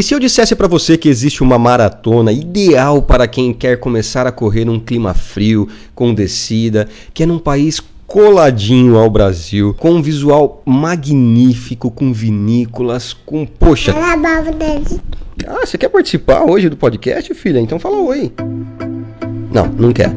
E 0.00 0.02
se 0.02 0.14
eu 0.14 0.18
dissesse 0.18 0.56
para 0.56 0.66
você 0.66 0.96
que 0.96 1.10
existe 1.10 1.42
uma 1.42 1.58
maratona 1.58 2.32
ideal 2.32 3.02
para 3.02 3.28
quem 3.28 3.52
quer 3.52 3.78
começar 3.78 4.26
a 4.26 4.32
correr 4.32 4.64
num 4.64 4.80
clima 4.80 5.12
frio, 5.12 5.68
com 5.94 6.14
descida, 6.14 6.88
que 7.12 7.22
é 7.22 7.26
num 7.26 7.38
país 7.38 7.82
coladinho 8.06 8.96
ao 8.96 9.10
Brasil, 9.10 9.76
com 9.78 9.90
um 9.90 10.00
visual 10.00 10.62
magnífico, 10.64 11.90
com 11.90 12.14
vinícolas, 12.14 13.12
com 13.12 13.44
poxa. 13.44 13.92
Ah, 15.46 15.66
você 15.66 15.76
quer 15.76 15.90
participar 15.90 16.50
hoje 16.50 16.70
do 16.70 16.78
podcast, 16.78 17.34
filha? 17.34 17.60
Então 17.60 17.78
fala 17.78 17.98
oi. 17.98 18.32
Não, 19.52 19.66
não 19.66 19.92
quer. 19.92 20.16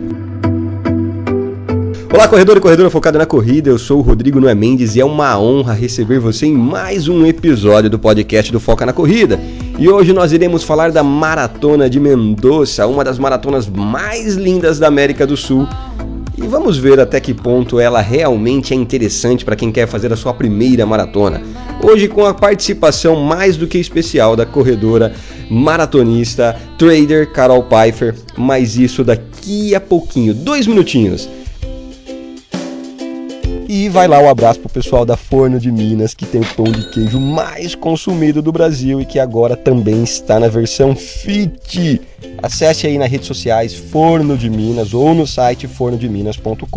Olá, 2.13 2.27
corredor 2.27 2.55
e 2.57 2.59
corredora 2.59 2.91
focada 2.91 3.17
na 3.17 3.25
corrida. 3.25 3.71
Eu 3.71 3.79
sou 3.79 3.97
o 3.97 4.01
Rodrigo 4.03 4.39
Noé 4.39 4.53
Mendes 4.53 4.95
e 4.95 5.01
é 5.01 5.05
uma 5.05 5.35
honra 5.39 5.73
receber 5.73 6.19
você 6.19 6.45
em 6.45 6.53
mais 6.53 7.07
um 7.07 7.25
episódio 7.25 7.89
do 7.89 7.97
podcast 7.97 8.51
do 8.51 8.59
Foca 8.59 8.85
na 8.85 8.93
Corrida. 8.93 9.39
E 9.83 9.89
hoje 9.89 10.13
nós 10.13 10.31
iremos 10.31 10.63
falar 10.63 10.93
da 10.93 11.03
Maratona 11.03 11.89
de 11.89 11.99
Mendoza, 11.99 12.87
uma 12.87 13.03
das 13.03 13.19
maratonas 13.19 13.67
mais 13.67 14.35
lindas 14.35 14.79
da 14.79 14.87
América 14.87 15.27
do 15.27 15.35
Sul. 15.35 15.67
E 16.37 16.47
vamos 16.47 16.77
ver 16.77 17.01
até 17.01 17.19
que 17.19 17.33
ponto 17.33 17.81
ela 17.81 17.99
realmente 17.99 18.73
é 18.73 18.77
interessante 18.77 19.43
para 19.43 19.57
quem 19.57 19.73
quer 19.73 19.85
fazer 19.85 20.13
a 20.13 20.15
sua 20.15 20.33
primeira 20.33 20.85
maratona. 20.85 21.41
Hoje 21.83 22.07
com 22.07 22.25
a 22.25 22.33
participação 22.33 23.17
mais 23.17 23.57
do 23.57 23.67
que 23.67 23.77
especial 23.77 24.37
da 24.37 24.45
corredora 24.45 25.13
maratonista, 25.49 26.55
trader 26.77 27.29
Carol 27.33 27.63
Pfeiffer, 27.63 28.15
mas 28.37 28.77
isso 28.77 29.03
daqui 29.03 29.75
a 29.75 29.81
pouquinho, 29.81 30.33
dois 30.33 30.65
minutinhos. 30.65 31.27
E 33.75 33.89
vai 33.89 34.07
lá 34.07 34.19
o 34.19 34.25
um 34.25 34.29
abraço 34.29 34.59
pro 34.59 34.69
pessoal 34.69 35.03
da 35.03 35.17
Forno 35.17 35.59
de 35.59 35.71
Minas, 35.71 36.13
que 36.13 36.27
tem 36.27 36.41
o 36.41 36.45
pão 36.53 36.65
de 36.65 36.91
queijo 36.91 37.19
mais 37.19 37.73
consumido 37.73 38.39
do 38.39 38.51
Brasil 38.51 39.01
e 39.01 39.05
que 39.05 39.17
agora 39.17 39.57
também 39.57 40.03
está 40.03 40.39
na 40.39 40.47
versão 40.47 40.95
Fit. 40.95 41.99
Acesse 42.43 42.85
aí 42.85 42.99
nas 42.99 43.09
redes 43.09 43.25
sociais 43.25 43.73
Forno 43.73 44.37
de 44.37 44.47
Minas 44.47 44.93
ou 44.93 45.15
no 45.15 45.25
site 45.25 45.67
fornodeminas.com.br. 45.67 46.67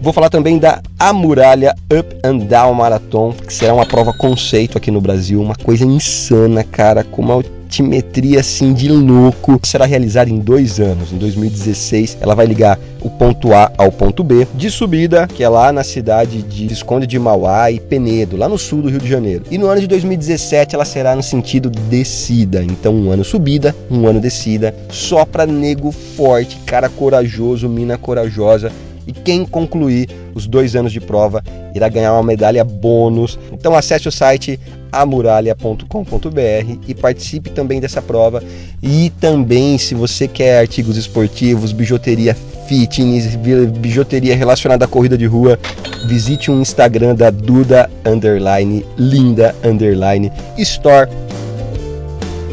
Vou 0.00 0.12
falar 0.12 0.30
também 0.30 0.58
da 0.60 0.80
Amuralha 0.96 1.74
Up 1.92 2.16
and 2.22 2.38
Down 2.46 2.74
Marathon, 2.74 3.32
que 3.32 3.52
será 3.52 3.74
uma 3.74 3.84
prova 3.84 4.12
conceito 4.12 4.78
aqui 4.78 4.92
no 4.92 5.00
Brasil, 5.00 5.42
uma 5.42 5.56
coisa 5.56 5.84
insana, 5.84 6.62
cara, 6.62 7.02
com 7.02 7.20
uma 7.20 7.42
altimetria 7.68 8.40
assim 8.40 8.72
de 8.72 8.88
louco. 8.88 9.60
Será 9.62 9.84
realizada 9.84 10.30
em 10.30 10.38
dois 10.38 10.80
anos. 10.80 11.12
Em 11.12 11.18
2016, 11.18 12.16
ela 12.20 12.34
vai 12.34 12.46
ligar 12.46 12.78
o 13.00 13.10
ponto 13.10 13.52
A 13.52 13.70
ao 13.76 13.92
ponto 13.92 14.24
B 14.24 14.48
de 14.54 14.70
subida, 14.70 15.28
que 15.28 15.44
é 15.44 15.48
lá 15.48 15.72
na 15.72 15.84
cidade 15.84 16.42
de 16.42 16.66
Visconde 16.66 17.06
de 17.06 17.18
Mauá 17.18 17.70
e 17.70 17.78
Penedo, 17.78 18.36
lá 18.36 18.48
no 18.48 18.58
sul 18.58 18.82
do 18.82 18.88
Rio 18.88 18.98
de 18.98 19.08
Janeiro. 19.08 19.44
E 19.50 19.58
no 19.58 19.66
ano 19.66 19.80
de 19.80 19.86
2017 19.86 20.74
ela 20.74 20.84
será 20.84 21.14
no 21.14 21.22
sentido 21.22 21.70
descida. 21.70 22.64
Então, 22.64 22.94
um 22.94 23.10
ano 23.10 23.22
subida, 23.22 23.76
um 23.90 24.06
ano 24.06 24.20
descida, 24.20 24.74
só 24.90 25.24
para 25.24 25.46
nego 25.46 25.92
forte, 25.92 26.56
cara 26.66 26.88
corajoso, 26.88 27.68
mina 27.68 27.98
corajosa 27.98 28.72
e 29.08 29.12
quem 29.12 29.44
concluir 29.44 30.08
os 30.34 30.46
dois 30.46 30.76
anos 30.76 30.92
de 30.92 31.00
prova 31.00 31.42
irá 31.74 31.88
ganhar 31.88 32.12
uma 32.12 32.22
medalha 32.22 32.62
bônus. 32.62 33.38
Então 33.50 33.74
acesse 33.74 34.06
o 34.06 34.12
site 34.12 34.60
amuralha.com.br 34.92 36.78
e 36.86 36.94
participe 36.94 37.50
também 37.50 37.80
dessa 37.80 38.02
prova. 38.02 38.42
E 38.82 39.10
também, 39.18 39.78
se 39.78 39.94
você 39.94 40.28
quer 40.28 40.60
artigos 40.60 40.96
esportivos, 40.96 41.72
bijuteria 41.72 42.36
fitness, 42.68 43.34
bijuteria 43.78 44.36
relacionada 44.36 44.84
à 44.84 44.88
corrida 44.88 45.16
de 45.16 45.24
rua, 45.24 45.58
visite 46.06 46.50
um 46.50 46.60
Instagram 46.60 47.14
da 47.14 47.30
Duda 47.30 47.90
Underline 48.04 48.84
Linda 48.98 49.56
Underline 49.64 50.30
Store 50.58 51.08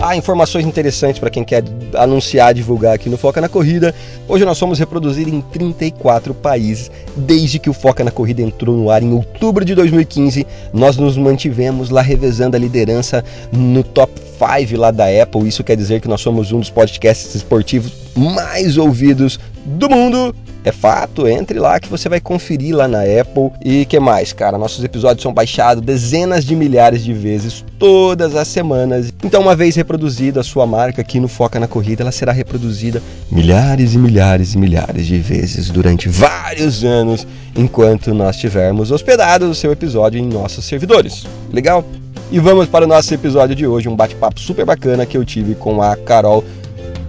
Há 0.06 0.16
informações 0.16 0.68
interessantes 0.68 1.18
para 1.18 1.32
quem 1.32 1.44
quer 1.44 1.64
anunciar, 1.96 2.54
divulgar 2.54 2.94
aqui 2.94 3.10
no 3.10 3.18
Foca 3.18 3.42
na 3.42 3.50
Corrida. 3.50 3.92
Hoje 4.28 4.46
nós 4.46 4.56
somos 4.56 4.78
reproduzidos 4.78 5.34
em 5.34 5.42
34 5.42 6.32
países. 6.32 6.92
Desde 7.18 7.58
que 7.58 7.72
o 7.72 7.74
Foca 7.74 8.04
na 8.04 8.12
Corrida 8.12 8.44
entrou 8.44 8.78
no 8.78 8.92
ar 8.92 9.02
em 9.02 9.12
outubro 9.12 9.66
de 9.66 9.74
2015, 9.74 10.46
nós 10.72 10.96
nos 10.98 11.18
mantivemos 11.18 11.90
lá 11.90 12.04
revezando 12.04 12.56
a 12.56 12.60
liderança 12.60 13.26
no 13.52 13.84
top 13.84 14.14
5 14.38 14.80
lá 14.80 14.92
da 14.92 15.06
Apple. 15.24 15.48
Isso 15.48 15.64
quer 15.64 15.76
dizer 15.76 16.02
que 16.02 16.08
nós 16.08 16.22
somos 16.22 16.52
um 16.52 16.60
dos 16.60 16.70
podcasts 16.70 17.34
esportivos 17.34 17.92
mais 18.16 18.78
ouvidos 18.78 19.40
do 19.66 19.90
mundo 19.90 20.36
é 20.66 20.72
fato, 20.72 21.28
entre 21.28 21.60
lá 21.60 21.80
que 21.80 21.88
você 21.88 22.10
vai 22.10 22.20
conferir 22.20 22.76
lá 22.76 22.88
na 22.88 23.02
Apple. 23.02 23.52
E 23.64 23.86
que 23.86 24.00
mais, 24.00 24.34
cara? 24.34 24.58
Nossos 24.58 24.84
episódios 24.84 25.22
são 25.22 25.32
baixados 25.32 25.84
dezenas 25.84 26.44
de 26.44 26.56
milhares 26.56 27.04
de 27.04 27.14
vezes 27.14 27.64
todas 27.80 28.36
as 28.36 28.48
semanas. 28.48 29.12
Então, 29.24 29.42
uma 29.42 29.56
vez 29.56 29.76
reproduzida 29.76 30.42
a 30.42 30.44
sua 30.44 30.66
marca 30.66 31.02
aqui 31.02 31.20
no 31.20 31.28
Foca 31.28 31.60
na 31.60 31.68
Corrida, 31.68 32.04
ela 32.04 32.12
será 32.12 32.32
reproduzida 32.32 33.02
milhares 33.32 33.94
e 33.94 33.98
milhares 33.98 34.54
e 34.54 34.58
milhares 34.58 35.06
de 35.06 35.18
vezes 35.18 35.70
durante 35.70 36.10
vários 36.10 36.84
anos, 36.84 37.28
enquanto 37.56 38.14
nós 38.14 38.38
tivermos 38.38 38.92
hospedado 38.92 39.50
o 39.50 39.56
seu 39.56 39.72
episódio 39.72 40.20
em 40.20 40.28
nossos 40.28 40.66
servidores. 40.66 41.26
Legal? 41.52 41.86
E 42.32 42.40
vamos 42.40 42.68
para 42.68 42.86
o 42.86 42.88
nosso 42.88 43.14
episódio 43.14 43.56
de 43.56 43.68
hoje, 43.68 43.88
um 43.88 43.96
bate-papo 43.96 44.40
super 44.40 44.66
bacana 44.66 45.06
que 45.06 45.18
eu 45.18 45.24
tive 45.24 45.56
com 45.56 45.82
a 45.82 45.96
Carol 45.96 46.44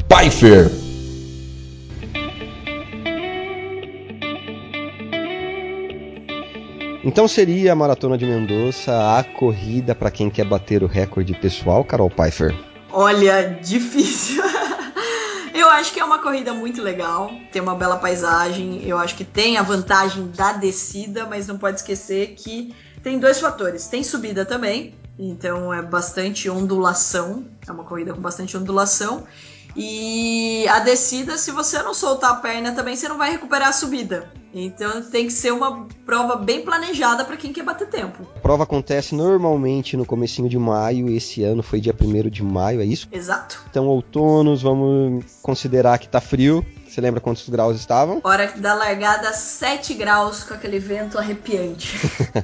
Pfeiffer. 0.09 0.85
Então 7.06 7.28
seria 7.28 7.72
a 7.72 7.77
Maratona 7.77 8.19
de 8.19 8.27
Mendoza 8.27 8.91
a 9.17 9.22
corrida 9.22 9.94
para 9.94 10.11
quem 10.11 10.28
quer 10.28 10.44
bater 10.44 10.83
o 10.83 10.89
recorde 10.89 11.33
pessoal, 11.34 11.84
Carol 11.84 12.11
Pfeiffer? 12.11 12.53
Olha, 12.91 13.61
difícil. 13.62 14.43
Eu 15.55 15.71
acho 15.71 15.95
que 15.95 16.00
é 16.00 16.05
uma 16.05 16.19
corrida 16.19 16.53
muito 16.53 16.83
legal, 16.83 17.31
tem 17.53 17.62
uma 17.62 17.77
bela 17.77 17.97
paisagem, 17.97 18.83
eu 18.87 18.99
acho 18.99 19.15
que 19.15 19.25
tem 19.25 19.56
a 19.56 19.62
vantagem 19.62 20.31
da 20.37 20.53
descida, 20.53 21.25
mas 21.25 21.47
não 21.47 21.56
pode 21.56 21.78
esquecer 21.78 22.34
que 22.37 22.75
tem 23.03 23.19
dois 23.19 23.41
fatores. 23.41 23.87
Tem 23.87 24.05
subida 24.05 24.45
também, 24.45 24.93
então 25.19 25.72
é 25.72 25.81
bastante 25.81 26.50
ondulação, 26.50 27.47
é 27.66 27.72
uma 27.72 27.84
corrida 27.84 28.12
com 28.12 28.21
bastante 28.21 28.55
ondulação. 28.56 29.25
E 29.76 30.66
a 30.69 30.78
descida, 30.78 31.37
se 31.37 31.50
você 31.50 31.82
não 31.82 31.92
soltar 31.92 32.31
a 32.31 32.34
perna 32.37 32.72
também, 32.72 32.97
você 32.97 33.09
não 33.09 33.19
vai 33.19 33.31
recuperar 33.31 33.69
a 33.69 33.72
subida. 33.72 34.32
Então 34.54 35.03
tem 35.03 35.26
que 35.26 35.32
ser 35.34 35.53
uma 35.53 35.87
prova 36.06 36.37
bem 36.37 36.62
planejada 36.62 37.26
para 37.26 37.37
quem 37.37 37.53
quer 37.53 37.62
bater 37.62 37.86
tempo. 37.88 38.26
A 38.36 38.41
prova 38.41 38.62
acontece 38.62 39.15
normalmente 39.15 39.98
no 39.98 40.06
comecinho 40.06 40.48
de 40.48 40.59
maio, 40.59 41.10
esse 41.10 41.42
ano 41.42 41.62
foi 41.62 41.78
dia 41.78 41.94
1 41.94 42.31
de 42.31 42.42
maio, 42.42 42.81
é 42.81 42.84
isso? 42.86 43.06
Exato. 43.12 43.62
Então 43.70 43.86
outonos, 43.86 44.62
vamos 44.62 45.25
considerar 45.42 45.98
que 45.98 46.09
tá 46.09 46.22
frio. 46.22 46.65
Você 46.88 47.03
lembra 47.03 47.20
quantos 47.20 47.47
graus 47.50 47.76
estavam? 47.76 48.22
Hora 48.25 48.50
da 48.56 48.72
largada, 48.72 49.31
7 49.34 49.92
graus 49.92 50.42
com 50.42 50.54
aquele 50.54 50.78
vento 50.78 51.19
arrepiante. 51.19 51.94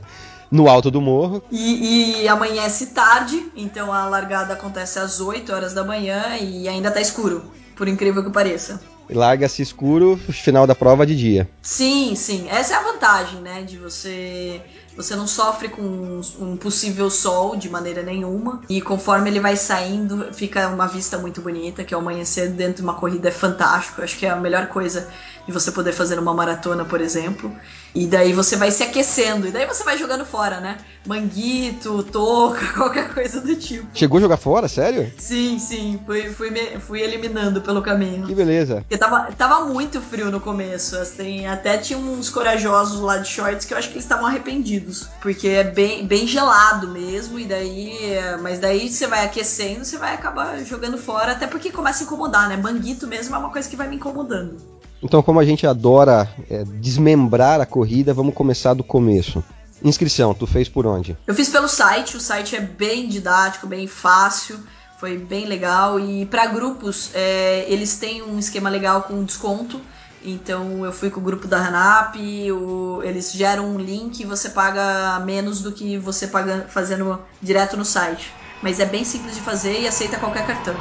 no 0.52 0.68
alto 0.68 0.90
do 0.90 1.00
morro. 1.00 1.42
E, 1.50 2.22
e, 2.22 2.28
amanhece 2.28 2.88
tarde, 2.88 3.50
então 3.56 3.90
a 3.90 4.06
largada 4.06 4.52
acontece 4.52 4.98
às 4.98 5.18
8 5.18 5.50
horas 5.50 5.72
da 5.72 5.82
manhã 5.82 6.36
e 6.38 6.68
ainda 6.68 6.90
tá 6.90 7.00
escuro, 7.00 7.42
por 7.74 7.88
incrível 7.88 8.22
que 8.22 8.30
pareça. 8.30 8.80
Larga-se 9.10 9.62
escuro, 9.62 10.16
final 10.16 10.66
da 10.66 10.74
prova 10.74 11.06
de 11.06 11.16
dia. 11.16 11.50
Sim, 11.62 12.14
sim. 12.14 12.46
Essa 12.48 12.74
é 12.74 12.76
a 12.76 12.82
vantagem, 12.82 13.40
né? 13.40 13.62
De 13.62 13.76
você. 13.76 14.60
Você 14.96 15.16
não 15.16 15.26
sofre 15.26 15.68
com 15.68 16.20
um 16.38 16.56
possível 16.56 17.10
sol 17.10 17.56
de 17.56 17.68
maneira 17.68 18.02
nenhuma. 18.02 18.60
E 18.68 18.80
conforme 18.80 19.30
ele 19.30 19.40
vai 19.40 19.56
saindo, 19.56 20.32
fica 20.32 20.68
uma 20.68 20.86
vista 20.86 21.18
muito 21.18 21.40
bonita, 21.40 21.84
que 21.84 21.94
é 21.94 21.96
o 21.96 22.00
amanhecer 22.00 22.50
dentro 22.50 22.76
de 22.76 22.82
uma 22.82 22.94
corrida 22.94 23.28
é 23.28 23.32
fantástico. 23.32 24.02
Acho 24.02 24.18
que 24.18 24.26
é 24.26 24.30
a 24.30 24.36
melhor 24.36 24.66
coisa 24.66 25.08
de 25.46 25.52
você 25.52 25.72
poder 25.72 25.92
fazer 25.92 26.18
uma 26.18 26.34
maratona, 26.34 26.84
por 26.84 27.00
exemplo. 27.00 27.52
E 27.94 28.06
daí 28.06 28.32
você 28.32 28.56
vai 28.56 28.70
se 28.70 28.82
aquecendo. 28.82 29.46
E 29.46 29.50
daí 29.50 29.66
você 29.66 29.84
vai 29.84 29.98
jogando 29.98 30.24
fora, 30.24 30.60
né? 30.60 30.78
Manguito, 31.06 32.02
touca, 32.04 32.64
qualquer 32.72 33.12
coisa 33.12 33.40
do 33.40 33.54
tipo. 33.56 33.86
Chegou 33.92 34.18
a 34.18 34.20
jogar 34.20 34.36
fora, 34.36 34.68
sério? 34.68 35.12
Sim, 35.18 35.58
sim. 35.58 36.00
Fui, 36.06 36.22
fui, 36.30 36.50
fui 36.80 37.00
eliminando 37.00 37.60
pelo 37.60 37.82
caminho. 37.82 38.26
Que 38.26 38.34
beleza. 38.34 38.76
Porque 38.76 38.96
tava, 38.96 39.30
tava 39.32 39.66
muito 39.66 40.00
frio 40.00 40.30
no 40.30 40.40
começo. 40.40 40.96
Assim, 40.96 41.46
até 41.46 41.76
tinha 41.76 41.98
uns 41.98 42.30
corajosos 42.30 43.00
lá 43.00 43.18
de 43.18 43.28
shorts 43.28 43.66
que 43.66 43.74
eu 43.74 43.78
acho 43.78 43.88
que 43.88 43.94
eles 43.94 44.04
estavam 44.04 44.26
arrependidos. 44.26 44.81
Porque 45.20 45.48
é 45.48 45.64
bem, 45.64 46.06
bem 46.06 46.26
gelado 46.26 46.88
mesmo. 46.88 47.38
E 47.38 47.44
daí. 47.44 48.16
Mas 48.40 48.58
daí 48.58 48.88
você 48.88 49.06
vai 49.06 49.24
aquecendo, 49.24 49.84
você 49.84 49.98
vai 49.98 50.14
acabar 50.14 50.58
jogando 50.64 50.98
fora. 50.98 51.32
Até 51.32 51.46
porque 51.46 51.70
começa 51.70 52.02
a 52.02 52.06
incomodar, 52.06 52.48
né? 52.48 52.56
Manguito 52.56 53.06
mesmo 53.06 53.34
é 53.34 53.38
uma 53.38 53.50
coisa 53.50 53.68
que 53.68 53.76
vai 53.76 53.88
me 53.88 53.96
incomodando. 53.96 54.56
Então, 55.02 55.20
como 55.22 55.40
a 55.40 55.44
gente 55.44 55.66
adora 55.66 56.28
é, 56.48 56.62
desmembrar 56.64 57.60
a 57.60 57.66
corrida, 57.66 58.14
vamos 58.14 58.34
começar 58.34 58.72
do 58.72 58.84
começo. 58.84 59.42
Inscrição, 59.82 60.32
tu 60.32 60.46
fez 60.46 60.68
por 60.68 60.86
onde? 60.86 61.16
Eu 61.26 61.34
fiz 61.34 61.48
pelo 61.48 61.66
site, 61.66 62.16
o 62.16 62.20
site 62.20 62.54
é 62.54 62.60
bem 62.60 63.08
didático, 63.08 63.66
bem 63.66 63.88
fácil, 63.88 64.60
foi 64.98 65.18
bem 65.18 65.46
legal. 65.46 65.98
E 65.98 66.24
para 66.26 66.46
grupos, 66.46 67.10
é, 67.14 67.64
eles 67.68 67.96
têm 67.96 68.22
um 68.22 68.38
esquema 68.38 68.70
legal 68.70 69.02
com 69.02 69.24
desconto. 69.24 69.80
Então 70.22 70.84
eu 70.84 70.92
fui 70.92 71.10
com 71.10 71.20
o 71.20 71.22
grupo 71.22 71.46
da 71.48 71.58
Hanap, 71.66 72.16
o, 72.52 73.02
eles 73.02 73.32
geram 73.32 73.74
um 73.74 73.78
link 73.78 74.20
e 74.20 74.24
você 74.24 74.50
paga 74.50 75.18
menos 75.20 75.60
do 75.62 75.72
que 75.72 75.98
você 75.98 76.28
paga 76.28 76.66
fazendo 76.68 77.26
direto 77.40 77.76
no 77.76 77.84
site. 77.84 78.38
mas 78.60 78.78
é 78.80 78.86
bem 78.86 79.04
simples 79.04 79.34
de 79.34 79.40
fazer 79.42 79.80
e 79.80 79.86
aceita 79.88 80.18
qualquer 80.18 80.46
cartão. 80.46 80.80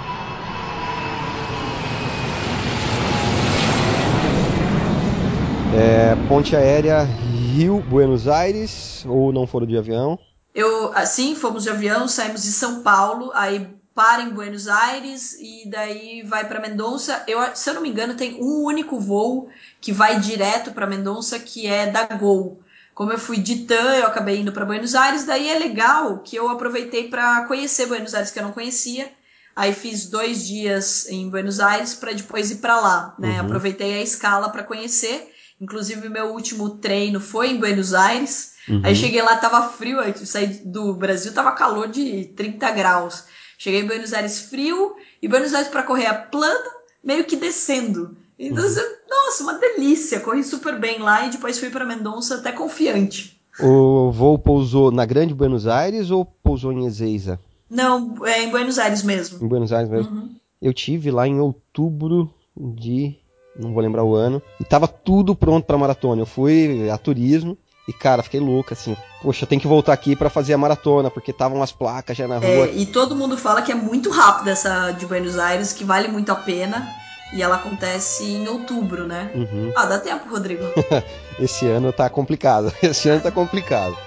É, 5.70 6.16
ponte 6.28 6.56
aérea 6.56 7.02
Rio, 7.04 7.82
Buenos 7.82 8.28
Aires, 8.28 9.04
ou 9.08 9.32
não 9.32 9.48
foram 9.48 9.66
de 9.66 9.78
avião? 9.78 10.20
Eu, 10.54 10.92
assim, 10.94 11.36
fomos 11.36 11.64
de 11.64 11.70
avião, 11.70 12.08
saímos 12.08 12.44
de 12.44 12.52
São 12.52 12.84
Paulo, 12.84 13.32
aí 13.34 13.81
para 13.94 14.24
em 14.24 14.30
Buenos 14.30 14.68
Aires 14.68 15.38
e 15.40 15.64
daí 15.68 16.24
vai 16.24 16.48
para 16.48 16.62
Mendonça. 16.62 17.24
Eu, 17.28 17.40
se 17.56 17.70
eu 17.70 17.74
não 17.74 17.82
me 17.82 17.90
engano, 17.90 18.16
tem 18.16 18.42
um 18.42 18.64
único 18.64 19.00
voo 19.00 19.50
que 19.80 19.92
vai 19.92 20.20
direto 20.20 20.72
para 20.72 20.88
Mendonça, 20.88 21.40
que 21.40 21.68
é 21.68 21.88
da 21.88 22.06
Gol. 22.06 22.62
Como 22.94 23.12
eu 23.12 23.20
fui 23.20 23.38
de 23.38 23.66
TAM, 23.66 23.96
eu 23.96 24.08
acabei 24.08 24.40
indo 24.40 24.52
para 24.52 24.66
Buenos 24.66 24.96
Aires, 24.96 25.24
daí 25.24 25.50
é 25.50 25.58
legal 25.58 26.20
que 26.20 26.36
eu 26.36 26.50
aproveitei 26.50 27.08
para 27.08 27.46
conhecer 27.46 27.86
Buenos 27.88 28.14
Aires 28.14 28.32
que 28.32 28.40
eu 28.40 28.44
não 28.44 28.52
conhecia. 28.52 29.12
Aí 29.56 29.74
fiz 29.74 30.06
dois 30.06 30.48
dias 30.48 31.10
em 31.10 31.30
Buenos 31.30 31.60
Aires 31.60 31.94
para 31.94 32.14
depois 32.14 32.52
ir 32.52 32.58
para 32.58 32.80
lá, 32.80 33.16
né? 33.20 33.40
Uhum. 33.40 33.46
Aproveitei 33.46 33.96
a 33.96 34.02
escala 34.02 34.50
para 34.50 34.64
conhecer. 34.64 35.34
Inclusive 35.60 36.10
meu 36.10 36.28
último 36.28 36.70
treino 36.78 37.20
foi 37.20 37.52
em 37.52 37.60
Buenos 37.60 37.94
Aires. 37.94 38.54
Uhum. 38.68 38.82
Aí 38.84 38.96
cheguei 38.96 39.22
lá, 39.22 39.36
tava 39.38 39.70
frio, 39.70 40.00
aí 40.00 40.14
saí 40.26 40.62
do 40.66 40.94
Brasil, 40.94 41.34
tava 41.34 41.52
calor 41.52 41.88
de 41.88 42.26
30 42.36 42.72
graus. 42.72 43.26
Cheguei 43.62 43.82
em 43.82 43.86
Buenos 43.86 44.12
Aires 44.12 44.42
frio 44.42 44.96
e 45.22 45.28
Buenos 45.28 45.54
Aires 45.54 45.70
para 45.70 45.84
correr 45.84 46.08
a 46.08 46.16
plano, 46.16 46.68
meio 47.04 47.26
que 47.26 47.36
descendo. 47.36 48.18
Então, 48.40 48.66
uhum. 48.66 48.96
nossa, 49.08 49.44
uma 49.44 49.54
delícia. 49.54 50.20
Corri 50.20 50.44
super 50.44 50.80
bem 50.80 50.98
lá 50.98 51.28
e 51.28 51.30
depois 51.30 51.60
fui 51.60 51.70
para 51.70 51.86
Mendonça 51.86 52.38
até 52.38 52.52
confiante. 52.52 53.40
O 53.60 54.10
voo 54.10 54.40
pousou 54.40 54.92
na 54.92 55.06
Grande 55.06 55.36
Buenos 55.36 55.68
Aires 55.68 56.10
ou 56.10 56.26
pousou 56.26 56.74
em 56.74 56.88
Ezeiza? 56.88 57.40
Não, 57.70 58.26
é 58.26 58.46
em 58.46 58.50
Buenos 58.50 58.80
Aires 58.80 59.04
mesmo. 59.04 59.46
Em 59.46 59.48
Buenos 59.48 59.72
Aires 59.72 59.92
mesmo. 59.92 60.12
Uhum. 60.12 60.36
Eu 60.60 60.74
tive 60.74 61.12
lá 61.12 61.28
em 61.28 61.40
outubro 61.40 62.34
de, 62.58 63.16
não 63.56 63.76
vou 63.76 63.84
lembrar 63.84 64.04
o 64.04 64.16
ano, 64.16 64.42
e 64.60 64.64
tava 64.64 64.88
tudo 64.88 65.36
pronto 65.36 65.66
para 65.66 65.78
maratona. 65.78 66.24
Eu 66.24 66.26
fui 66.26 66.90
a 66.90 66.98
turismo 66.98 67.56
e, 67.92 67.94
cara, 67.94 68.24
fiquei 68.24 68.40
louca, 68.40 68.74
assim. 68.74 68.96
Poxa, 69.22 69.46
tem 69.46 69.60
que 69.60 69.68
voltar 69.68 69.92
aqui 69.92 70.16
para 70.16 70.30
fazer 70.30 70.54
a 70.54 70.58
maratona, 70.58 71.12
porque 71.12 71.32
estavam 71.32 71.62
as 71.62 71.74
placas 71.74 72.16
já 72.16 72.26
na 72.26 72.38
rua. 72.38 72.48
É, 72.48 72.74
e 72.74 72.86
todo 72.86 73.16
mundo 73.16 73.38
fala 73.38 73.62
que 73.62 73.72
é 73.72 73.76
muito 73.76 74.10
rápido 74.10 74.50
essa 74.50 74.92
de 74.92 75.06
Buenos 75.06 75.38
Aires, 75.38 75.74
que 75.74 75.84
vale 75.84 76.08
muito 76.08 76.32
a 76.32 76.36
pena. 76.36 76.88
E 77.34 77.42
ela 77.42 77.56
acontece 77.56 78.24
em 78.26 78.48
outubro, 78.48 79.06
né? 79.06 79.30
Uhum. 79.36 79.72
Ah, 79.76 79.86
dá 79.86 80.00
tempo, 80.00 80.30
Rodrigo. 80.30 80.64
Esse 81.40 81.68
ano 81.68 81.92
tá 81.94 82.10
complicado. 82.10 82.74
Esse 82.82 83.10
ano 83.10 83.22
tá 83.22 83.32
complicado. 83.32 83.98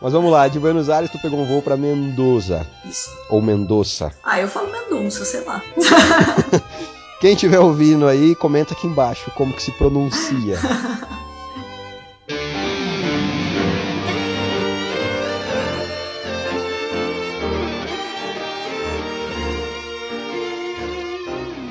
Mas 0.00 0.12
vamos 0.12 0.32
lá, 0.32 0.48
de 0.48 0.58
Buenos 0.58 0.90
Aires 0.90 1.10
tu 1.10 1.18
pegou 1.20 1.38
um 1.38 1.46
voo 1.46 1.62
para 1.62 1.76
Mendoza. 1.76 2.66
Isso. 2.84 3.08
Ou 3.28 3.40
Mendoza. 3.40 4.12
Ah, 4.24 4.40
eu 4.40 4.48
falo 4.48 4.68
Mendonça, 4.70 5.24
sei 5.24 5.42
lá. 5.42 5.62
Quem 7.20 7.34
estiver 7.34 7.60
ouvindo 7.60 8.08
aí, 8.08 8.34
comenta 8.34 8.74
aqui 8.74 8.88
embaixo 8.88 9.30
como 9.36 9.54
que 9.54 9.62
se 9.62 9.70
pronuncia. 9.78 10.58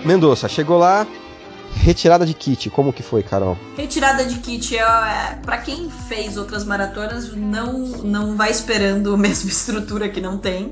Mendonça, 0.03 0.47
chegou 0.47 0.77
lá, 0.77 1.05
retirada 1.75 2.25
de 2.25 2.33
kit, 2.33 2.69
como 2.69 2.91
que 2.91 3.03
foi, 3.03 3.23
Carol? 3.23 3.57
Retirada 3.77 4.25
de 4.25 4.39
kit 4.39 4.75
é, 4.75 4.81
é 4.81 5.39
para 5.43 5.57
quem 5.57 5.89
fez 6.07 6.37
outras 6.37 6.63
maratonas 6.63 7.35
não 7.35 7.73
não 8.03 8.35
vai 8.35 8.51
esperando 8.51 9.13
a 9.13 9.17
mesma 9.17 9.49
estrutura 9.49 10.09
que 10.09 10.21
não 10.21 10.37
tem. 10.37 10.69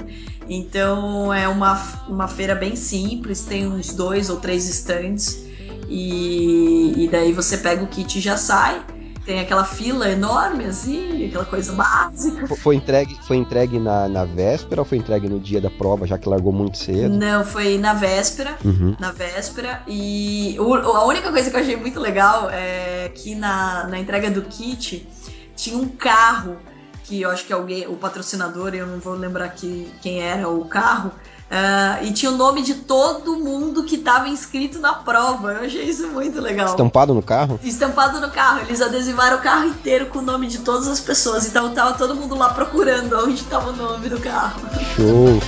Então 0.48 1.32
é 1.32 1.48
uma, 1.48 1.80
uma 2.08 2.28
feira 2.28 2.56
bem 2.56 2.76
simples, 2.76 3.42
tem 3.42 3.68
uns 3.68 3.94
dois 3.94 4.30
ou 4.30 4.38
três 4.38 4.68
stands 4.68 5.44
e, 5.88 7.06
e 7.06 7.08
daí 7.08 7.32
você 7.32 7.58
pega 7.58 7.84
o 7.84 7.88
kit 7.88 8.18
e 8.18 8.22
já 8.22 8.36
sai 8.36 8.84
tem 9.26 9.40
aquela 9.40 9.64
fila 9.64 10.10
enorme, 10.10 10.66
assim, 10.66 11.28
aquela 11.28 11.46
coisa 11.46 11.74
básica. 11.74 12.48
Foi 12.56 12.76
entregue, 12.76 13.18
foi 13.28 13.38
entregue 13.38 13.80
na, 13.80 14.08
na 14.08 14.26
véspera 14.26 14.82
ou 14.82 14.86
foi 14.86 14.98
entregue 14.98 15.30
no 15.30 15.40
dia 15.40 15.62
da 15.62 15.70
prova, 15.70 16.08
já 16.08 16.18
que 16.18 16.28
largou 16.28 16.52
muito 16.52 16.78
cedo? 16.78 17.16
Não, 17.16 17.44
foi 17.44 17.78
na 17.78 17.94
véspera. 17.94 18.58
Uhum. 18.64 18.96
Na 19.00 19.12
véspera. 19.12 19.82
E 19.88 20.56
o, 20.60 20.74
a 20.74 21.06
única 21.06 21.32
coisa 21.32 21.50
que 21.50 21.56
eu 21.56 21.60
achei 21.62 21.76
muito 21.76 22.00
legal 22.00 22.50
é 22.50 23.12
que 23.14 23.36
na, 23.36 23.88
na 23.88 24.00
entrega 24.00 24.32
do 24.32 24.42
kit 24.44 25.08
tinha 25.56 25.78
um 25.78 25.88
carro 25.88 26.58
que 27.04 27.22
eu 27.22 27.32
acho 27.32 27.46
que 27.46 27.52
alguém, 27.52 27.88
o 27.88 27.96
patrocinador, 27.96 28.76
eu 28.76 28.86
não 28.86 29.00
vou 29.00 29.16
lembrar 29.16 29.50
que, 29.50 29.92
quem 30.00 30.22
era 30.22 30.48
o 30.48 30.66
carro, 30.66 31.12
Uh, 31.50 32.06
e 32.06 32.14
tinha 32.14 32.32
o 32.32 32.38
nome 32.38 32.62
de 32.62 32.76
todo 32.76 33.36
mundo 33.36 33.84
que 33.84 33.96
estava 33.96 34.30
inscrito 34.30 34.78
na 34.78 34.94
prova. 34.94 35.54
Eu 35.54 35.66
achei 35.66 35.84
isso 35.84 36.08
muito 36.10 36.40
legal. 36.40 36.68
Estampado 36.68 37.12
no 37.12 37.24
carro? 37.24 37.60
Estampado 37.64 38.22
no 38.22 38.30
carro. 38.30 38.62
Eles 38.68 38.80
adesivaram 38.82 39.38
o 39.38 39.42
carro 39.42 39.66
inteiro 39.66 40.06
com 40.08 40.20
o 40.20 40.22
nome 40.22 40.46
de 40.46 40.60
todas 40.60 40.88
as 40.88 41.00
pessoas. 41.00 41.48
Então 41.48 41.74
tava 41.74 41.94
todo 41.98 42.16
mundo 42.16 42.36
lá 42.36 42.54
procurando 42.54 43.18
onde 43.18 43.42
estava 43.42 43.72
o 43.72 43.76
nome 43.76 44.10
do 44.10 44.20
carro. 44.20 44.62
Show! 44.96 45.40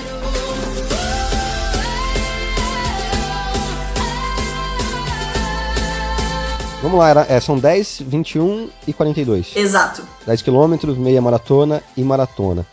Vamos 6.82 6.98
lá, 6.98 7.10
era, 7.10 7.26
é, 7.30 7.40
são 7.40 7.60
10, 7.60 8.02
21 8.08 8.68
e 8.88 8.94
42. 8.94 9.56
Exato. 9.56 10.02
10 10.26 10.42
quilômetros, 10.42 10.98
meia 10.98 11.22
maratona 11.22 11.84
e 11.96 12.04
maratona. 12.04 12.66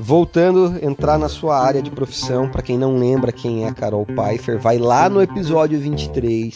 Voltando, 0.00 0.78
entrar 0.80 1.18
na 1.18 1.28
sua 1.28 1.58
área 1.58 1.82
de 1.82 1.90
profissão, 1.90 2.48
para 2.48 2.62
quem 2.62 2.78
não 2.78 2.96
lembra 2.96 3.32
quem 3.32 3.64
é 3.64 3.68
a 3.68 3.74
Carol 3.74 4.06
Pfeiffer, 4.06 4.58
vai 4.58 4.78
lá 4.78 5.08
no 5.08 5.20
episódio 5.20 5.78
23. 5.78 6.54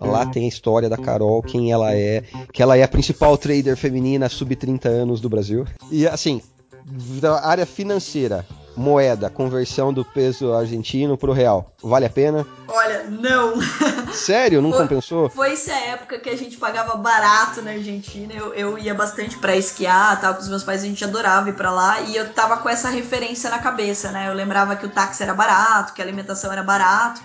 Lá 0.00 0.24
tem 0.26 0.44
a 0.44 0.48
história 0.48 0.88
da 0.88 0.96
Carol, 0.96 1.42
quem 1.42 1.72
ela 1.72 1.92
é, 1.92 2.22
que 2.52 2.62
ela 2.62 2.76
é 2.76 2.82
a 2.82 2.88
principal 2.88 3.36
trader 3.36 3.76
feminina 3.76 4.28
sub 4.28 4.54
30 4.54 4.88
anos 4.88 5.20
do 5.20 5.28
Brasil. 5.28 5.64
E 5.90 6.06
assim, 6.06 6.40
da 7.20 7.44
área 7.44 7.66
financeira, 7.66 8.46
moeda, 8.76 9.30
conversão 9.30 9.92
do 9.92 10.04
peso 10.04 10.52
argentino 10.52 11.16
pro 11.16 11.32
real, 11.32 11.72
vale 11.82 12.04
a 12.04 12.10
pena? 12.10 12.46
Olha, 12.68 13.04
não. 13.04 13.54
Sério? 14.12 14.60
Não 14.60 14.70
foi, 14.70 14.82
compensou? 14.82 15.30
Foi 15.30 15.52
essa 15.52 15.72
época 15.72 16.18
que 16.18 16.28
a 16.28 16.36
gente 16.36 16.56
pagava 16.56 16.96
barato 16.96 17.62
na 17.62 17.72
Argentina. 17.72 18.32
Eu, 18.34 18.52
eu 18.54 18.78
ia 18.78 18.94
bastante 18.94 19.38
para 19.38 19.56
esquiar, 19.56 20.20
tal, 20.20 20.34
com 20.34 20.40
os 20.40 20.48
meus 20.48 20.62
pais 20.62 20.82
a 20.82 20.86
gente 20.86 21.02
adorava 21.02 21.48
ir 21.48 21.54
para 21.54 21.70
lá 21.70 22.00
e 22.02 22.16
eu 22.16 22.28
tava 22.32 22.58
com 22.58 22.68
essa 22.68 22.90
referência 22.90 23.48
na 23.48 23.58
cabeça, 23.58 24.10
né? 24.10 24.28
Eu 24.28 24.34
lembrava 24.34 24.76
que 24.76 24.84
o 24.84 24.90
táxi 24.90 25.22
era 25.22 25.32
barato, 25.32 25.94
que 25.94 26.02
a 26.02 26.04
alimentação 26.04 26.52
era 26.52 26.62
barato. 26.62 27.22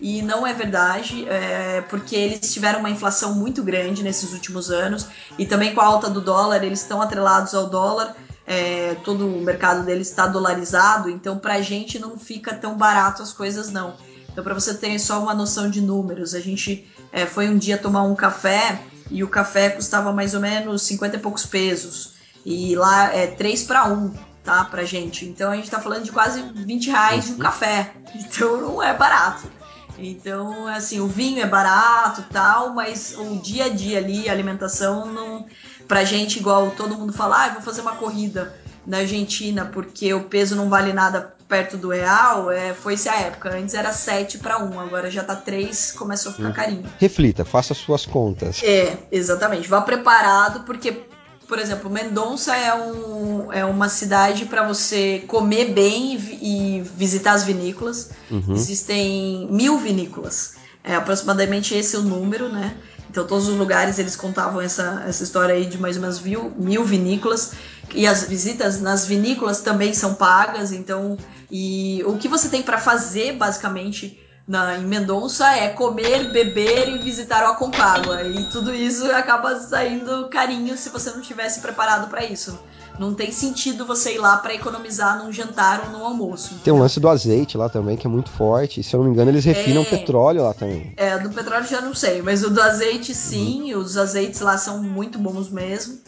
E 0.00 0.22
não 0.22 0.46
é 0.46 0.52
verdade, 0.52 1.26
é, 1.28 1.82
porque 1.82 2.16
eles 2.16 2.52
tiveram 2.52 2.80
uma 2.80 2.90
inflação 2.90 3.34
muito 3.34 3.62
grande 3.62 4.02
nesses 4.02 4.32
últimos 4.32 4.70
anos 4.70 5.06
e 5.38 5.46
também 5.46 5.74
com 5.74 5.80
a 5.80 5.84
alta 5.86 6.10
do 6.10 6.20
dólar, 6.20 6.62
eles 6.64 6.80
estão 6.80 7.00
atrelados 7.00 7.54
ao 7.54 7.68
dólar 7.68 8.14
é, 8.46 8.94
todo 9.04 9.26
o 9.26 9.40
mercado 9.40 9.84
deles 9.84 10.08
está 10.08 10.26
dolarizado, 10.26 11.08
então 11.08 11.38
para 11.38 11.54
a 11.54 11.62
gente 11.62 11.98
não 11.98 12.18
fica 12.18 12.54
tão 12.54 12.76
barato 12.76 13.22
as 13.22 13.32
coisas 13.32 13.70
não. 13.70 13.94
Então 14.30 14.42
para 14.42 14.54
você 14.54 14.74
ter 14.74 14.98
só 14.98 15.22
uma 15.22 15.34
noção 15.34 15.70
de 15.70 15.80
números, 15.80 16.34
a 16.34 16.40
gente 16.40 16.86
é, 17.12 17.24
foi 17.24 17.48
um 17.48 17.56
dia 17.56 17.78
tomar 17.78 18.02
um 18.02 18.14
café 18.14 18.80
e 19.10 19.22
o 19.22 19.28
café 19.28 19.70
custava 19.70 20.12
mais 20.12 20.34
ou 20.34 20.40
menos 20.40 20.82
50 20.82 21.16
e 21.16 21.20
poucos 21.20 21.46
pesos 21.46 22.14
e 22.44 22.74
lá 22.76 23.14
é 23.14 23.26
3 23.26 23.62
para 23.64 23.86
1, 23.86 24.12
tá, 24.42 24.64
pra 24.64 24.84
gente. 24.84 25.24
Então 25.24 25.50
a 25.50 25.56
gente 25.56 25.64
está 25.64 25.80
falando 25.80 26.04
de 26.04 26.12
quase 26.12 26.42
20 26.42 26.90
reais 26.90 27.26
de 27.26 27.32
um 27.32 27.38
café, 27.38 27.92
então 28.14 28.60
não 28.60 28.82
é 28.82 28.92
barato. 28.92 29.48
Então, 29.96 30.66
assim, 30.66 31.00
o 31.00 31.06
vinho 31.06 31.40
é 31.40 31.46
barato 31.46 32.24
tal, 32.32 32.74
mas 32.74 33.14
o 33.16 33.36
dia 33.36 33.66
a 33.66 33.68
dia 33.68 33.98
ali, 33.98 34.28
a 34.28 34.32
alimentação 34.32 35.06
não 35.06 35.46
pra 35.86 36.04
gente, 36.04 36.38
igual 36.38 36.70
todo 36.72 36.96
mundo 36.96 37.12
fala, 37.12 37.44
ah, 37.44 37.48
vou 37.50 37.62
fazer 37.62 37.80
uma 37.80 37.96
corrida 37.96 38.54
na 38.86 38.98
Argentina 38.98 39.70
porque 39.72 40.12
o 40.12 40.24
peso 40.24 40.54
não 40.54 40.68
vale 40.68 40.92
nada 40.92 41.34
perto 41.48 41.76
do 41.76 41.90
real, 41.90 42.50
é, 42.50 42.74
foi 42.74 42.94
essa 42.94 43.14
época. 43.14 43.56
Antes 43.56 43.74
era 43.74 43.92
7 43.92 44.38
para 44.38 44.62
1, 44.62 44.80
agora 44.80 45.10
já 45.10 45.22
tá 45.22 45.36
3, 45.36 45.92
começou 45.92 46.32
a 46.32 46.34
ficar 46.34 46.48
hum. 46.48 46.52
carinho. 46.52 46.84
Reflita, 46.98 47.44
faça 47.44 47.74
suas 47.74 48.06
contas. 48.06 48.62
É, 48.62 48.96
exatamente. 49.12 49.68
Vá 49.68 49.80
preparado, 49.80 50.64
porque, 50.64 51.04
por 51.46 51.58
exemplo, 51.58 51.90
Mendonça 51.90 52.56
é, 52.56 52.74
um, 52.74 53.52
é 53.52 53.64
uma 53.64 53.88
cidade 53.88 54.46
para 54.46 54.66
você 54.66 55.22
comer 55.26 55.72
bem 55.72 56.16
e, 56.16 56.78
e, 56.78 56.82
visitar 56.82 57.32
as 57.32 57.44
vinícolas. 57.44 58.10
Uhum. 58.30 58.54
Existem 58.54 59.46
mil 59.50 59.78
vinícolas. 59.78 60.54
É 60.84 60.94
aproximadamente 60.94 61.74
esse 61.74 61.96
o 61.96 62.02
número, 62.02 62.48
né? 62.48 62.76
Então, 63.08 63.26
todos 63.26 63.48
os 63.48 63.56
lugares 63.56 63.98
eles 63.98 64.16
contavam 64.16 64.60
essa, 64.60 65.02
essa 65.06 65.22
história 65.22 65.54
aí 65.54 65.66
de 65.66 65.78
mais 65.78 65.96
ou 65.96 66.02
menos 66.02 66.20
mil, 66.20 66.52
mil 66.56 66.84
vinícolas. 66.84 67.52
E 67.94 68.06
as 68.06 68.24
visitas 68.24 68.80
nas 68.80 69.06
vinícolas 69.06 69.60
também 69.60 69.94
são 69.94 70.14
pagas. 70.14 70.72
Então, 70.72 71.16
e 71.50 72.02
o 72.06 72.18
que 72.18 72.28
você 72.28 72.48
tem 72.48 72.62
para 72.62 72.76
fazer, 72.76 73.36
basicamente, 73.36 74.20
na, 74.46 74.78
em 74.78 74.84
Mendonça 74.84 75.56
é 75.56 75.68
comer, 75.70 76.30
beber 76.30 76.88
e 76.88 76.98
visitar 76.98 77.44
o 77.44 77.52
Aconcagua. 77.52 78.22
E 78.22 78.44
tudo 78.50 78.74
isso 78.74 79.10
acaba 79.10 79.58
saindo 79.58 80.28
carinho 80.28 80.76
se 80.76 80.90
você 80.90 81.10
não 81.10 81.20
tivesse 81.20 81.60
preparado 81.60 82.08
para 82.08 82.24
isso. 82.24 82.58
Não 82.98 83.12
tem 83.12 83.32
sentido 83.32 83.84
você 83.84 84.14
ir 84.14 84.18
lá 84.18 84.36
para 84.36 84.54
economizar 84.54 85.22
num 85.22 85.32
jantar 85.32 85.84
ou 85.86 85.90
num 85.90 86.04
almoço. 86.04 86.60
Tem 86.62 86.72
um 86.72 86.78
lance 86.78 87.00
do 87.00 87.08
azeite 87.08 87.56
lá 87.56 87.68
também, 87.68 87.96
que 87.96 88.06
é 88.06 88.10
muito 88.10 88.30
forte. 88.30 88.80
E, 88.80 88.84
se 88.84 88.94
eu 88.94 88.98
não 88.98 89.06
me 89.06 89.12
engano, 89.12 89.30
eles 89.30 89.44
refinam 89.44 89.82
é... 89.82 89.84
petróleo 89.84 90.44
lá 90.44 90.54
também. 90.54 90.92
É, 90.96 91.18
do 91.18 91.30
petróleo 91.30 91.66
já 91.66 91.80
não 91.80 91.94
sei, 91.94 92.22
mas 92.22 92.44
o 92.44 92.50
do 92.50 92.60
azeite 92.60 93.12
sim, 93.12 93.74
uhum. 93.74 93.80
os 93.80 93.96
azeites 93.96 94.40
lá 94.40 94.56
são 94.56 94.80
muito 94.80 95.18
bons 95.18 95.50
mesmo. 95.50 95.98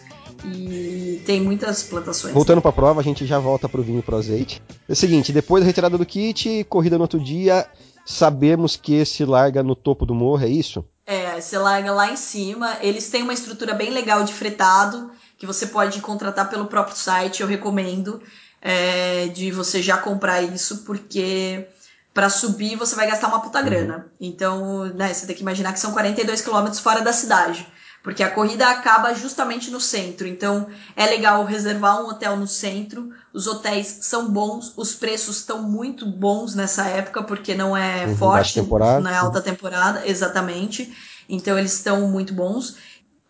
E 0.45 1.23
tem 1.27 1.41
muitas 1.41 1.83
plantações. 1.83 2.33
Voltando 2.33 2.61
para 2.61 2.69
a 2.69 2.75
prova, 2.75 3.01
a 3.01 3.03
gente 3.03 3.27
já 3.27 3.39
volta 3.39 3.69
pro 3.69 3.83
vinho 3.83 3.99
e 3.99 4.03
pro 4.03 4.17
azeite. 4.17 4.63
É 4.89 4.93
o 4.93 4.97
seguinte, 4.97 5.33
depois 5.33 5.65
da 5.65 5.67
retirada 5.67 5.99
do 5.99 6.07
kit, 6.07 6.65
corrida 6.69 6.97
no 6.97 7.03
outro 7.03 7.19
dia, 7.19 7.67
sabemos 8.07 8.77
que 8.77 8.95
esse 8.95 9.25
larga 9.25 9.63
no 9.63 9.75
topo 9.75 10.07
do 10.07 10.15
morro, 10.15 10.45
é 10.45 10.49
isso? 10.49 10.85
É, 11.05 11.41
você 11.41 11.59
larga 11.59 11.93
lá 11.93 12.11
em 12.11 12.17
cima. 12.17 12.79
Eles 12.81 13.11
têm 13.11 13.23
uma 13.23 13.35
estrutura 13.35 13.75
bem 13.75 13.91
legal 13.91 14.25
de 14.25 14.33
fretado, 14.33 15.11
que 15.37 15.47
você 15.47 15.67
pode 15.67 16.01
contratar 16.01 16.49
pelo 16.49 16.67
próprio 16.67 16.97
site, 16.97 17.43
eu 17.43 17.49
recomendo. 17.49 18.23
É, 18.63 19.29
de 19.29 19.53
você 19.53 19.83
já 19.83 19.99
comprar 19.99 20.43
isso, 20.43 20.79
porque 20.79 21.69
para 22.13 22.31
subir 22.31 22.75
você 22.75 22.97
vai 22.97 23.07
gastar 23.07 23.29
uma 23.29 23.41
puta 23.41 23.61
grana. 23.61 23.97
Uhum. 23.97 24.03
Então, 24.21 24.85
né, 24.87 25.13
você 25.13 25.27
tem 25.27 25.37
que 25.37 25.43
imaginar 25.43 25.73
que 25.73 25.79
são 25.79 25.93
42 25.93 26.41
quilômetros 26.41 26.81
fora 26.81 27.03
da 27.03 27.13
cidade 27.13 27.67
porque 28.07 28.23
a 28.23 28.31
corrida 28.31 28.69
acaba 28.69 29.13
justamente 29.15 29.69
no 29.69 29.81
centro. 29.81 30.29
Então 30.29 30.69
é 30.95 31.07
legal 31.07 31.45
reservar 31.45 32.01
um 32.01 32.09
hotel 32.09 32.37
no 32.37 32.47
centro. 32.47 33.11
Os 33.35 33.49
hotéis 33.49 33.99
são 34.03 34.31
bons, 34.31 34.73
os 34.77 34.95
preços 34.95 35.39
estão 35.39 35.61
muito 35.65 36.07
bons 36.07 36.55
nessa 36.55 36.85
época, 36.87 37.25
porque 37.25 37.53
não 37.53 37.77
é 37.77 38.07
uhum, 38.07 38.17
forte, 38.17 38.63
não 39.03 39.11
é 39.11 39.17
alta 39.17 39.41
temporada, 39.41 40.07
exatamente. 40.07 40.97
Então 41.29 41.59
eles 41.59 41.73
estão 41.73 42.09
muito 42.09 42.33
bons. 42.33 42.77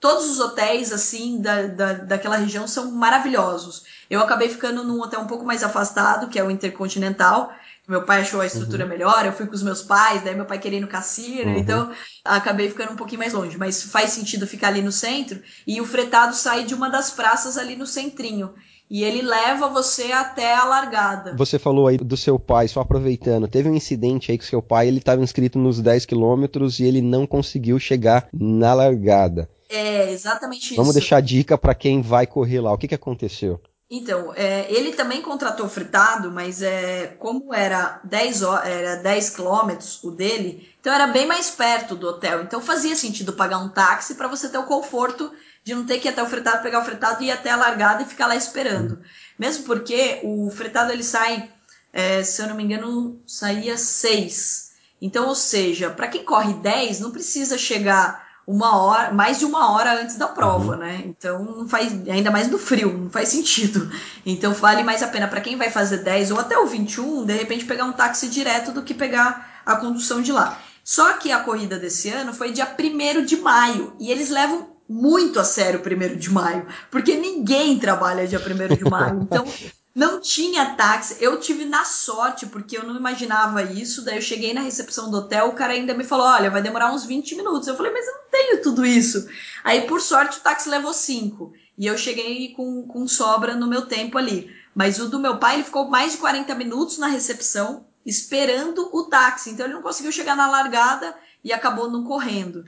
Todos 0.06 0.30
os 0.30 0.38
hotéis, 0.38 0.92
assim, 0.92 1.40
da, 1.40 1.62
da, 1.62 1.92
daquela 1.94 2.36
região 2.36 2.68
são 2.68 2.92
maravilhosos. 2.92 3.84
Eu 4.08 4.20
acabei 4.20 4.48
ficando 4.48 4.84
num 4.84 5.00
hotel 5.00 5.20
um 5.20 5.26
pouco 5.26 5.44
mais 5.44 5.64
afastado, 5.64 6.28
que 6.28 6.38
é 6.38 6.44
o 6.44 6.50
Intercontinental, 6.50 7.52
meu 7.88 8.04
pai 8.04 8.20
achou 8.20 8.40
a 8.40 8.46
estrutura 8.46 8.82
uhum. 8.82 8.90
melhor, 8.90 9.24
eu 9.24 9.32
fui 9.32 9.46
com 9.46 9.54
os 9.54 9.62
meus 9.62 9.80
pais, 9.80 10.22
daí 10.22 10.34
meu 10.34 10.44
pai 10.44 10.58
queria 10.58 10.78
ir 10.78 10.82
no 10.82 10.88
cassino, 10.88 11.52
uhum. 11.52 11.58
então 11.58 11.92
acabei 12.24 12.68
ficando 12.68 12.92
um 12.92 12.96
pouquinho 12.96 13.20
mais 13.20 13.32
longe. 13.32 13.56
Mas 13.56 13.82
faz 13.82 14.10
sentido 14.10 14.46
ficar 14.46 14.68
ali 14.68 14.82
no 14.82 14.90
centro. 14.90 15.40
E 15.66 15.80
o 15.80 15.86
fretado 15.86 16.34
sai 16.34 16.64
de 16.64 16.74
uma 16.74 16.90
das 16.90 17.10
praças 17.10 17.56
ali 17.56 17.76
no 17.76 17.86
centrinho. 17.86 18.54
E 18.88 19.02
ele 19.02 19.20
leva 19.22 19.68
você 19.68 20.12
até 20.12 20.54
a 20.54 20.64
largada. 20.64 21.34
Você 21.36 21.58
falou 21.58 21.88
aí 21.88 21.96
do 21.96 22.16
seu 22.16 22.38
pai, 22.38 22.68
só 22.68 22.80
aproveitando. 22.80 23.48
Teve 23.48 23.68
um 23.68 23.74
incidente 23.74 24.30
aí 24.30 24.38
com 24.38 24.44
seu 24.44 24.62
pai, 24.62 24.86
ele 24.86 24.98
estava 24.98 25.22
inscrito 25.22 25.58
nos 25.58 25.80
10 25.80 26.06
quilômetros 26.06 26.78
e 26.78 26.84
ele 26.84 27.02
não 27.02 27.26
conseguiu 27.26 27.78
chegar 27.78 28.28
na 28.32 28.74
largada. 28.74 29.48
É, 29.68 30.12
exatamente 30.12 30.66
isso. 30.66 30.76
Vamos 30.76 30.94
deixar 30.94 31.20
dica 31.20 31.58
para 31.58 31.74
quem 31.74 32.00
vai 32.00 32.26
correr 32.26 32.60
lá. 32.60 32.72
O 32.72 32.78
que, 32.78 32.86
que 32.86 32.94
aconteceu? 32.94 33.60
Então, 33.88 34.32
é, 34.34 34.66
ele 34.68 34.92
também 34.92 35.22
contratou 35.22 35.68
fritado, 35.68 36.30
mas 36.32 36.60
é, 36.60 37.06
como 37.20 37.54
era 37.54 38.00
10, 38.02 38.42
era 38.64 38.96
10 38.96 39.30
quilômetros 39.30 40.02
o 40.02 40.10
dele, 40.10 40.68
então 40.80 40.92
era 40.92 41.06
bem 41.06 41.24
mais 41.24 41.50
perto 41.50 41.94
do 41.94 42.08
hotel. 42.08 42.42
Então 42.42 42.60
fazia 42.60 42.96
sentido 42.96 43.32
pagar 43.32 43.58
um 43.58 43.68
táxi 43.68 44.16
para 44.16 44.26
você 44.26 44.48
ter 44.48 44.58
o 44.58 44.64
conforto 44.64 45.30
de 45.66 45.74
não 45.74 45.84
ter 45.84 45.98
que 45.98 46.06
ir 46.06 46.12
até 46.12 46.22
o 46.22 46.28
fretado, 46.28 46.62
pegar 46.62 46.80
o 46.80 46.84
fretado 46.84 47.20
e 47.20 47.26
ir 47.26 47.32
até 47.32 47.50
a 47.50 47.56
largada 47.56 48.04
e 48.04 48.06
ficar 48.06 48.28
lá 48.28 48.36
esperando. 48.36 49.00
Mesmo 49.36 49.64
porque 49.64 50.20
o 50.22 50.48
fretado 50.48 50.92
ele 50.92 51.02
sai, 51.02 51.50
é, 51.92 52.22
se 52.22 52.40
eu 52.40 52.46
não 52.46 52.54
me 52.54 52.62
engano, 52.62 53.20
saía 53.26 53.76
6. 53.76 54.70
Então, 55.02 55.26
ou 55.26 55.34
seja, 55.34 55.90
para 55.90 56.06
quem 56.06 56.24
corre 56.24 56.54
10, 56.54 57.00
não 57.00 57.10
precisa 57.10 57.58
chegar 57.58 58.24
uma 58.46 58.80
hora, 58.80 59.12
mais 59.12 59.40
de 59.40 59.44
uma 59.44 59.72
hora 59.72 60.00
antes 60.00 60.14
da 60.14 60.28
prova, 60.28 60.74
uhum. 60.74 60.78
né? 60.78 61.02
Então 61.04 61.42
não 61.42 61.68
faz, 61.68 61.92
ainda 62.08 62.30
mais 62.30 62.46
no 62.46 62.58
frio, 62.58 62.96
não 62.96 63.10
faz 63.10 63.30
sentido. 63.30 63.90
Então 64.24 64.52
vale 64.54 64.84
mais 64.84 65.02
a 65.02 65.08
pena 65.08 65.26
para 65.26 65.40
quem 65.40 65.56
vai 65.56 65.68
fazer 65.68 65.98
10 65.98 66.30
ou 66.30 66.38
até 66.38 66.56
o 66.56 66.66
21, 66.66 67.24
de 67.24 67.32
repente 67.32 67.64
pegar 67.64 67.86
um 67.86 67.92
táxi 67.92 68.28
direto 68.28 68.70
do 68.70 68.84
que 68.84 68.94
pegar 68.94 69.62
a 69.66 69.74
condução 69.74 70.22
de 70.22 70.30
lá. 70.30 70.62
Só 70.84 71.14
que 71.14 71.32
a 71.32 71.40
corrida 71.40 71.76
desse 71.76 72.08
ano 72.08 72.32
foi 72.32 72.52
dia 72.52 72.72
1 72.78 73.24
de 73.24 73.36
maio 73.38 73.96
e 73.98 74.12
eles 74.12 74.30
levam 74.30 74.75
muito 74.88 75.40
a 75.40 75.44
sério 75.44 75.80
o 75.80 76.14
1 76.14 76.16
de 76.16 76.30
maio, 76.30 76.66
porque 76.90 77.16
ninguém 77.16 77.78
trabalha 77.78 78.26
dia 78.26 78.38
1 78.40 78.76
de 78.76 78.84
maio. 78.84 79.22
Então 79.22 79.44
não 79.96 80.20
tinha 80.20 80.74
táxi. 80.74 81.16
Eu 81.20 81.40
tive 81.40 81.64
na 81.64 81.82
sorte, 81.84 82.44
porque 82.44 82.76
eu 82.76 82.84
não 82.84 82.96
imaginava 82.96 83.62
isso. 83.62 84.04
Daí 84.04 84.16
eu 84.16 84.22
cheguei 84.22 84.52
na 84.52 84.60
recepção 84.60 85.10
do 85.10 85.16
hotel, 85.16 85.48
o 85.48 85.54
cara 85.54 85.72
ainda 85.72 85.94
me 85.94 86.04
falou: 86.04 86.26
olha, 86.26 86.50
vai 86.50 86.60
demorar 86.60 86.92
uns 86.92 87.06
20 87.06 87.34
minutos. 87.34 87.66
Eu 87.66 87.76
falei, 87.76 87.92
mas 87.92 88.06
eu 88.06 88.14
não 88.14 88.30
tenho 88.30 88.62
tudo 88.62 88.84
isso. 88.84 89.26
Aí, 89.64 89.86
por 89.86 90.00
sorte, 90.00 90.38
o 90.38 90.42
táxi 90.42 90.68
levou 90.68 90.92
5. 90.92 91.52
E 91.78 91.86
eu 91.86 91.96
cheguei 91.96 92.52
com, 92.52 92.86
com 92.86 93.08
sobra 93.08 93.54
no 93.54 93.66
meu 93.66 93.86
tempo 93.86 94.18
ali. 94.18 94.50
Mas 94.74 94.98
o 94.98 95.08
do 95.08 95.18
meu 95.18 95.38
pai, 95.38 95.54
ele 95.54 95.64
ficou 95.64 95.88
mais 95.88 96.12
de 96.12 96.18
40 96.18 96.54
minutos 96.54 96.98
na 96.98 97.06
recepção, 97.06 97.86
esperando 98.04 98.90
o 98.92 99.04
táxi. 99.04 99.50
Então 99.50 99.64
ele 99.64 99.74
não 99.74 99.82
conseguiu 99.82 100.12
chegar 100.12 100.36
na 100.36 100.50
largada 100.50 101.16
e 101.42 101.52
acabou 101.54 101.90
não 101.90 102.04
correndo. 102.04 102.64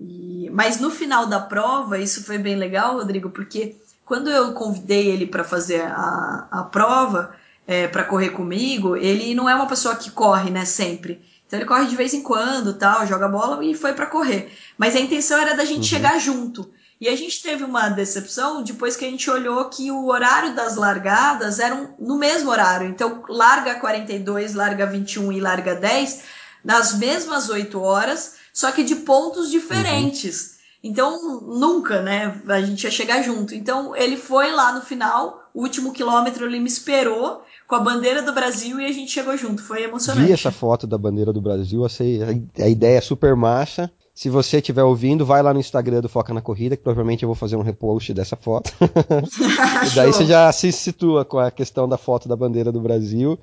E... 0.00 0.48
Mas 0.50 0.80
no 0.80 0.90
final 0.90 1.26
da 1.26 1.38
prova, 1.38 1.98
isso 1.98 2.24
foi 2.24 2.38
bem 2.38 2.56
legal, 2.56 2.94
Rodrigo, 2.94 3.30
porque 3.30 3.76
quando 4.06 4.30
eu 4.30 4.54
convidei 4.54 5.08
ele 5.08 5.26
para 5.26 5.44
fazer 5.44 5.82
a, 5.82 6.48
a 6.50 6.62
prova, 6.64 7.34
é, 7.66 7.86
para 7.86 8.02
correr 8.02 8.30
comigo, 8.30 8.96
ele 8.96 9.34
não 9.34 9.48
é 9.48 9.54
uma 9.54 9.68
pessoa 9.68 9.94
que 9.94 10.10
corre, 10.10 10.50
né, 10.50 10.64
sempre. 10.64 11.22
Então 11.46 11.58
ele 11.58 11.68
corre 11.68 11.86
de 11.86 11.94
vez 11.96 12.14
em 12.14 12.22
quando, 12.22 12.74
tal, 12.74 13.06
joga 13.06 13.28
bola 13.28 13.64
e 13.64 13.74
foi 13.74 13.92
para 13.92 14.06
correr. 14.06 14.52
Mas 14.78 14.96
a 14.96 15.00
intenção 15.00 15.38
era 15.38 15.54
da 15.54 15.64
gente 15.64 15.78
uhum. 15.78 15.84
chegar 15.84 16.18
junto. 16.18 16.68
E 17.00 17.08
a 17.08 17.16
gente 17.16 17.42
teve 17.42 17.64
uma 17.64 17.88
decepção 17.88 18.62
depois 18.62 18.96
que 18.96 19.04
a 19.04 19.08
gente 19.08 19.30
olhou 19.30 19.64
que 19.66 19.90
o 19.90 20.06
horário 20.06 20.54
das 20.54 20.76
largadas 20.76 21.58
eram 21.58 21.94
no 21.98 22.18
mesmo 22.18 22.50
horário. 22.50 22.88
Então, 22.88 23.24
larga 23.28 23.76
42, 23.76 24.54
larga 24.54 24.86
21 24.86 25.32
e 25.32 25.40
larga 25.40 25.74
10 25.74 26.22
nas 26.62 26.94
mesmas 26.98 27.48
8 27.48 27.80
horas, 27.80 28.34
só 28.52 28.70
que 28.72 28.84
de 28.84 28.96
pontos 28.96 29.50
diferentes. 29.50 30.52
Uhum. 30.52 30.60
Então, 30.82 31.40
nunca, 31.42 32.00
né? 32.00 32.40
A 32.48 32.60
gente 32.62 32.84
ia 32.84 32.90
chegar 32.90 33.22
junto. 33.22 33.54
Então, 33.54 33.94
ele 33.94 34.16
foi 34.16 34.50
lá 34.50 34.72
no 34.72 34.80
final, 34.80 35.42
o 35.52 35.62
último 35.62 35.92
quilômetro 35.92 36.46
ele 36.46 36.58
me 36.58 36.68
esperou 36.68 37.42
com 37.68 37.74
a 37.74 37.80
bandeira 37.80 38.22
do 38.22 38.32
Brasil 38.32 38.80
e 38.80 38.86
a 38.86 38.92
gente 38.92 39.10
chegou 39.10 39.36
junto. 39.36 39.62
Foi 39.62 39.82
emocionante. 39.82 40.26
Vi 40.26 40.32
essa 40.32 40.50
foto 40.50 40.86
da 40.86 40.96
bandeira 40.96 41.32
do 41.32 41.40
Brasil, 41.40 41.84
a 41.84 42.68
ideia 42.68 42.98
é 42.98 43.00
super 43.00 43.36
massa. 43.36 43.90
Se 44.14 44.28
você 44.28 44.58
estiver 44.58 44.82
ouvindo, 44.82 45.24
vai 45.24 45.42
lá 45.42 45.54
no 45.54 45.60
Instagram 45.60 46.00
do 46.00 46.08
Foca 46.08 46.34
na 46.34 46.42
Corrida, 46.42 46.76
que 46.76 46.82
provavelmente 46.82 47.22
eu 47.22 47.28
vou 47.28 47.36
fazer 47.36 47.56
um 47.56 47.62
repost 47.62 48.12
dessa 48.12 48.36
foto. 48.36 48.72
e 49.86 49.94
daí 49.94 50.12
você 50.12 50.26
já 50.26 50.50
se 50.52 50.70
situa 50.72 51.24
com 51.24 51.38
a 51.38 51.50
questão 51.50 51.88
da 51.88 51.96
foto 51.96 52.28
da 52.28 52.36
bandeira 52.36 52.72
do 52.72 52.80
Brasil. 52.80 53.38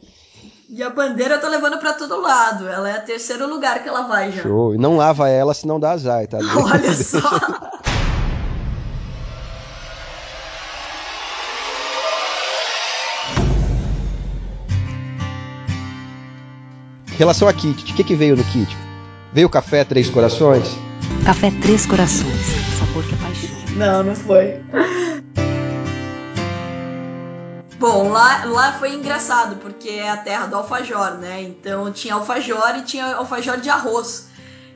E 0.69 0.83
a 0.83 0.89
bandeira 0.89 1.36
eu 1.36 1.41
tô 1.41 1.47
levando 1.47 1.79
para 1.79 1.93
todo 1.93 2.19
lado. 2.21 2.67
Ela 2.67 2.89
é 2.89 3.00
o 3.00 3.05
terceiro 3.05 3.47
lugar 3.47 3.81
que 3.81 3.88
ela 3.88 4.01
vai 4.01 4.31
já. 4.31 4.43
Show. 4.43 4.75
E 4.75 4.77
não 4.77 4.97
lava 4.97 5.29
ela, 5.29 5.53
senão 5.53 5.79
dá 5.79 5.91
azar, 5.91 6.27
tá? 6.27 6.38
Olha 6.55 6.93
só. 6.93 7.19
relação 17.17 17.47
a 17.47 17.53
kit, 17.53 17.91
o 17.91 17.95
que, 17.95 18.03
que 18.03 18.15
veio 18.15 18.36
no 18.36 18.43
kit? 18.43 18.77
Veio 19.33 19.50
café 19.50 19.83
Três 19.83 20.09
Corações? 20.09 20.77
Café 21.25 21.51
Três 21.62 21.86
Corações, 21.86 22.45
sabor 22.77 23.03
que 23.03 23.15
é 23.15 23.17
paixão. 23.17 23.50
Não, 23.75 24.03
não 24.03 24.15
foi. 24.15 24.62
Bom, 27.79 28.10
lá, 28.10 28.43
lá 28.46 28.74
foi 28.74 28.93
engraçado, 28.93 29.57
porque 29.57 29.89
é 29.89 30.10
a 30.10 30.17
terra 30.17 30.48
do 30.48 30.55
alfajor, 30.55 31.12
né? 31.19 31.43
Então 31.43 31.91
tinha 31.91 32.15
alfajor 32.15 32.75
e 32.77 32.81
tinha 32.81 33.15
alfajor 33.15 33.57
de 33.60 33.69
arroz. 33.69 34.27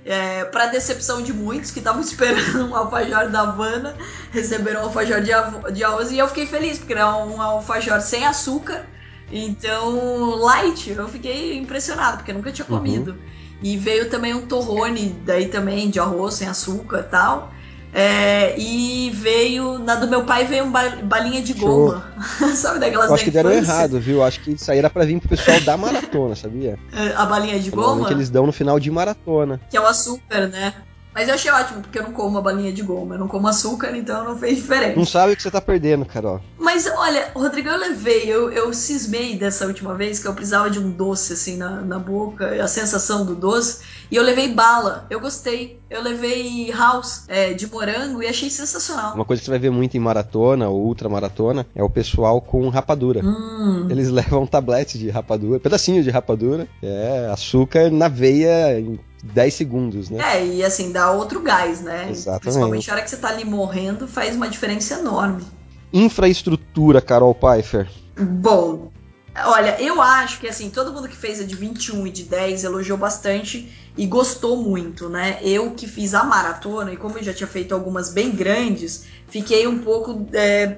É, 0.04 0.46
para 0.46 0.66
decepção 0.68 1.22
de 1.22 1.32
muitos 1.32 1.70
que 1.70 1.80
estavam 1.80 2.02
esperando 2.02 2.68
um 2.68 2.76
alfajor 2.76 3.30
da 3.30 3.42
Havana, 3.42 3.96
receberam 4.32 4.82
um 4.82 4.84
alfajor 4.86 5.22
de, 5.22 5.32
de 5.74 5.84
arroz 5.84 6.12
e 6.12 6.18
eu 6.18 6.28
fiquei 6.28 6.46
feliz, 6.46 6.78
porque 6.78 6.94
era 6.94 7.16
um 7.18 7.42
alfajor 7.42 8.02
sem 8.02 8.26
açúcar, 8.26 8.86
então 9.32 10.36
light. 10.36 10.92
Eu 10.92 11.08
fiquei 11.08 11.58
impressionado, 11.58 12.18
porque 12.18 12.32
eu 12.32 12.36
nunca 12.36 12.52
tinha 12.52 12.68
uhum. 12.70 12.78
comido. 12.78 13.12
Uhum. 13.12 13.42
E 13.64 13.78
veio 13.78 14.10
também 14.10 14.34
um 14.34 14.46
torrone, 14.46 15.10
daí 15.26 15.48
também 15.48 15.90
de 15.90 16.00
arroz 16.00 16.36
sem 16.36 16.48
açúcar 16.48 17.00
e 17.00 17.10
tal. 17.10 17.52
É, 17.94 18.58
e 18.58 19.10
veio, 19.10 19.78
na 19.78 19.96
do 19.96 20.08
meu 20.08 20.24
pai 20.24 20.46
veio 20.46 20.64
um 20.64 20.72
balinha 20.72 21.42
de 21.42 21.54
goma. 21.54 22.06
Sabe 22.56 22.80
daquelas 22.80 23.10
Eu 23.10 23.16
acho 23.16 23.24
que 23.26 23.32
deram 23.32 23.52
errado, 23.52 24.00
viu? 24.00 24.24
Acho 24.24 24.40
que 24.40 24.52
isso 24.52 24.72
aí 24.72 24.78
era 24.78 24.90
pra 24.90 25.04
vir 25.04 25.20
pro 25.20 25.30
pessoal 25.30 25.60
da 25.60 25.76
maratona, 25.76 26.36
sabia? 26.36 26.80
É, 26.94 27.14
a 27.16 27.26
balinha 27.26 27.60
de 27.60 27.70
goma? 27.70 28.08
que 28.08 28.14
eles 28.14 28.30
dão 28.30 28.46
no 28.46 28.54
final 28.54 28.80
de 28.80 28.90
maratona. 28.90 29.60
Que 29.70 29.76
é 29.76 29.82
o 29.82 29.88
açúcar, 29.88 30.48
né? 30.48 30.74
Mas 31.14 31.28
eu 31.28 31.36
achei 31.36 31.52
ótimo, 31.52 31.82
porque 31.82 32.00
eu 32.00 32.04
não 32.04 32.14
como 32.14 32.38
a 32.38 32.42
balinha 32.42 32.72
de 32.72 32.82
goma, 32.82 33.16
eu 33.16 33.20
não 33.20 33.28
como 33.28 33.48
açúcar, 33.48 33.96
então 33.96 34.24
não 34.24 34.38
fez 34.38 34.58
diferença. 34.58 34.96
Não 34.96 35.06
sabe 35.06 35.34
o 35.34 35.36
que 35.36 35.44
você 35.44 35.52
tá 35.52 35.62
perdendo, 35.62 36.06
Carol. 36.06 36.42
Mas 36.58 36.88
olha, 36.88 37.32
Rodrigo, 37.36 37.68
eu 37.68 37.78
levei, 37.78 38.24
eu, 38.24 38.50
eu 38.52 38.74
cismei 38.74 39.36
dessa 39.36 39.66
última 39.66 39.94
vez 39.94 40.20
que 40.20 40.28
eu 40.28 40.34
precisava 40.34 40.70
de 40.70 40.80
um 40.80 40.90
doce 40.90 41.34
assim 41.34 41.58
na, 41.58 41.82
na 41.82 42.00
boca, 42.00 42.64
a 42.64 42.68
sensação 42.68 43.26
do 43.26 43.36
doce, 43.36 43.82
e 44.10 44.16
eu 44.16 44.24
levei 44.24 44.54
bala. 44.54 45.06
Eu 45.10 45.20
gostei. 45.20 45.80
Eu 45.90 46.02
levei 46.02 46.72
house 46.72 47.26
é, 47.28 47.54
de 47.54 47.70
morango 47.70 48.24
e 48.24 48.28
achei 48.28 48.50
sensacional. 48.50 49.14
Uma 49.14 49.26
coisa 49.26 49.42
que 49.42 49.46
você 49.46 49.52
vai 49.52 49.60
ver 49.60 49.72
muito 49.72 49.98
em 49.98 50.00
maratona 50.00 50.70
ou 50.70 50.86
ultramaratona 50.86 51.68
é 51.76 51.84
o 51.84 51.90
pessoal 51.90 52.40
com 52.40 52.70
rapadura. 52.70 53.22
Hum. 53.24 53.88
Eles 53.90 54.08
levam 54.12 54.48
tablete 54.48 54.98
de 54.98 55.10
rapadura, 55.10 55.60
pedacinho 55.60 56.02
de 56.02 56.10
rapadura, 56.10 56.68
é 56.82 57.30
açúcar 57.32 57.90
na 57.92 58.08
veia 58.08 58.80
em 58.80 58.98
10 59.24 59.54
segundos, 59.54 60.10
né? 60.10 60.38
É, 60.38 60.46
e 60.46 60.64
assim, 60.64 60.92
dá 60.92 61.12
outro 61.12 61.42
gás, 61.42 61.82
né? 61.82 62.08
Exatamente. 62.10 62.42
Principalmente 62.42 62.88
na 62.88 62.94
hora 62.94 63.04
que 63.04 63.10
você 63.10 63.18
tá 63.18 63.30
ali 63.30 63.46
morrendo, 63.46 64.08
faz 64.08 64.36
uma 64.36 64.50
diferença 64.50 64.96
enorme. 64.96 65.46
Infraestrutura, 65.94 67.02
Carol 67.02 67.36
Pfeiffer. 67.36 67.90
Bom, 68.18 68.92
olha, 69.46 69.82
eu 69.82 70.02
acho 70.02 70.40
que 70.40 70.48
assim, 70.48 70.70
todo 70.70 70.94
mundo 70.94 71.08
que 71.08 71.16
fez 71.16 71.40
a 71.40 71.44
de 71.44 71.56
21 71.56 72.08
e 72.08 72.12
de 72.12 72.24
10 72.24 72.64
elogiou 72.64 72.98
bastante 72.98 73.72
e 73.98 74.06
gostou 74.06 74.58
muito, 74.58 75.10
né? 75.10 75.40
Eu 75.42 75.72
que 75.72 75.88
fiz 75.88 76.14
a 76.14 76.24
maratona, 76.24 76.94
e 76.94 76.98
como 76.98 77.18
eu 77.18 77.24
já 77.24 77.34
tinha 77.34 77.48
feito 77.48 77.74
algumas 77.74 78.10
bem 78.10 78.32
grandes, 78.32 79.06
fiquei 79.28 79.68
um 79.68 79.80
pouco 79.80 80.28
é, 80.34 80.78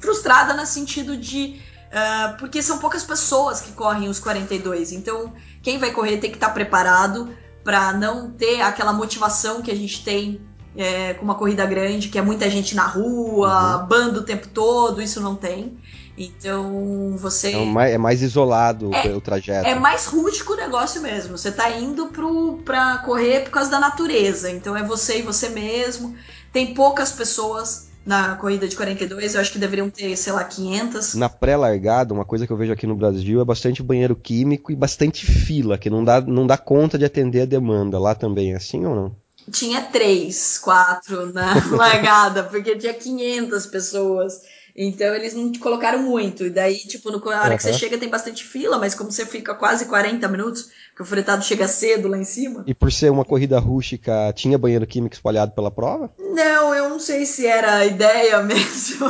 frustrada 0.00 0.54
no 0.54 0.66
sentido 0.66 1.16
de. 1.16 1.60
Uh, 1.86 2.36
porque 2.38 2.60
são 2.60 2.78
poucas 2.78 3.04
pessoas 3.04 3.60
que 3.60 3.72
correm 3.72 4.08
os 4.08 4.18
42, 4.18 4.92
então 4.92 5.32
quem 5.62 5.78
vai 5.78 5.92
correr 5.92 6.18
tem 6.18 6.30
que 6.30 6.36
estar 6.36 6.50
preparado 6.50 7.30
para 7.66 7.92
não 7.92 8.30
ter 8.30 8.60
aquela 8.60 8.92
motivação 8.92 9.60
que 9.60 9.72
a 9.72 9.74
gente 9.74 10.04
tem 10.04 10.40
é, 10.78 11.14
com 11.14 11.24
uma 11.24 11.34
corrida 11.34 11.66
grande, 11.66 12.08
que 12.08 12.16
é 12.18 12.22
muita 12.22 12.48
gente 12.48 12.76
na 12.76 12.86
rua, 12.86 13.80
Uhum. 13.80 13.86
bando 13.86 14.20
o 14.20 14.22
tempo 14.22 14.46
todo, 14.46 15.02
isso 15.02 15.20
não 15.20 15.34
tem. 15.34 15.76
Então 16.16 17.16
você. 17.18 17.50
É 17.52 17.64
mais, 17.64 17.92
é 17.94 17.98
mais 17.98 18.22
isolado 18.22 18.94
É- 18.94 19.08
o 19.08 19.20
trajeto. 19.20 19.66
É 19.66 19.74
mais 19.74 20.06
rústico 20.06 20.52
o 20.52 20.56
negócio 20.56 21.02
mesmo. 21.02 21.36
Você 21.36 21.50
tá 21.50 21.68
indo 21.70 22.06
pro, 22.06 22.58
pra 22.64 22.98
correr 22.98 23.40
por 23.40 23.50
causa 23.50 23.68
da 23.70 23.80
natureza. 23.80 24.48
Então 24.50 24.76
é 24.76 24.82
você 24.84 25.18
e 25.18 25.22
você 25.22 25.48
mesmo. 25.48 26.14
Tem 26.52 26.72
poucas 26.72 27.10
pessoas 27.10 27.88
na 28.06 28.36
corrida 28.36 28.68
de 28.68 28.76
42. 28.76 29.34
Eu 29.34 29.40
acho 29.40 29.52
que 29.52 29.58
deveriam 29.58 29.90
ter, 29.90 30.16
sei 30.16 30.32
lá, 30.32 30.44
500. 30.44 31.14
Na 31.14 31.28
pré-largada, 31.28 32.14
uma 32.14 32.24
coisa 32.24 32.46
que 32.46 32.52
eu 32.52 32.56
vejo 32.56 32.72
aqui 32.72 32.86
no 32.86 32.94
Brasil 32.94 33.40
é 33.40 33.44
bastante 33.44 33.82
banheiro 33.82 34.14
químico 34.14 34.70
e 34.70 34.76
bastante 34.76 35.26
fila, 35.26 35.76
que 35.76 35.90
não 35.90 36.04
dá, 36.04 36.20
não 36.20 36.46
dá 36.46 36.56
conta 36.56 36.96
de 36.96 37.04
atender 37.04 37.42
a 37.42 37.46
demanda. 37.46 37.98
Lá 37.98 38.14
também 38.14 38.52
é 38.52 38.56
assim 38.56 38.86
ou 38.86 38.94
não? 38.94 39.16
Tinha 39.50 39.82
três, 39.82 40.58
quatro 40.58 41.32
na 41.32 41.54
largada, 41.76 42.44
porque 42.44 42.76
tinha 42.76 42.94
500 42.94 43.66
pessoas. 43.66 44.40
Então 44.76 45.14
eles 45.14 45.32
não 45.32 45.50
te 45.50 45.58
colocaram 45.58 46.02
muito. 46.02 46.44
E 46.44 46.50
daí, 46.50 46.76
tipo, 46.76 47.10
no, 47.10 47.18
na 47.18 47.42
hora 47.42 47.56
que 47.56 47.62
você 47.62 47.72
chega 47.72 47.96
tem 47.96 48.10
bastante 48.10 48.44
fila, 48.44 48.78
mas 48.78 48.94
como 48.94 49.10
você 49.10 49.24
fica 49.24 49.54
quase 49.54 49.86
40 49.86 50.28
minutos, 50.28 50.68
que 50.94 51.00
o 51.00 51.04
fretado 51.04 51.42
chega 51.42 51.66
cedo 51.66 52.08
lá 52.08 52.18
em 52.18 52.24
cima. 52.24 52.62
E 52.66 52.74
por 52.74 52.92
ser 52.92 53.10
uma 53.10 53.24
corrida 53.24 53.58
rústica, 53.58 54.32
tinha 54.34 54.58
banheiro 54.58 54.86
químico 54.86 55.14
espalhado 55.14 55.52
pela 55.52 55.70
prova? 55.70 56.12
Não, 56.18 56.74
eu 56.74 56.90
não 56.90 56.98
sei 56.98 57.24
se 57.24 57.46
era 57.46 57.76
a 57.76 57.86
ideia 57.86 58.40
mesmo 58.44 59.06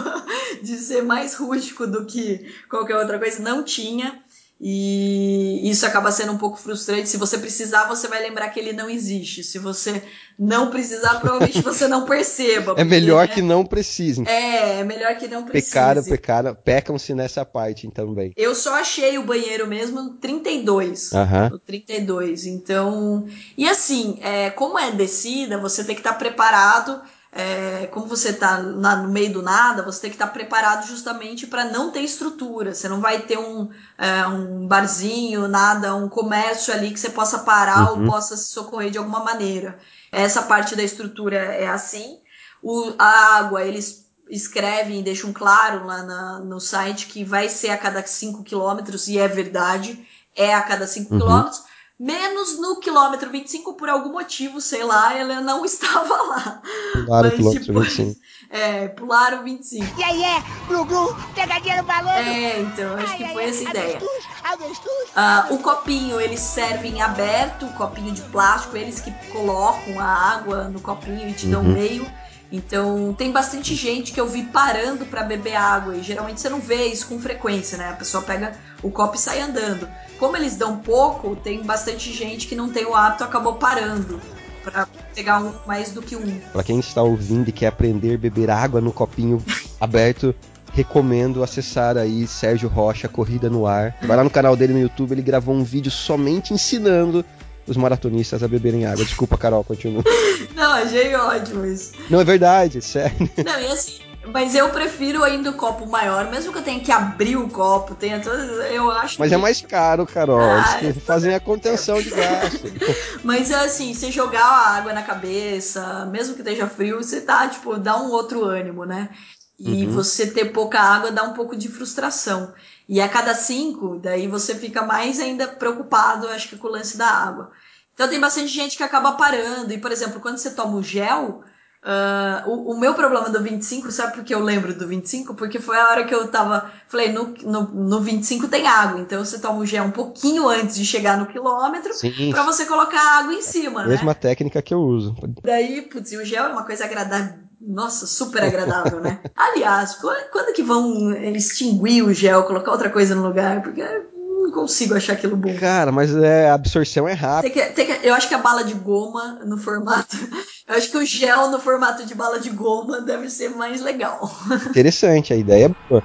de 0.63 0.77
ser 0.77 1.03
mais 1.03 1.35
rústico 1.35 1.87
do 1.87 2.07
que 2.07 2.47
qualquer 2.69 2.97
outra 2.97 3.19
coisa. 3.19 3.43
Não 3.43 3.65
tinha. 3.65 4.23
E 4.59 5.61
isso 5.69 5.85
acaba 5.85 6.11
sendo 6.11 6.33
um 6.33 6.39
pouco 6.39 6.57
frustrante. 6.57 7.11
Se 7.11 7.19
você 7.19 7.37
precisar, 7.37 7.87
você 7.89 8.09
vai 8.09 8.23
lembrar 8.23 8.49
que 8.49 8.59
ele 8.59 8.73
não 8.73 8.89
existe. 8.89 9.45
Se 9.45 9.59
você 9.59 10.03
não 10.39 10.71
precisar, 10.71 11.21
provavelmente 11.21 11.61
você 11.61 11.87
não 11.87 12.07
perceba. 12.07 12.73
É 12.73 12.75
porque, 12.77 12.85
melhor 12.85 13.29
né, 13.29 13.35
que 13.35 13.43
não 13.43 13.67
precisem. 13.67 14.27
É, 14.27 14.81
é 14.81 14.85
melhor 14.85 15.15
que 15.17 15.29
não 15.29 15.45
precise. 15.45 15.73
Pecaram, 15.73 16.03
pecaram, 16.03 16.55
pecam-se 16.55 17.15
nessa 17.15 17.45
parte 17.45 17.91
também. 17.91 18.33
Eu 18.35 18.55
só 18.55 18.77
achei 18.77 19.19
o 19.19 19.25
banheiro 19.25 19.67
mesmo 19.67 20.03
no 20.03 20.15
32. 20.15 21.13
Aham. 21.13 21.51
No 21.51 21.59
32. 21.59 22.47
Então. 22.47 23.27
E 23.59 23.69
assim, 23.69 24.19
é, 24.23 24.49
como 24.49 24.79
é 24.79 24.91
descida, 24.91 25.59
você 25.59 25.85
tem 25.85 25.95
que 25.95 26.01
estar 26.01 26.15
preparado. 26.15 27.03
É, 27.37 27.87
como 27.89 28.07
você 28.07 28.31
está 28.31 28.59
no 28.63 29.09
meio 29.11 29.33
do 29.33 29.43
nada, 29.43 29.83
você 29.83 30.01
tem 30.03 30.11
que 30.11 30.17
estar 30.17 30.29
preparado 30.29 30.87
justamente 30.87 31.47
para 31.47 31.65
não 31.67 31.91
ter 31.91 32.01
estrutura. 32.01 32.75
Você 32.75 32.89
não 32.89 33.01
vai 33.01 33.21
ter 33.23 33.39
um, 33.39 33.69
é, 33.99 34.27
um 34.27 34.67
barzinho, 34.67 35.47
nada, 35.49 35.95
um 35.95 36.09
comércio 36.09 36.73
ali 36.73 36.91
que 36.93 36.99
você 37.01 37.11
possa 37.11 37.41
parar 37.41 37.93
Uhum. 37.93 38.01
ou 38.01 38.07
possa 38.07 38.37
se 38.37 38.47
socorrer 38.53 38.91
de 38.91 38.99
alguma 38.99 39.23
maneira. 39.23 39.79
Essa 40.11 40.43
parte 40.43 40.75
da 40.75 40.83
estrutura 40.83 41.37
é 41.37 41.69
assim. 41.69 42.19
O, 42.63 42.95
a 42.99 43.37
água, 43.39 43.63
eles 43.63 44.07
escrevem 44.29 45.01
e 45.01 45.03
deixam 45.03 45.33
claro 45.33 45.87
lá 45.87 46.03
na- 46.03 46.39
no 46.41 46.59
site 46.61 47.07
que 47.07 47.23
vai 47.23 47.49
ser 47.49 47.71
a 47.71 47.79
cada 47.79 48.05
5 48.07 48.43
quilômetros, 48.43 49.07
e 49.09 49.19
é 49.19 49.29
verdade, 49.29 50.05
é 50.35 50.53
a 50.55 50.63
cada 50.63 50.87
5 50.87 51.13
Uhum. 51.15 51.21
quilômetros, 51.21 51.63
menos 51.99 52.59
no 52.59 52.77
quilômetro 52.81 53.31
25, 53.31 53.75
por 53.75 53.89
algum 53.89 54.13
motivo, 54.13 54.61
sei 54.61 54.85
lá, 54.85 55.15
ela 55.15 55.41
não 55.41 55.65
estava 55.67 56.15
lá. 56.15 56.63
Pularam 56.93 57.29
o 57.29 57.33
Mas 57.33 57.35
quilômetro 57.35 57.67
depois- 57.67 57.97
25. 57.97 58.27
É, 58.49 58.89
pularam 58.89 59.43
25. 59.43 60.01
E 60.01 60.05
aí 60.05 60.23
é, 60.23 60.43
glu 60.69 60.85
glu, 60.85 61.17
pegadinha 61.35 61.79
no 61.79 61.83
balão. 61.83 62.11
É, 62.13 62.61
então, 62.61 62.95
acho 62.95 63.11
Ai, 63.13 63.17
que 63.17 63.25
ai, 63.25 63.33
foi 63.33 63.43
ai, 63.45 63.51
essa 63.51 63.63
ideia. 63.65 63.97
Avestruz, 63.97 64.25
avestruz. 64.45 65.09
Ah, 65.17 65.47
o 65.51 65.59
copinho 65.59 66.21
eles 66.21 66.41
servem 66.41 67.03
aberto, 67.03 67.67
copinho 67.77 68.13
de 68.13 68.23
plástico, 68.23 68.77
eles 68.77 69.01
que 69.01 69.11
colocam 69.33 69.99
a 69.99 70.05
água 70.05 70.65
no 70.69 70.81
copinho 70.81 71.29
e 71.29 71.33
te 71.33 71.47
dão 71.49 71.63
Uhum. 71.63 71.73
meio. 71.73 72.07
Então 72.51 73.13
tem 73.15 73.33
bastante 73.33 73.75
gente 73.75 74.13
que 74.13 74.21
eu 74.21 74.29
vi 74.29 74.45
parando 74.45 75.05
para 75.07 75.23
beber 75.23 75.57
água 75.57 75.97
e 75.97 76.03
geralmente 76.03 76.41
você 76.41 76.49
não 76.49 76.61
vê 76.61 76.87
isso 76.87 77.09
com 77.09 77.19
frequência, 77.19 77.77
né? 77.77 77.91
A 77.91 77.95
pessoa 77.95 78.23
pega 78.23 78.53
o 78.83 78.91
copo 78.91 79.17
e 79.17 79.19
sai 79.19 79.41
andando. 79.41 79.89
Como 80.19 80.37
eles 80.37 80.57
dão 80.57 80.77
pouco, 80.79 81.35
tem 81.37 81.63
bastante 81.63 82.13
gente 82.13 82.47
que 82.47 82.55
não 82.55 82.71
tem 82.71 82.85
o 82.85 82.95
hábito 82.95 83.25
acabou 83.25 83.55
parando 83.55 84.21
para 84.63 84.87
pegar 85.15 85.41
um 85.41 85.53
mais 85.67 85.93
do 85.93 86.03
que 86.03 86.17
um. 86.17 86.41
Pra 86.53 86.63
quem 86.63 86.79
está 86.79 87.03
ouvindo 87.03 87.49
e 87.49 87.53
quer 87.53 87.69
aprender 87.69 88.15
a 88.15 88.19
beber 88.19 88.51
água 88.51 88.81
no 88.81 88.93
copinho 88.93 89.43
aberto, 89.81 90.35
recomendo 90.73 91.43
acessar 91.43 91.97
aí 91.97 92.27
Sérgio 92.27 92.69
Rocha, 92.69 93.09
Corrida 93.09 93.49
no 93.49 93.67
Ar. 93.67 93.97
Vai 94.03 94.17
lá 94.17 94.25
no 94.25 94.31
canal 94.31 94.57
dele 94.57 94.73
no 94.73 94.81
YouTube, 94.81 95.13
ele 95.13 95.23
gravou 95.23 95.55
um 95.55 95.65
vídeo 95.65 95.91
somente 95.91 96.53
ensinando 96.53 97.25
os 97.67 97.77
maratonistas 97.77 98.43
a 98.43 98.49
beberem 98.49 98.87
água. 98.87 99.05
Desculpa, 99.05 99.37
Carol, 99.37 99.65
continua. 99.65 100.03
Não, 100.55 100.73
achei 100.73 101.15
ótimo 101.15 101.65
isso. 101.67 101.93
Não, 102.09 102.21
é 102.21 102.25
verdade, 102.25 102.81
sério. 102.83 103.29
Não, 103.45 103.61
e 103.61 103.67
assim, 103.67 103.99
mas 104.33 104.55
eu 104.55 104.69
prefiro 104.71 105.23
ainda 105.23 105.51
o 105.51 105.55
copo 105.55 105.87
maior, 105.87 106.31
mesmo 106.31 106.53
que 106.53 106.59
eu 106.59 106.63
tenha 106.63 106.81
que 106.81 106.91
abrir 106.91 107.37
o 107.37 107.49
copo, 107.49 107.95
tenha 107.95 108.21
todas, 108.21 108.49
eu 108.73 108.91
acho 108.91 109.19
Mas 109.21 109.29
que... 109.29 109.35
é 109.35 109.39
mais 109.39 109.61
caro, 109.61 110.07
Carol. 110.07 110.41
Ah, 110.41 110.79
Eles 110.83 111.03
fazem 111.05 111.35
a 111.35 111.41
contenção 111.41 112.01
de 112.01 112.11
gasto. 112.11 112.67
Mas 113.23 113.53
assim, 113.53 113.95
você 113.95 114.11
jogar 114.11 114.45
a 114.45 114.77
água 114.77 114.93
na 114.93 115.03
cabeça, 115.03 116.07
mesmo 116.07 116.35
que 116.35 116.41
esteja 116.41 116.67
frio, 116.67 116.97
você 116.97 117.21
tá, 117.21 117.49
tipo, 117.49 117.77
dá 117.79 117.97
um 117.99 118.11
outro 118.11 118.45
ânimo, 118.45 118.85
né? 118.85 119.11
E 119.59 119.87
Uhum. 119.87 119.93
você 119.93 120.27
ter 120.27 120.47
pouca 120.47 120.79
água 120.79 121.11
dá 121.11 121.23
um 121.23 121.33
pouco 121.33 121.57
de 121.57 121.69
frustração. 121.69 122.53
E 122.89 123.01
a 123.01 123.09
cada 123.09 123.35
cinco, 123.35 123.99
daí 123.99 124.29
você 124.29 124.55
fica 124.55 124.83
mais 124.83 125.19
ainda 125.19 125.49
preocupado, 125.49 126.29
acho 126.29 126.49
que 126.49 126.57
com 126.57 126.69
o 126.69 126.71
lance 126.71 126.97
da 126.97 127.09
água. 127.09 127.51
Então 127.95 128.09
tem 128.09 128.21
bastante 128.21 128.49
gente 128.49 128.77
que 128.77 128.83
acaba 128.83 129.13
parando. 129.13 129.73
E, 129.73 129.79
por 129.79 129.91
exemplo, 129.91 130.21
quando 130.21 130.39
você 130.39 130.51
toma 130.51 130.77
o 130.77 130.83
gel, 130.83 131.43
ah, 131.89 132.43
o, 132.47 132.73
o 132.73 132.81
meu 132.81 132.95
problema 132.95 133.31
do 133.31 133.41
25, 133.41 133.93
sabe 133.93 134.15
por 134.17 134.25
que 134.25 134.35
eu 134.35 134.41
lembro 134.41 134.75
do 134.75 134.89
25? 134.89 135.35
Porque 135.35 135.61
foi 135.61 135.79
a 135.79 135.89
hora 135.89 136.05
que 136.05 136.13
eu 136.13 136.27
tava. 136.27 136.71
Falei, 136.89 137.13
no, 137.13 137.29
no, 137.45 137.63
no 137.63 138.01
25 138.01 138.49
tem 138.49 138.67
água, 138.67 139.01
então 139.01 139.25
você 139.25 139.39
toma 139.39 139.61
o 139.61 139.67
gel 139.67 139.85
um 139.85 139.93
pouquinho 139.93 140.49
antes 140.49 140.75
de 140.75 140.85
chegar 140.85 141.17
no 141.17 141.27
quilômetro. 141.27 141.93
Pra 142.33 142.43
você 142.43 142.67
colocar 142.67 143.21
água 143.21 143.33
em 143.33 143.41
cima, 143.41 143.83
né? 143.83 143.89
mesma 143.89 144.17
técnica 144.17 144.61
que 144.61 144.75
eu 144.75 144.81
uso. 144.81 145.15
Daí, 145.45 145.83
putz, 145.83 146.11
o 146.11 146.25
gel 146.25 146.47
é 146.47 146.49
uma 146.49 146.65
coisa 146.65 146.85
agradável. 146.85 147.46
Nossa, 147.67 148.07
super 148.07 148.45
agradável, 148.45 149.01
né? 149.01 149.21
Aliás, 149.35 149.97
quando, 150.31 150.53
que 150.53 150.63
vão 150.63 151.13
extinguir 151.13 152.03
o 152.03 152.15
gel, 152.15 152.45
colocar 152.45 152.71
outra 152.71 152.91
coisa 152.91 153.15
no 153.15 153.27
lugar? 153.27 153.63
Porque 153.63 153.81
eu 153.83 154.07
não 154.45 154.53
consigo 154.53 154.95
achar 154.95 155.15
aquilo 155.15 155.37
bom. 155.37 155.55
Cara, 155.57 155.91
mas 155.91 156.15
é, 156.15 156.49
a 156.49 156.55
absorção 156.55 157.09
é 157.09 157.13
rápida. 157.13 157.53
Tem 157.55 157.63
que- 157.69 157.73
tem 157.75 157.87
que- 157.87 158.07
eu 158.07 158.15
acho 158.15 158.29
que 158.29 158.35
a 158.35 158.39
bala 158.39 158.63
de 158.63 158.75
goma 158.75 159.41
no 159.45 159.59
formato. 159.59 160.17
Eu 160.69 160.75
acho 160.75 160.91
que 160.91 160.97
o 160.99 161.07
gel 161.07 161.49
no 161.53 161.61
formato 161.61 162.05
de 162.05 162.13
bala 162.13 162.41
de 162.41 162.51
goma 162.51 163.01
deve 163.01 163.31
ser 163.31 163.51
mais 163.51 163.81
legal. 163.81 164.29
Interessante, 164.71 165.33
a 165.33 165.37
ideia 165.37 165.67
é 165.67 165.71
boa. 165.89 166.03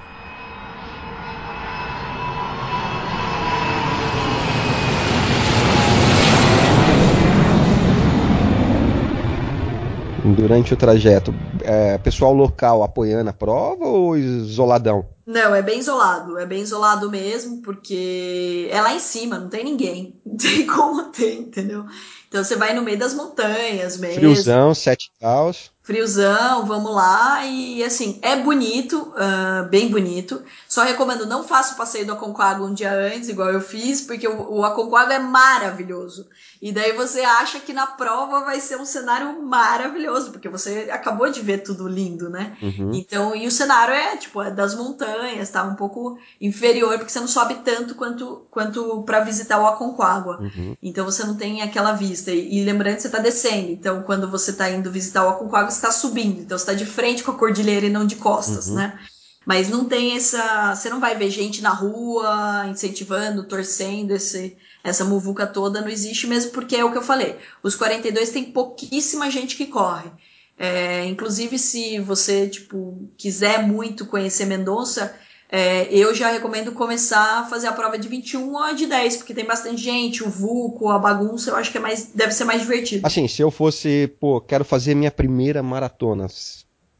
Durante 10.36 10.74
o 10.74 10.78
trajeto, 10.78 11.34
é, 11.63 11.98
pessoal 11.98 12.34
local 12.34 12.84
apoiando 12.84 13.30
a 13.30 13.34
prova 13.34 13.86
ou 13.86 14.17
isoladão? 14.17 15.06
Não, 15.25 15.53
é 15.53 15.62
bem 15.62 15.79
isolado, 15.79 16.38
é 16.38 16.45
bem 16.45 16.62
isolado 16.62 17.10
mesmo, 17.10 17.62
porque 17.62 18.67
é 18.71 18.81
lá 18.81 18.93
em 18.93 18.99
cima, 18.99 19.38
não 19.38 19.49
tem 19.49 19.63
ninguém. 19.63 20.19
Não 20.31 20.38
tem 20.38 20.65
como 20.65 21.03
ter, 21.05 21.34
entendeu? 21.34 21.86
Então 22.31 22.41
você 22.41 22.55
vai 22.55 22.73
no 22.73 22.81
meio 22.81 22.97
das 22.97 23.13
montanhas 23.13 23.97
mesmo. 23.97 24.15
Friozão, 24.15 24.73
sete 24.73 25.12
graus. 25.19 25.69
Friozão, 25.84 26.65
vamos 26.65 26.93
lá. 26.95 27.45
E 27.45 27.84
assim, 27.84 28.19
é 28.21 28.38
bonito, 28.38 29.13
uh, 29.15 29.67
bem 29.67 29.89
bonito. 29.89 30.41
Só 30.69 30.84
recomendo, 30.84 31.25
não 31.25 31.43
faça 31.43 31.73
o 31.73 31.77
passeio 31.77 32.05
do 32.05 32.13
Aconcagua 32.13 32.67
um 32.67 32.73
dia 32.73 32.93
antes, 32.93 33.27
igual 33.27 33.49
eu 33.49 33.60
fiz, 33.60 34.01
porque 34.01 34.25
o, 34.27 34.60
o 34.60 34.63
Aconcagua 34.63 35.15
é 35.15 35.19
maravilhoso. 35.19 36.29
E 36.62 36.71
daí 36.71 36.93
você 36.93 37.21
acha 37.21 37.60
que 37.60 37.73
na 37.73 37.88
prova 37.88 38.45
vai 38.45 38.62
ser 38.62 38.77
um 38.77 38.86
cenário 38.86 39.41
maravilhoso, 39.41 40.31
porque 40.31 40.47
você 40.47 40.88
acabou 40.89 41.29
de 41.29 41.41
ver 41.41 41.63
tudo 41.63 41.88
lindo, 41.88 42.29
né? 42.29 42.55
Uhum. 42.62 42.91
Então, 42.93 43.36
e 43.36 43.45
o 43.45 43.51
cenário 43.51 43.93
é, 43.93 44.15
tipo, 44.15 44.41
é 44.41 44.49
das 44.49 44.73
montanhas, 44.73 45.11
tá? 45.52 45.63
Um 45.63 45.76
pouco 45.76 46.17
inferior, 46.39 46.97
porque 46.97 47.12
você 47.12 47.19
não 47.19 47.28
sobe 47.28 47.56
tanto 47.63 47.95
quanto, 47.95 48.45
quanto 48.52 49.04
para 49.04 49.21
visitar 49.21 49.60
o 49.60 49.67
Aconcagua. 49.67 50.39
Uhum. 50.41 50.76
Então 50.82 51.06
você 51.06 51.24
não 51.24 51.36
tem 51.36 51.62
aquela 51.62 51.93
vista. 51.93 52.32
E, 52.32 52.60
e 52.60 52.63
lembrando 52.63 52.95
que 52.95 53.02
você 53.02 53.10
tá 53.10 53.19
descendo. 53.19 53.71
Então, 53.71 54.04
quando 54.04 54.30
você 54.30 54.54
tá 54.54 54.69
indo 54.69 54.91
visitar 54.91 55.26
o 55.26 55.30
Aconcagua, 55.30 55.69
você 55.69 55.78
está 55.78 55.91
subindo, 55.91 56.41
então 56.41 56.58
você 56.58 56.63
está 56.63 56.74
de 56.74 56.86
frente 56.86 57.24
com 57.24 57.32
a 57.32 57.38
cordilheira 57.38 57.86
e 57.86 57.89
não 57.89 58.06
de 58.06 58.15
costas, 58.15 58.67
Uhum. 58.67 58.76
né? 58.76 59.00
Mas 59.45 59.69
não 59.69 59.86
tem 59.86 60.15
essa. 60.15 60.76
Você 60.76 60.89
não 60.89 61.00
vai 61.00 61.15
ver 61.15 61.32
gente 61.32 61.62
na 61.63 61.71
rua 61.71 62.67
incentivando, 62.69 63.43
torcendo 63.43 64.12
esse, 64.12 64.56
essa 64.84 65.04
muvuca 65.04 65.47
toda, 65.47 65.82
não 65.82 65.89
existe 65.89 66.28
mesmo, 66.28 66.52
porque 66.52 66.76
é 66.76 66.86
o 66.86 66.91
que 66.91 66.97
eu 66.97 67.02
falei. 67.02 67.38
Os 67.63 67.76
42 67.76 68.30
tem 68.30 68.52
pouquíssima 68.52 69.32
gente 69.32 69.56
que 69.56 69.65
corre. 69.65 70.12
É, 70.57 71.05
inclusive, 71.05 71.57
se 71.57 71.99
você 71.99 72.47
tipo, 72.47 73.09
quiser 73.17 73.65
muito 73.67 74.05
conhecer 74.05 74.45
Mendonça, 74.45 75.15
é, 75.51 75.93
eu 75.93 76.15
já 76.15 76.31
recomendo 76.31 76.71
começar 76.71 77.41
a 77.41 77.45
fazer 77.45 77.67
a 77.67 77.73
prova 77.73 77.97
de 77.97 78.07
21 78.07 78.53
ou 78.53 78.73
de 78.73 78.85
10, 78.85 79.17
porque 79.17 79.33
tem 79.33 79.45
bastante 79.45 79.81
gente, 79.81 80.23
o 80.23 80.29
vulco, 80.29 80.89
a 80.89 80.97
bagunça, 80.97 81.49
eu 81.49 81.55
acho 81.57 81.71
que 81.71 81.77
é 81.77 81.81
mais, 81.81 82.11
deve 82.13 82.31
ser 82.31 82.45
mais 82.45 82.61
divertido. 82.61 83.05
Assim, 83.05 83.27
se 83.27 83.41
eu 83.41 83.51
fosse, 83.51 84.09
pô, 84.19 84.39
quero 84.39 84.63
fazer 84.63 84.95
minha 84.95 85.11
primeira 85.11 85.61
maratona. 85.61 86.27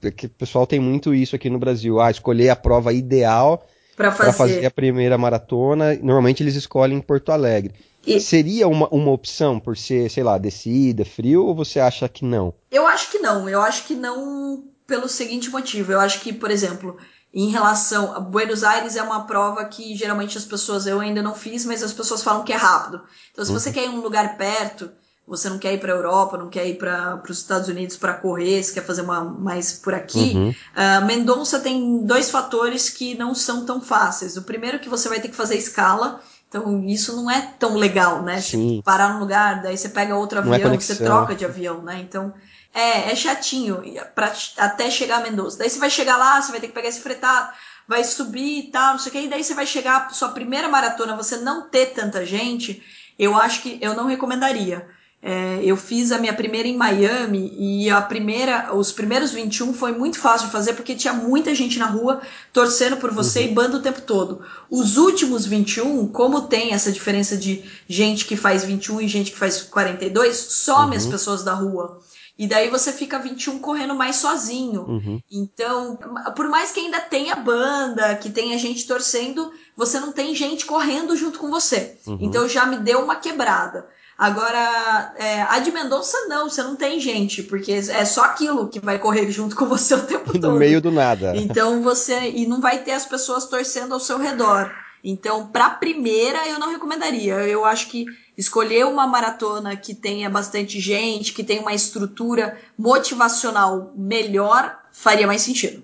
Porque 0.01 0.25
o 0.25 0.29
pessoal 0.29 0.65
tem 0.67 0.79
muito 0.79 1.13
isso 1.13 1.35
aqui 1.35 1.49
no 1.49 1.59
Brasil. 1.59 2.01
Ah, 2.01 2.09
escolher 2.11 2.49
a 2.49 2.55
prova 2.55 2.91
ideal 2.91 3.65
Para 3.95 4.11
para 4.11 4.33
fazer. 4.33 4.55
fazer 4.55 4.65
a 4.65 4.71
primeira 4.71 5.17
maratona. 5.17 5.95
Normalmente 6.01 6.41
eles 6.41 6.55
escolhem 6.55 6.97
em 6.97 7.01
Porto 7.01 7.31
Alegre. 7.31 7.73
E- 8.05 8.19
Seria 8.19 8.67
uma, 8.67 8.87
uma 8.89 9.11
opção 9.11 9.59
por 9.59 9.77
ser, 9.77 10.09
sei 10.09 10.23
lá, 10.23 10.37
descida, 10.37 11.05
frio, 11.05 11.45
ou 11.45 11.55
você 11.55 11.79
acha 11.79 12.07
que 12.09 12.25
não? 12.25 12.53
Eu 12.71 12.87
acho 12.87 13.11
que 13.11 13.19
não. 13.19 13.47
Eu 13.47 13.61
acho 13.61 13.85
que 13.85 13.93
não 13.93 14.63
pelo 14.87 15.07
seguinte 15.07 15.49
motivo. 15.49 15.91
Eu 15.91 15.99
acho 15.99 16.19
que, 16.21 16.33
por 16.33 16.49
exemplo, 16.51 16.97
em 17.33 17.49
relação 17.49 18.13
a 18.15 18.19
Buenos 18.19 18.63
Aires 18.63 18.95
é 18.95 19.03
uma 19.03 19.25
prova 19.25 19.63
que 19.65 19.95
geralmente 19.95 20.37
as 20.37 20.43
pessoas 20.45 20.85
eu 20.87 20.99
ainda 20.99 21.21
não 21.21 21.33
fiz, 21.35 21.65
mas 21.65 21.81
as 21.83 21.93
pessoas 21.93 22.21
falam 22.23 22.43
que 22.43 22.51
é 22.51 22.57
rápido. 22.57 23.01
Então, 23.31 23.45
se 23.45 23.51
Uhum. 23.51 23.59
você 23.59 23.71
quer 23.71 23.83
ir 23.83 23.87
em 23.87 23.89
um 23.97 24.01
lugar 24.01 24.35
perto, 24.37 24.91
você 25.25 25.47
não 25.47 25.59
quer 25.59 25.73
ir 25.75 25.79
para 25.79 25.93
a 25.93 25.95
Europa, 25.95 26.37
não 26.37 26.49
quer 26.49 26.67
ir 26.67 26.77
para 26.77 27.21
os 27.29 27.37
Estados 27.37 27.69
Unidos 27.69 27.95
para 27.95 28.15
correr, 28.15 28.61
você 28.61 28.73
quer 28.73 28.85
fazer 28.85 29.01
uma 29.03 29.23
mais 29.23 29.71
por 29.73 29.93
aqui. 29.93 30.33
Uhum. 30.35 30.49
Uh, 30.49 31.05
Mendonça 31.05 31.59
tem 31.59 32.03
dois 32.03 32.29
fatores 32.29 32.89
que 32.89 33.15
não 33.15 33.33
são 33.33 33.65
tão 33.65 33.79
fáceis. 33.79 34.35
O 34.35 34.41
primeiro 34.41 34.75
é 34.77 34.79
que 34.79 34.89
você 34.89 35.07
vai 35.07 35.21
ter 35.21 35.29
que 35.29 35.35
fazer 35.35 35.55
escala. 35.55 36.19
Então, 36.51 36.83
isso 36.85 37.15
não 37.15 37.31
é 37.31 37.53
tão 37.57 37.77
legal, 37.77 38.21
né? 38.23 38.41
Sim. 38.41 38.75
Você 38.75 38.83
parar 38.83 39.13
num 39.13 39.21
lugar, 39.21 39.61
daí 39.61 39.77
você 39.77 39.87
pega 39.87 40.17
outro 40.17 40.43
Não 40.43 40.53
é 40.53 40.57
avião, 40.57 40.77
você 40.77 40.95
conexão. 40.95 41.07
troca 41.07 41.33
de 41.33 41.45
avião, 41.45 41.81
né? 41.81 41.99
Então, 42.01 42.33
é, 42.73 43.09
é 43.09 43.15
chatinho 43.15 43.81
pra, 44.13 44.33
até 44.57 44.91
chegar 44.91 45.19
a 45.19 45.21
Mendonça. 45.21 45.57
Daí 45.57 45.69
você 45.69 45.79
vai 45.79 45.89
chegar 45.89 46.17
lá, 46.17 46.41
você 46.41 46.51
vai 46.51 46.59
ter 46.59 46.67
que 46.67 46.73
pegar 46.73 46.89
esse 46.89 46.99
fretado, 46.99 47.53
vai 47.87 48.03
subir 48.03 48.59
e 48.59 48.63
tal, 48.69 48.91
não 48.91 48.99
sei 48.99 49.09
o 49.09 49.13
que. 49.13 49.21
E 49.21 49.29
daí 49.29 49.45
você 49.45 49.53
vai 49.53 49.65
chegar, 49.65 50.13
sua 50.13 50.29
primeira 50.29 50.67
maratona, 50.67 51.15
você 51.15 51.37
não 51.37 51.69
ter 51.69 51.93
tanta 51.93 52.25
gente, 52.25 52.83
eu 53.17 53.33
acho 53.37 53.61
que 53.61 53.79
eu 53.81 53.93
não 53.93 54.05
recomendaria. 54.05 54.85
É, 55.23 55.60
eu 55.63 55.77
fiz 55.77 56.12
a 56.12 56.17
minha 56.17 56.34
primeira 56.34 56.67
em 56.67 56.75
Miami 56.75 57.53
e 57.55 57.89
a 57.91 58.01
primeira, 58.01 58.75
os 58.75 58.91
primeiros 58.91 59.31
21 59.31 59.71
foi 59.71 59.91
muito 59.91 60.19
fácil 60.19 60.47
de 60.47 60.51
fazer 60.51 60.73
porque 60.73 60.95
tinha 60.95 61.13
muita 61.13 61.53
gente 61.53 61.77
na 61.77 61.86
rua 61.86 62.21
torcendo 62.51 62.97
por 62.97 63.12
você 63.12 63.43
e 63.45 63.53
bando 63.53 63.77
o 63.77 63.81
tempo 63.81 64.01
todo. 64.01 64.41
Os 64.67 64.97
últimos 64.97 65.45
21, 65.45 66.07
como 66.07 66.47
tem 66.47 66.73
essa 66.73 66.91
diferença 66.91 67.38
de 67.38 67.63
gente 67.88 68.25
que 68.25 68.36
faz 68.36 68.63
21 68.63 69.01
e 69.01 69.07
gente 69.07 69.31
que 69.31 69.38
faz 69.38 69.62
42, 69.62 70.36
some 70.36 70.95
as 70.95 71.05
pessoas 71.05 71.43
da 71.43 71.53
rua. 71.53 72.01
E 72.36 72.47
daí 72.47 72.69
você 72.69 72.91
fica 72.91 73.19
21 73.19 73.60
correndo 73.60 73.93
mais 73.93 74.15
sozinho. 74.15 74.81
Uhum. 74.81 75.21
Então, 75.31 75.99
por 76.36 76.47
mais 76.49 76.71
que 76.71 76.79
ainda 76.79 76.99
tenha 76.99 77.36
banda, 77.36 78.15
que 78.15 78.31
tenha 78.31 78.57
gente 78.57 78.88
torcendo, 78.88 79.51
você 79.77 79.99
não 79.99 80.12
tem 80.12 80.34
gente 80.34 80.65
correndo 80.65 81.15
junto 81.15 81.38
com 81.38 81.51
você. 81.51 81.99
Uhum. 82.07 82.17
Então 82.19 82.49
já 82.49 82.65
me 82.65 82.77
deu 82.77 83.03
uma 83.03 83.17
quebrada. 83.17 83.88
Agora, 84.17 85.13
é, 85.17 85.41
a 85.41 85.60
de 85.60 85.71
Mendonça 85.71 86.28
não, 86.28 86.50
você 86.50 86.62
não 86.62 86.76
tem 86.76 87.00
gente, 87.00 87.41
porque 87.43 87.71
é 87.71 88.06
só 88.06 88.24
aquilo 88.26 88.67
que 88.67 88.80
vai 88.80 89.00
correr 89.00 89.32
junto 89.32 89.56
com 89.56 89.65
você 89.65 89.95
o 89.95 90.06
tempo 90.06 90.32
todo. 90.34 90.52
No 90.52 90.60
meio 90.60 90.80
do 90.80 90.91
nada. 90.91 91.36
Então 91.36 91.82
você. 91.82 92.30
E 92.30 92.45
não 92.45 92.62
vai 92.62 92.80
ter 92.80 92.91
as 92.91 93.06
pessoas 93.06 93.45
torcendo 93.45 93.93
ao 93.93 94.00
seu 94.00 94.17
redor. 94.17 94.71
Então, 95.04 95.47
para 95.47 95.69
primeira, 95.69 96.47
eu 96.47 96.60
não 96.60 96.71
recomendaria. 96.71 97.34
Eu 97.47 97.65
acho 97.65 97.89
que 97.89 98.06
escolher 98.38 98.86
uma 98.86 99.08
maratona 99.08 99.76
que 99.76 99.95
tenha 99.95 100.30
bastante 100.30 100.80
gente, 100.80 101.34
que 101.34 101.43
tenha 101.43 101.62
uma 101.62 101.74
estrutura 101.74 102.58
motivacional 102.78 103.91
melhor, 103.95 104.80
faria 104.91 105.28
mais 105.28 105.41
sentido. 105.41 105.84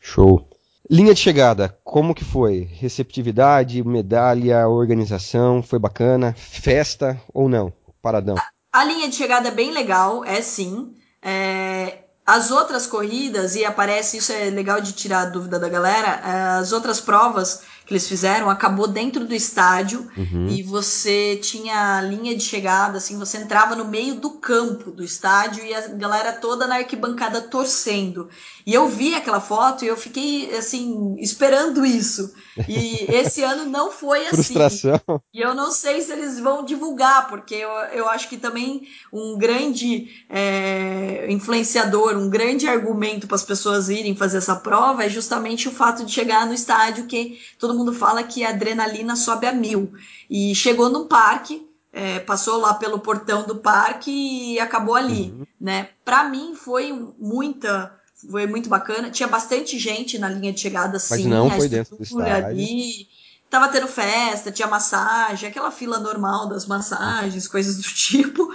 Show. 0.00 0.51
Linha 0.92 1.14
de 1.14 1.20
chegada, 1.20 1.74
como 1.82 2.14
que 2.14 2.22
foi? 2.22 2.68
Receptividade, 2.70 3.82
medalha, 3.82 4.68
organização, 4.68 5.62
foi 5.62 5.78
bacana? 5.78 6.34
Festa 6.36 7.18
ou 7.32 7.48
não? 7.48 7.72
Paradão. 8.02 8.36
A 8.70 8.84
linha 8.84 9.08
de 9.08 9.16
chegada 9.16 9.48
é 9.48 9.50
bem 9.50 9.72
legal, 9.72 10.22
é 10.22 10.42
sim. 10.42 10.94
É, 11.22 12.00
as 12.26 12.50
outras 12.50 12.86
corridas, 12.86 13.54
e 13.54 13.64
aparece, 13.64 14.18
isso 14.18 14.32
é 14.32 14.50
legal 14.50 14.82
de 14.82 14.92
tirar 14.92 15.22
a 15.22 15.30
dúvida 15.30 15.58
da 15.58 15.66
galera, 15.66 16.08
é, 16.08 16.58
as 16.58 16.72
outras 16.72 17.00
provas 17.00 17.62
que 17.86 17.92
eles 17.92 18.08
fizeram 18.08 18.48
acabou 18.48 18.86
dentro 18.86 19.24
do 19.24 19.34
estádio 19.34 20.10
Uhum. 20.16 20.48
e 20.48 20.62
você 20.62 21.36
tinha 21.36 21.98
a 21.98 22.02
linha 22.02 22.36
de 22.36 22.42
chegada, 22.42 22.98
assim, 22.98 23.18
você 23.18 23.38
entrava 23.38 23.74
no 23.74 23.84
meio 23.84 24.16
do 24.16 24.30
campo 24.30 24.90
do 24.90 25.02
estádio 25.02 25.64
e 25.64 25.74
a 25.74 25.88
galera 25.88 26.32
toda 26.32 26.66
na 26.66 26.76
arquibancada 26.76 27.40
torcendo. 27.40 28.28
E 28.66 28.72
eu 28.72 28.88
vi 28.88 29.14
aquela 29.14 29.40
foto 29.40 29.84
e 29.84 29.88
eu 29.88 29.96
fiquei, 29.96 30.54
assim, 30.54 31.16
esperando 31.18 31.84
isso. 31.84 32.32
E 32.68 33.06
esse 33.12 33.42
ano 33.42 33.64
não 33.64 33.90
foi 33.90 34.26
assim. 34.26 34.54
Frustração. 34.54 35.00
E 35.32 35.40
eu 35.40 35.54
não 35.54 35.72
sei 35.72 36.00
se 36.00 36.12
eles 36.12 36.38
vão 36.38 36.64
divulgar, 36.64 37.28
porque 37.28 37.54
eu, 37.54 37.70
eu 37.92 38.08
acho 38.08 38.28
que 38.28 38.36
também 38.36 38.86
um 39.12 39.36
grande 39.36 40.24
é, 40.28 41.26
influenciador, 41.28 42.16
um 42.16 42.30
grande 42.30 42.68
argumento 42.68 43.26
para 43.26 43.34
as 43.34 43.42
pessoas 43.42 43.88
irem 43.88 44.14
fazer 44.14 44.38
essa 44.38 44.56
prova 44.56 45.04
é 45.04 45.08
justamente 45.08 45.68
o 45.68 45.72
fato 45.72 46.04
de 46.04 46.12
chegar 46.12 46.46
no 46.46 46.54
estádio 46.54 47.06
que 47.06 47.40
todo 47.58 47.71
mundo 47.74 47.92
fala 47.92 48.22
que 48.22 48.44
a 48.44 48.50
adrenalina 48.50 49.16
sobe 49.16 49.46
a 49.46 49.52
mil. 49.52 49.92
E 50.30 50.54
chegou 50.54 50.88
num 50.88 51.06
parque, 51.06 51.66
é, 51.92 52.18
passou 52.20 52.58
lá 52.58 52.74
pelo 52.74 52.98
portão 52.98 53.42
do 53.46 53.56
parque 53.56 54.10
e 54.54 54.58
acabou 54.60 54.94
ali, 54.94 55.30
Uhum. 55.30 55.46
né? 55.60 55.88
Para 56.04 56.24
mim 56.24 56.54
foi 56.54 56.92
muita, 57.18 57.92
foi 58.30 58.46
muito 58.46 58.68
bacana. 58.68 59.10
Tinha 59.10 59.28
bastante 59.28 59.78
gente 59.78 60.18
na 60.18 60.28
linha 60.28 60.52
de 60.52 60.60
chegada, 60.60 60.98
sim. 60.98 61.26
não 61.26 61.48
a 61.48 61.50
foi 61.50 61.68
dentro 61.68 61.96
do 61.96 62.02
estrutura 62.02 62.28
estádio. 62.38 62.48
ali. 62.50 63.08
Tava 63.50 63.68
tendo 63.68 63.86
festa, 63.86 64.50
tinha 64.50 64.66
massagem, 64.66 65.46
aquela 65.46 65.70
fila 65.70 65.98
normal 65.98 66.48
das 66.48 66.64
massagens, 66.64 67.46
coisas 67.46 67.76
do 67.76 67.82
tipo. 67.94 68.48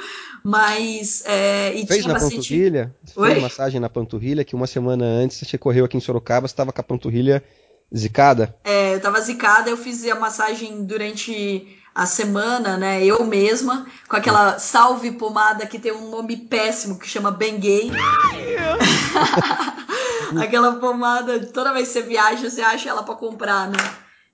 Mas. 0.43 1.21
É, 1.25 1.73
e 1.75 1.85
Fez 1.85 2.01
tinha 2.01 2.13
na 2.13 2.19
bastante. 2.19 2.35
panturrilha? 2.37 2.95
Oi? 3.15 3.29
Fez 3.31 3.41
massagem 3.43 3.79
na 3.79 3.89
panturrilha, 3.89 4.43
que 4.43 4.55
uma 4.55 4.65
semana 4.65 5.05
antes 5.05 5.37
você 5.37 5.57
correu 5.57 5.85
aqui 5.85 5.97
em 5.97 5.99
Sorocaba, 5.99 6.47
você 6.47 6.53
estava 6.53 6.71
com 6.73 6.81
a 6.81 6.83
panturrilha 6.83 7.43
zicada? 7.95 8.55
É, 8.63 8.95
eu 8.95 8.99
tava 8.99 9.19
zicada, 9.21 9.69
eu 9.69 9.77
fiz 9.77 10.05
a 10.07 10.15
massagem 10.15 10.85
durante 10.85 11.77
a 11.93 12.05
semana, 12.05 12.77
né? 12.77 13.03
Eu 13.03 13.25
mesma, 13.25 13.87
com 14.07 14.15
aquela 14.15 14.59
salve 14.59 15.11
pomada 15.11 15.65
que 15.65 15.79
tem 15.79 15.91
um 15.91 16.09
nome 16.09 16.37
péssimo 16.37 16.99
que 16.99 17.07
chama 17.07 17.31
Bengay. 17.31 17.91
aquela 20.39 20.73
pomada, 20.73 21.39
toda 21.47 21.73
vez 21.73 21.87
que 21.87 21.93
você 21.93 22.01
viaja, 22.03 22.49
você 22.49 22.61
acha 22.61 22.89
ela 22.89 23.03
pra 23.03 23.15
comprar, 23.15 23.69
né? 23.69 23.77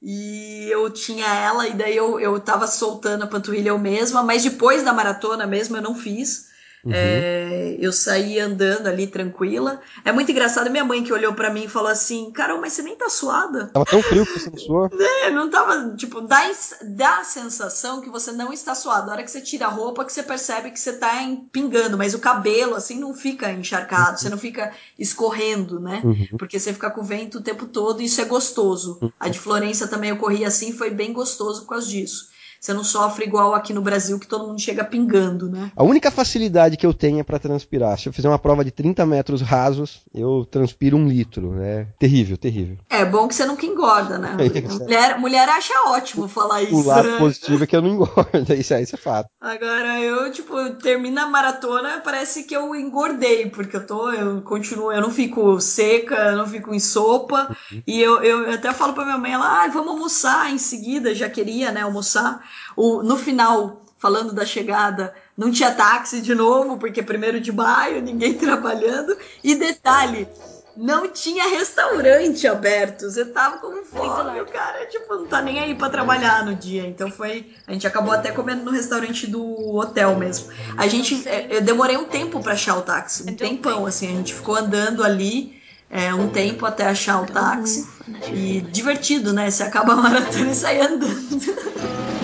E 0.01 0.67
eu 0.69 0.89
tinha 0.89 1.25
ela, 1.25 1.65
e 1.65 1.73
daí 1.73 1.95
eu, 1.95 2.19
eu 2.19 2.37
tava 2.39 2.67
soltando 2.67 3.23
a 3.23 3.27
panturrilha 3.27 3.69
eu 3.69 3.79
mesma, 3.79 4.21
mas 4.21 4.43
depois 4.43 4.83
da 4.83 4.91
maratona 4.91 5.47
mesmo 5.47 5.77
eu 5.77 5.81
não 5.81 5.95
fiz. 5.95 6.51
Uhum. 6.85 6.91
É, 6.93 7.77
eu 7.79 7.93
saí 7.93 8.39
andando 8.39 8.87
ali 8.87 9.07
tranquila. 9.07 9.79
É 10.03 10.11
muito 10.11 10.31
engraçado. 10.31 10.69
Minha 10.69 10.83
mãe 10.83 11.01
que 11.01 11.13
olhou 11.13 11.33
para 11.33 11.49
mim 11.49 11.63
e 11.63 11.69
falou 11.69 11.89
assim: 11.89 12.29
Carol, 12.31 12.59
mas 12.59 12.73
você 12.73 12.81
nem 12.81 12.95
tá 12.95 13.09
suada. 13.09 13.67
Tava 13.67 13.85
tão 13.85 14.01
frio 14.01 14.25
que 14.25 14.39
você 14.39 14.49
não 14.49 14.57
suou? 14.57 14.89
É, 15.23 15.29
não 15.29 15.49
tava. 15.49 15.95
Tipo, 15.95 16.19
dá, 16.21 16.41
dá 16.81 17.19
a 17.19 17.23
sensação 17.23 18.01
que 18.01 18.09
você 18.09 18.31
não 18.31 18.51
está 18.51 18.75
suado. 18.75 19.09
A 19.09 19.13
hora 19.13 19.23
que 19.23 19.31
você 19.31 19.39
tira 19.39 19.67
a 19.67 19.69
roupa, 19.69 20.03
que 20.03 20.11
você 20.11 20.23
percebe 20.23 20.71
que 20.71 20.79
você 20.79 20.93
tá 20.93 21.11
pingando, 21.51 21.97
mas 21.97 22.13
o 22.13 22.19
cabelo, 22.19 22.75
assim, 22.75 22.99
não 22.99 23.13
fica 23.13 23.51
encharcado, 23.51 24.11
uhum. 24.11 24.17
você 24.17 24.29
não 24.29 24.37
fica 24.37 24.73
escorrendo, 24.99 25.79
né? 25.79 26.01
Uhum. 26.03 26.37
Porque 26.37 26.59
você 26.59 26.73
fica 26.73 26.89
com 26.89 27.01
o 27.01 27.03
vento 27.03 27.37
o 27.37 27.41
tempo 27.41 27.65
todo 27.65 28.01
e 28.01 28.05
isso 28.05 28.19
é 28.19 28.25
gostoso. 28.25 28.99
Uhum. 29.01 29.11
A 29.19 29.29
de 29.29 29.39
Florença 29.39 29.87
também 29.87 30.09
eu 30.09 30.17
corri 30.17 30.43
assim, 30.43 30.73
foi 30.73 30.89
bem 30.89 31.13
gostoso 31.13 31.61
por 31.61 31.69
causa 31.69 31.87
disso. 31.87 32.32
Você 32.63 32.73
não 32.73 32.85
sofre 32.85 33.25
igual 33.25 33.53
aqui 33.53 33.73
no 33.73 33.81
Brasil, 33.81 34.17
que 34.17 34.25
todo 34.25 34.47
mundo 34.47 34.61
chega 34.61 34.85
pingando, 34.85 35.49
né? 35.49 35.69
A 35.75 35.83
única 35.83 36.09
facilidade 36.09 36.77
que 36.77 36.85
eu 36.85 36.93
tenho 36.93 37.19
é 37.19 37.23
para 37.23 37.37
transpirar. 37.37 37.99
Se 37.99 38.07
eu 38.07 38.13
fizer 38.13 38.29
uma 38.29 38.39
prova 38.39 38.63
de 38.63 38.71
30 38.71 39.05
metros 39.05 39.41
rasos, 39.41 39.99
eu 40.15 40.47
transpiro 40.49 40.95
um 40.95 41.05
litro. 41.05 41.61
É 41.61 41.85
terrível, 41.99 42.37
terrível. 42.37 42.77
É 42.89 43.03
bom 43.03 43.27
que 43.27 43.35
você 43.35 43.45
nunca 43.45 43.65
engorda, 43.65 44.17
né? 44.17 44.37
mulher, 44.79 45.19
mulher 45.19 45.49
acha 45.49 45.73
ótimo 45.89 46.29
falar 46.29 46.61
isso. 46.61 46.73
O 46.73 46.85
lado 46.85 47.11
né? 47.11 47.17
positivo 47.17 47.65
é 47.65 47.67
que 47.67 47.75
eu 47.75 47.81
não 47.81 47.89
engordo, 47.89 48.31
isso, 48.55 48.73
isso 48.75 48.95
é 48.95 48.97
fato. 48.97 49.27
Agora, 49.41 49.99
eu, 49.99 50.31
tipo, 50.31 50.55
termino 50.75 51.19
a 51.19 51.27
maratona, 51.27 51.99
parece 52.01 52.45
que 52.45 52.55
eu 52.55 52.73
engordei, 52.73 53.49
porque 53.49 53.75
eu 53.75 53.85
tô, 53.85 54.09
eu 54.09 54.41
continuo, 54.41 54.89
eu 54.89 55.01
não 55.01 55.11
fico 55.11 55.59
seca, 55.59 56.15
eu 56.15 56.37
não 56.37 56.47
fico 56.47 56.73
em 56.73 56.79
sopa. 56.79 57.53
Uhum. 57.69 57.83
E 57.85 58.01
eu, 58.01 58.23
eu 58.23 58.53
até 58.53 58.71
falo 58.71 58.93
pra 58.93 59.03
minha 59.03 59.17
mãe, 59.17 59.33
ela, 59.33 59.65
ah, 59.65 59.67
vamos 59.67 59.89
almoçar 59.89 60.49
em 60.49 60.57
seguida, 60.57 61.13
já 61.13 61.27
queria, 61.27 61.69
né, 61.69 61.81
almoçar. 61.81 62.41
O, 62.75 63.03
no 63.03 63.17
final, 63.17 63.81
falando 63.97 64.33
da 64.33 64.45
chegada, 64.45 65.13
não 65.37 65.51
tinha 65.51 65.71
táxi 65.71 66.21
de 66.21 66.35
novo, 66.35 66.77
porque 66.77 66.99
é 66.99 67.03
primeiro 67.03 67.39
de 67.39 67.51
maio, 67.51 68.01
ninguém 68.01 68.33
trabalhando. 68.37 69.17
E 69.43 69.55
detalhe, 69.55 70.27
não 70.75 71.07
tinha 71.07 71.47
restaurante 71.47 72.47
aberto. 72.47 73.09
Você 73.09 73.25
tava 73.25 73.57
com 73.59 73.83
fome, 73.85 74.41
o 74.41 74.45
cara, 74.45 74.85
tipo, 74.87 75.15
não 75.15 75.25
tá 75.25 75.41
nem 75.41 75.59
aí 75.59 75.75
para 75.75 75.89
trabalhar 75.89 76.45
no 76.45 76.55
dia. 76.55 76.85
Então 76.85 77.09
foi. 77.09 77.53
A 77.67 77.73
gente 77.73 77.87
acabou 77.87 78.13
até 78.13 78.31
comendo 78.31 78.63
no 78.63 78.71
restaurante 78.71 79.27
do 79.27 79.75
hotel 79.75 80.17
mesmo. 80.17 80.49
A 80.77 80.87
gente. 80.87 81.27
É, 81.27 81.47
eu 81.49 81.61
demorei 81.61 81.95
um 81.95 82.05
tempo 82.05 82.41
para 82.41 82.53
achar 82.53 82.77
o 82.77 82.81
táxi. 82.81 83.23
Um 83.29 83.35
tempão, 83.35 83.85
assim. 83.85 84.07
A 84.07 84.17
gente 84.17 84.33
ficou 84.33 84.55
andando 84.55 85.03
ali. 85.03 85.61
É, 85.89 86.11
um 86.11 86.27
tempo 86.27 86.65
até 86.65 86.87
achar 86.87 87.21
o 87.21 87.25
táxi. 87.27 87.87
E 88.33 88.61
divertido, 88.61 89.31
né? 89.31 89.49
Você 89.51 89.61
acaba 89.61 89.93
a 89.93 89.95
maratona 89.95 90.51
e 90.51 90.55
sai 90.55 90.81
andando. 90.81 91.13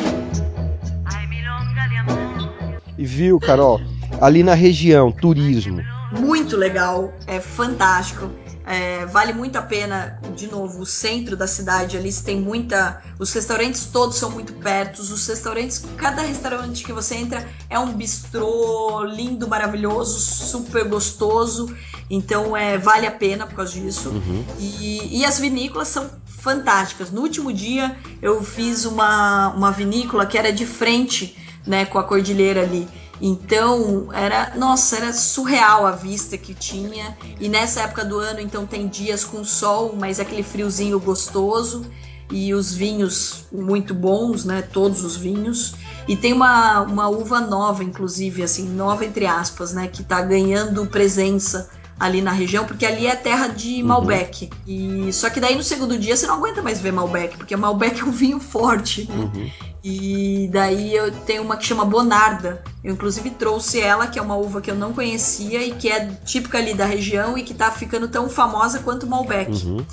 E 2.99 3.05
viu, 3.05 3.39
Carol, 3.39 3.79
ali 4.19 4.43
na 4.43 4.53
região, 4.53 5.09
turismo. 5.09 5.81
Muito 6.19 6.57
legal, 6.57 7.13
é 7.25 7.39
fantástico. 7.39 8.29
É, 8.65 9.05
vale 9.05 9.31
muito 9.31 9.55
a 9.55 9.61
pena, 9.61 10.19
de 10.35 10.47
novo, 10.47 10.81
o 10.81 10.85
centro 10.85 11.37
da 11.37 11.47
cidade 11.47 11.95
ali 11.95 12.11
tem 12.11 12.41
muita. 12.41 13.01
Os 13.17 13.31
restaurantes 13.31 13.85
todos 13.85 14.17
são 14.17 14.29
muito 14.29 14.51
perto. 14.51 14.99
Os 14.99 15.25
restaurantes, 15.25 15.85
cada 15.95 16.23
restaurante 16.23 16.83
que 16.83 16.91
você 16.91 17.15
entra 17.15 17.47
é 17.69 17.79
um 17.79 17.93
bistrô 17.93 19.05
lindo, 19.05 19.47
maravilhoso, 19.47 20.19
super 20.19 20.83
gostoso. 20.83 21.73
Então 22.09 22.55
é, 22.55 22.77
vale 22.77 23.07
a 23.07 23.11
pena 23.11 23.47
por 23.47 23.55
causa 23.55 23.79
disso. 23.79 24.09
Uhum. 24.09 24.43
E, 24.59 25.19
e 25.19 25.25
as 25.25 25.39
vinícolas 25.39 25.87
são 25.87 26.09
fantásticas. 26.25 27.11
No 27.11 27.21
último 27.21 27.53
dia 27.53 27.95
eu 28.21 28.43
fiz 28.43 28.83
uma, 28.83 29.53
uma 29.55 29.71
vinícola 29.71 30.25
que 30.25 30.37
era 30.37 30.51
de 30.51 30.65
frente 30.65 31.37
né, 31.69 31.85
com 31.85 31.99
a 31.99 32.03
cordilheira 32.03 32.63
ali. 32.63 32.87
Então, 33.21 34.07
era, 34.11 34.53
nossa, 34.55 34.97
era 34.97 35.13
surreal 35.13 35.85
a 35.85 35.91
vista 35.91 36.35
que 36.35 36.55
tinha. 36.55 37.15
E 37.39 37.47
nessa 37.47 37.81
época 37.81 38.03
do 38.03 38.17
ano, 38.17 38.39
então 38.39 38.65
tem 38.65 38.87
dias 38.87 39.23
com 39.23 39.43
sol, 39.43 39.95
mas 39.97 40.19
aquele 40.19 40.41
friozinho 40.41 40.99
gostoso 40.99 41.85
e 42.31 42.53
os 42.53 42.73
vinhos 42.73 43.45
muito 43.51 43.93
bons, 43.93 44.45
né? 44.45 44.63
Todos 44.63 45.03
os 45.03 45.15
vinhos. 45.15 45.75
E 46.07 46.15
tem 46.15 46.33
uma, 46.33 46.81
uma 46.81 47.07
uva 47.07 47.39
nova, 47.39 47.83
inclusive, 47.83 48.41
assim, 48.41 48.67
nova 48.67 49.05
entre 49.05 49.27
aspas, 49.27 49.73
né? 49.73 49.87
Que 49.87 50.03
tá 50.03 50.21
ganhando 50.21 50.87
presença 50.87 51.69
ali 51.99 52.21
na 52.21 52.31
região, 52.31 52.65
porque 52.65 52.85
ali 52.85 53.05
é 53.05 53.15
terra 53.15 53.47
de 53.47 53.81
uhum. 53.81 53.89
Malbec. 53.89 54.49
E 54.65 55.11
só 55.11 55.29
que 55.29 55.39
daí 55.39 55.55
no 55.55 55.63
segundo 55.63 55.99
dia 55.99 56.15
você 56.15 56.25
não 56.25 56.35
aguenta 56.35 56.61
mais 56.61 56.79
ver 56.79 56.93
Malbec, 56.93 57.37
porque 57.37 57.55
Malbec 57.55 57.99
é 57.99 58.05
um 58.05 58.11
vinho 58.11 58.39
forte. 58.39 59.07
Né? 59.09 59.15
Uhum. 59.15 59.49
E 59.91 60.47
daí 60.49 60.95
eu 60.95 61.11
tenho 61.11 61.41
uma 61.41 61.57
que 61.57 61.65
chama 61.65 61.83
Bonarda. 61.83 62.63
Eu 62.83 62.93
inclusive 62.93 63.31
trouxe 63.31 63.81
ela, 63.81 64.05
que 64.05 64.19
é 64.19 64.21
uma 64.21 64.35
uva 64.35 64.61
que 64.61 64.69
eu 64.69 64.75
não 64.75 64.93
conhecia 64.93 65.63
e 65.65 65.71
que 65.71 65.89
é 65.89 66.05
típica 66.23 66.59
ali 66.59 66.75
da 66.75 66.85
região 66.85 67.35
e 67.35 67.43
que 67.43 67.55
tá 67.55 67.71
ficando 67.71 68.07
tão 68.07 68.29
famosa 68.29 68.79
quanto 68.79 69.07
Malbec. 69.07 69.65
Uhum. 69.65 69.83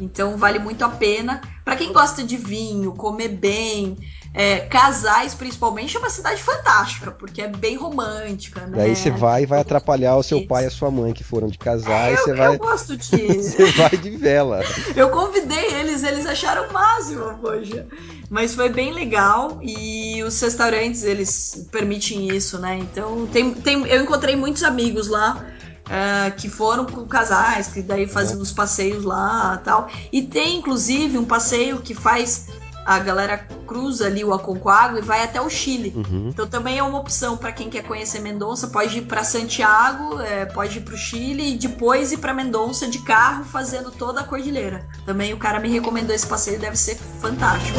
Então 0.00 0.36
vale 0.36 0.60
muito 0.60 0.84
a 0.84 0.88
pena. 0.88 1.40
Para 1.64 1.74
quem 1.74 1.92
gosta 1.92 2.22
de 2.22 2.36
vinho, 2.36 2.92
comer 2.92 3.28
bem, 3.28 3.96
é, 4.32 4.60
casais, 4.60 5.34
principalmente, 5.34 5.96
é 5.96 5.98
uma 5.98 6.08
cidade 6.08 6.40
fantástica, 6.40 7.10
porque 7.10 7.42
é 7.42 7.48
bem 7.48 7.76
romântica, 7.76 8.60
né? 8.60 8.76
Daí 8.76 8.94
você 8.94 9.10
vai 9.10 9.42
e 9.42 9.46
vai 9.46 9.60
atrapalhar 9.60 10.16
o 10.16 10.22
seu 10.22 10.46
pai 10.46 10.64
e 10.64 10.66
a 10.68 10.70
sua 10.70 10.88
mãe 10.88 11.12
que 11.12 11.24
foram 11.24 11.48
de 11.48 11.58
casais. 11.58 12.18
É, 12.26 12.30
eu, 12.30 12.36
vai... 12.36 12.54
eu 12.54 12.58
gosto 12.58 12.94
disso. 12.96 13.56
você 13.56 13.72
vai 13.72 13.90
de 13.90 14.10
vela. 14.10 14.60
Eu 14.94 15.10
convidei 15.10 15.74
eles, 15.74 16.04
eles 16.04 16.26
acharam 16.26 16.68
o 16.68 16.72
máximo, 16.72 17.38
poxa. 17.40 17.86
Mas 18.28 18.54
foi 18.54 18.68
bem 18.68 18.92
legal 18.92 19.58
e 19.60 20.22
os 20.22 20.40
restaurantes, 20.40 21.02
eles 21.02 21.66
permitem 21.72 22.28
isso, 22.28 22.56
né? 22.60 22.78
Então, 22.78 23.26
tem, 23.26 23.52
tem, 23.52 23.84
eu 23.88 24.02
encontrei 24.02 24.36
muitos 24.36 24.62
amigos 24.62 25.08
lá. 25.08 25.44
Uh, 25.90 26.30
que 26.36 26.48
foram 26.48 26.86
com 26.86 27.04
casais, 27.04 27.66
que 27.66 27.82
daí 27.82 28.06
faziam 28.06 28.40
os 28.40 28.52
passeios 28.52 29.02
lá 29.02 29.60
tal. 29.64 29.88
E 30.12 30.22
tem 30.22 30.58
inclusive 30.58 31.18
um 31.18 31.24
passeio 31.24 31.80
que 31.80 31.94
faz 31.94 32.46
a 32.84 32.98
galera 32.98 33.38
cruza 33.66 34.06
ali 34.06 34.24
o 34.24 34.32
Aconcagua 34.32 34.98
e 34.98 35.02
vai 35.02 35.22
até 35.22 35.40
o 35.40 35.48
Chile. 35.48 35.92
Uhum. 35.96 36.28
Então 36.28 36.46
também 36.46 36.78
é 36.78 36.82
uma 36.82 36.98
opção 36.98 37.36
para 37.36 37.52
quem 37.52 37.70
quer 37.70 37.82
conhecer 37.82 38.20
Mendonça, 38.20 38.68
pode 38.68 38.98
ir 38.98 39.02
para 39.02 39.22
Santiago, 39.22 40.20
é, 40.20 40.46
pode 40.46 40.78
ir 40.78 40.80
para 40.82 40.94
o 40.94 40.98
Chile 40.98 41.54
e 41.54 41.56
depois 41.56 42.12
ir 42.12 42.18
para 42.18 42.34
Mendonça 42.34 42.88
de 42.88 42.98
carro 43.00 43.44
fazendo 43.44 43.90
toda 43.90 44.20
a 44.20 44.24
cordilheira. 44.24 44.86
Também 45.06 45.32
o 45.32 45.36
cara 45.36 45.60
me 45.60 45.68
recomendou 45.68 46.14
esse 46.14 46.26
passeio, 46.26 46.58
deve 46.58 46.76
ser 46.76 46.96
fantástico. 46.96 47.78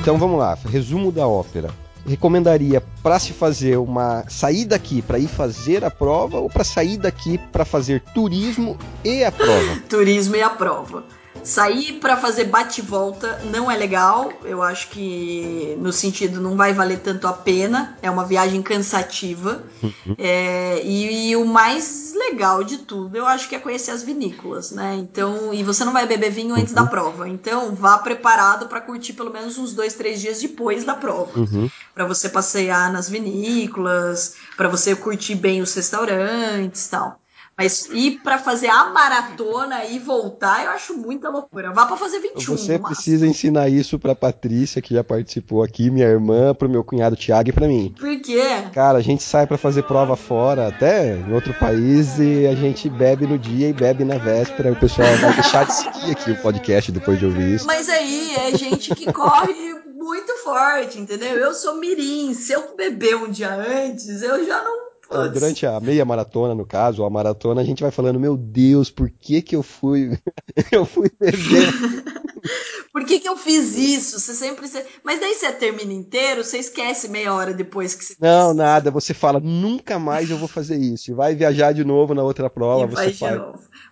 Então 0.00 0.18
vamos 0.18 0.38
lá, 0.38 0.56
resumo 0.70 1.10
da 1.10 1.26
ópera 1.26 1.70
recomendaria 2.06 2.82
para 3.02 3.18
se 3.18 3.32
fazer 3.32 3.76
uma 3.78 4.24
sair 4.28 4.64
daqui 4.64 5.02
para 5.02 5.18
ir 5.18 5.26
fazer 5.26 5.84
a 5.84 5.90
prova 5.90 6.38
ou 6.38 6.48
para 6.48 6.64
sair 6.64 6.96
daqui 6.96 7.36
para 7.36 7.64
fazer 7.64 8.00
turismo 8.14 8.78
e 9.04 9.24
a 9.24 9.32
prova? 9.32 9.76
turismo 9.88 10.36
e 10.36 10.42
a 10.42 10.50
prova. 10.50 11.04
Sair 11.46 12.00
para 12.00 12.16
fazer 12.16 12.46
bate-volta 12.46 13.40
não 13.52 13.70
é 13.70 13.76
legal. 13.76 14.32
Eu 14.42 14.64
acho 14.64 14.88
que 14.88 15.76
no 15.78 15.92
sentido 15.92 16.40
não 16.40 16.56
vai 16.56 16.72
valer 16.72 16.98
tanto 16.98 17.28
a 17.28 17.32
pena. 17.32 17.96
É 18.02 18.10
uma 18.10 18.24
viagem 18.24 18.60
cansativa. 18.60 19.62
Uhum. 19.80 20.16
É, 20.18 20.82
e, 20.82 21.30
e, 21.30 21.36
o 21.36 21.44
mais 21.44 22.12
legal 22.16 22.64
de 22.64 22.78
tudo, 22.78 23.16
eu 23.16 23.24
acho 23.24 23.48
que 23.48 23.54
é 23.54 23.60
conhecer 23.60 23.92
as 23.92 24.02
vinícolas, 24.02 24.72
né? 24.72 24.96
Então, 24.96 25.54
e 25.54 25.62
você 25.62 25.84
não 25.84 25.92
vai 25.92 26.04
beber 26.04 26.32
vinho 26.32 26.52
antes 26.52 26.74
uhum. 26.74 26.82
da 26.82 26.86
prova. 26.86 27.28
Então, 27.28 27.76
vá 27.76 27.96
preparado 27.98 28.66
para 28.66 28.80
curtir 28.80 29.12
pelo 29.12 29.32
menos 29.32 29.56
uns 29.56 29.72
dois, 29.72 29.94
três 29.94 30.20
dias 30.20 30.40
depois 30.40 30.82
da 30.82 30.94
prova, 30.94 31.38
uhum. 31.38 31.70
para 31.94 32.06
você 32.06 32.28
passear 32.28 32.92
nas 32.92 33.08
vinícolas, 33.08 34.34
para 34.56 34.68
você 34.68 34.96
curtir 34.96 35.36
bem 35.36 35.62
os 35.62 35.72
restaurantes, 35.72 36.88
tal. 36.88 37.20
Mas 37.58 37.88
ir 37.90 38.20
para 38.22 38.38
fazer 38.38 38.68
a 38.68 38.90
maratona 38.90 39.86
e 39.86 39.98
voltar, 39.98 40.66
eu 40.66 40.70
acho 40.72 40.94
muita 40.94 41.30
loucura. 41.30 41.72
Vá 41.72 41.86
para 41.86 41.96
fazer 41.96 42.20
21. 42.20 42.56
Você 42.56 42.78
precisa 42.78 43.26
ensinar 43.26 43.70
isso 43.70 43.98
para 43.98 44.14
Patrícia, 44.14 44.82
que 44.82 44.92
já 44.92 45.02
participou 45.02 45.62
aqui, 45.62 45.90
minha 45.90 46.06
irmã, 46.06 46.54
pro 46.54 46.68
meu 46.68 46.84
cunhado 46.84 47.16
Thiago 47.16 47.48
e 47.48 47.52
para 47.52 47.66
mim. 47.66 47.94
Por 47.98 48.20
quê? 48.20 48.42
Cara, 48.74 48.98
a 48.98 49.00
gente 49.00 49.22
sai 49.22 49.46
para 49.46 49.56
fazer 49.56 49.84
prova 49.84 50.16
fora, 50.16 50.68
até 50.68 51.16
em 51.16 51.32
outro 51.32 51.54
país, 51.54 52.18
e 52.18 52.46
a 52.46 52.54
gente 52.54 52.90
bebe 52.90 53.26
no 53.26 53.38
dia 53.38 53.70
e 53.70 53.72
bebe 53.72 54.04
na 54.04 54.18
véspera. 54.18 54.72
O 54.72 54.76
pessoal 54.76 55.08
vai 55.16 55.32
deixar 55.32 55.64
de 55.64 55.74
seguir 55.74 56.10
aqui 56.10 56.32
o 56.32 56.42
podcast 56.42 56.92
depois 56.92 57.18
de 57.18 57.24
ouvir 57.24 57.54
isso. 57.54 57.66
Mas 57.66 57.88
aí 57.88 58.34
é 58.34 58.54
gente 58.54 58.94
que 58.94 59.10
corre 59.10 59.74
muito 59.94 60.36
forte, 60.44 60.98
entendeu? 60.98 61.36
Eu 61.36 61.54
sou 61.54 61.76
mirim. 61.76 62.34
Se 62.34 62.52
eu 62.52 62.76
beber 62.76 63.16
um 63.16 63.30
dia 63.30 63.54
antes, 63.54 64.22
eu 64.22 64.44
já 64.44 64.62
não 64.62 64.86
durante 65.32 65.66
a 65.66 65.80
meia 65.80 66.04
maratona, 66.04 66.54
no 66.54 66.66
caso, 66.66 67.02
ou 67.02 67.06
a 67.06 67.10
maratona, 67.10 67.60
a 67.60 67.64
gente 67.64 67.82
vai 67.82 67.90
falando, 67.90 68.18
meu 68.18 68.36
Deus, 68.36 68.90
por 68.90 69.10
que 69.10 69.40
que 69.40 69.54
eu 69.54 69.62
fui, 69.62 70.18
eu 70.72 70.84
fui 70.84 71.10
beber? 71.18 71.72
por 72.92 73.04
que 73.04 73.20
que 73.20 73.28
eu 73.28 73.36
fiz 73.36 73.76
isso? 73.76 74.18
Você 74.18 74.34
sempre, 74.34 74.68
mas 75.04 75.20
daí 75.20 75.34
você 75.34 75.52
termina 75.52 75.92
inteiro, 75.92 76.42
você 76.42 76.58
esquece 76.58 77.08
meia 77.08 77.32
hora 77.34 77.54
depois 77.54 77.94
que 77.94 78.04
você 78.04 78.16
Não, 78.20 78.52
nada, 78.52 78.90
você 78.90 79.14
fala, 79.14 79.38
nunca 79.38 79.98
mais 79.98 80.30
eu 80.30 80.38
vou 80.38 80.48
fazer 80.48 80.76
isso, 80.76 81.10
e 81.10 81.14
vai 81.14 81.34
viajar 81.34 81.72
de 81.72 81.84
novo 81.84 82.14
na 82.14 82.22
outra 82.22 82.50
prova, 82.50 82.84
e 82.84 82.96
você 82.96 83.12
faz. 83.12 83.40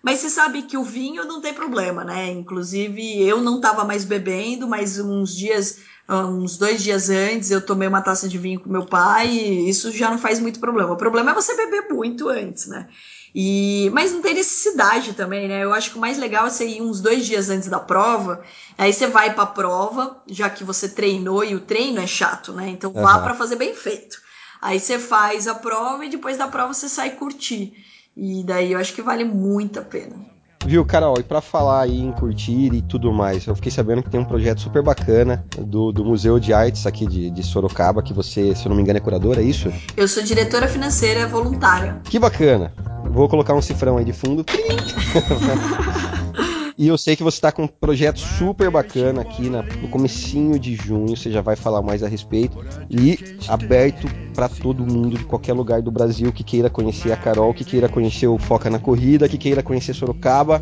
Mas 0.03 0.19
você 0.19 0.29
sabe 0.29 0.63
que 0.63 0.77
o 0.77 0.83
vinho 0.83 1.25
não 1.25 1.41
tem 1.41 1.53
problema, 1.53 2.03
né? 2.03 2.31
Inclusive, 2.31 3.21
eu 3.21 3.41
não 3.41 3.55
estava 3.55 3.83
mais 3.83 4.03
bebendo, 4.03 4.67
mas 4.67 4.99
uns 4.99 5.35
dias 5.35 5.79
uns 6.07 6.57
dois 6.57 6.83
dias 6.83 7.09
antes, 7.09 7.49
eu 7.49 7.59
tomei 7.59 7.87
uma 7.87 8.01
taça 8.01 8.27
de 8.27 8.37
vinho 8.37 8.59
com 8.59 8.69
meu 8.69 8.85
pai, 8.85 9.27
e 9.27 9.69
isso 9.69 9.91
já 9.91 10.09
não 10.09 10.19
faz 10.19 10.39
muito 10.39 10.59
problema. 10.59 10.93
O 10.93 10.97
problema 10.97 11.31
é 11.31 11.33
você 11.33 11.55
beber 11.55 11.87
muito 11.89 12.29
antes, 12.29 12.67
né? 12.67 12.87
E, 13.33 13.89
mas 13.93 14.13
não 14.13 14.21
tem 14.21 14.33
necessidade 14.33 15.13
também, 15.13 15.47
né? 15.47 15.63
Eu 15.63 15.73
acho 15.73 15.91
que 15.91 15.97
o 15.97 16.01
mais 16.01 16.17
legal 16.17 16.47
é 16.47 16.49
você 16.49 16.65
ir 16.65 16.81
uns 16.81 17.01
dois 17.01 17.25
dias 17.25 17.49
antes 17.49 17.67
da 17.67 17.79
prova. 17.79 18.41
Aí 18.77 18.93
você 18.93 19.07
vai 19.07 19.33
para 19.33 19.43
a 19.43 19.47
prova, 19.47 20.23
já 20.27 20.49
que 20.49 20.63
você 20.63 20.87
treinou 20.87 21.43
e 21.43 21.53
o 21.53 21.59
treino 21.59 21.99
é 21.99 22.07
chato, 22.07 22.53
né? 22.53 22.69
Então 22.69 22.93
vá 22.93 23.19
para 23.19 23.33
fazer 23.33 23.57
bem 23.57 23.73
feito. 23.75 24.21
Aí 24.61 24.79
você 24.79 24.97
faz 24.97 25.47
a 25.47 25.55
prova 25.55 26.05
e 26.05 26.09
depois 26.09 26.37
da 26.37 26.47
prova 26.47 26.73
você 26.73 26.87
sai 26.87 27.11
curtir. 27.11 27.73
E 28.15 28.43
daí 28.45 28.71
eu 28.71 28.79
acho 28.79 28.93
que 28.93 29.01
vale 29.01 29.25
muito 29.25 29.79
a 29.79 29.83
pena. 29.83 30.34
Viu, 30.65 30.83
Carol, 30.83 31.19
e 31.19 31.23
para 31.23 31.41
falar 31.41 31.81
aí 31.81 32.01
em 32.01 32.11
curtir 32.11 32.73
e 32.73 32.81
tudo 32.81 33.13
mais, 33.13 33.45
eu 33.45 33.55
fiquei 33.55 33.71
sabendo 33.71 34.01
que 34.01 34.09
tem 34.09 34.19
um 34.19 34.25
projeto 34.25 34.61
super 34.61 34.81
bacana 34.81 35.45
do, 35.59 35.91
do 35.91 36.03
Museu 36.03 36.39
de 36.39 36.53
Artes 36.53 36.87
aqui 36.87 37.05
de, 37.05 37.29
de 37.29 37.43
Sorocaba, 37.43 38.01
que 38.01 38.11
você, 38.11 38.55
se 38.55 38.65
eu 38.65 38.69
não 38.69 38.75
me 38.75 38.81
engano, 38.81 38.97
é 38.97 38.99
curadora, 38.99 39.41
é 39.41 39.43
isso? 39.43 39.71
Eu 39.95 40.07
sou 40.07 40.23
diretora 40.23 40.67
financeira 40.67 41.27
voluntária. 41.27 42.01
Que 42.05 42.17
bacana! 42.17 42.73
Vou 43.11 43.29
colocar 43.29 43.53
um 43.53 43.61
cifrão 43.61 43.97
aí 43.97 44.05
de 44.05 44.13
fundo. 44.13 44.43
E 46.77 46.87
eu 46.87 46.97
sei 46.97 47.15
que 47.15 47.23
você 47.23 47.37
está 47.37 47.51
com 47.53 47.63
um 47.63 47.67
projeto 47.67 48.19
super 48.19 48.69
bacana 48.69 49.21
aqui 49.21 49.49
na, 49.49 49.61
no 49.61 49.87
comecinho 49.87 50.59
de 50.59 50.75
junho, 50.75 51.15
você 51.15 51.31
já 51.31 51.41
vai 51.41 51.55
falar 51.55 51.81
mais 51.81 52.03
a 52.03 52.07
respeito. 52.07 52.57
E 52.89 53.37
aberto 53.47 54.07
para 54.33 54.49
todo 54.49 54.85
mundo 54.85 55.17
de 55.17 55.23
qualquer 55.23 55.53
lugar 55.53 55.81
do 55.81 55.89
Brasil 55.89 56.33
que 56.33 56.43
queira 56.43 56.69
conhecer 56.69 57.13
a 57.13 57.17
Carol, 57.17 57.53
que 57.53 57.63
queira 57.63 57.87
conhecer 57.87 58.27
o 58.27 58.37
Foca 58.37 58.69
na 58.69 58.77
Corrida, 58.77 59.29
que 59.29 59.37
queira 59.37 59.63
conhecer 59.63 59.93
Sorocaba. 59.93 60.59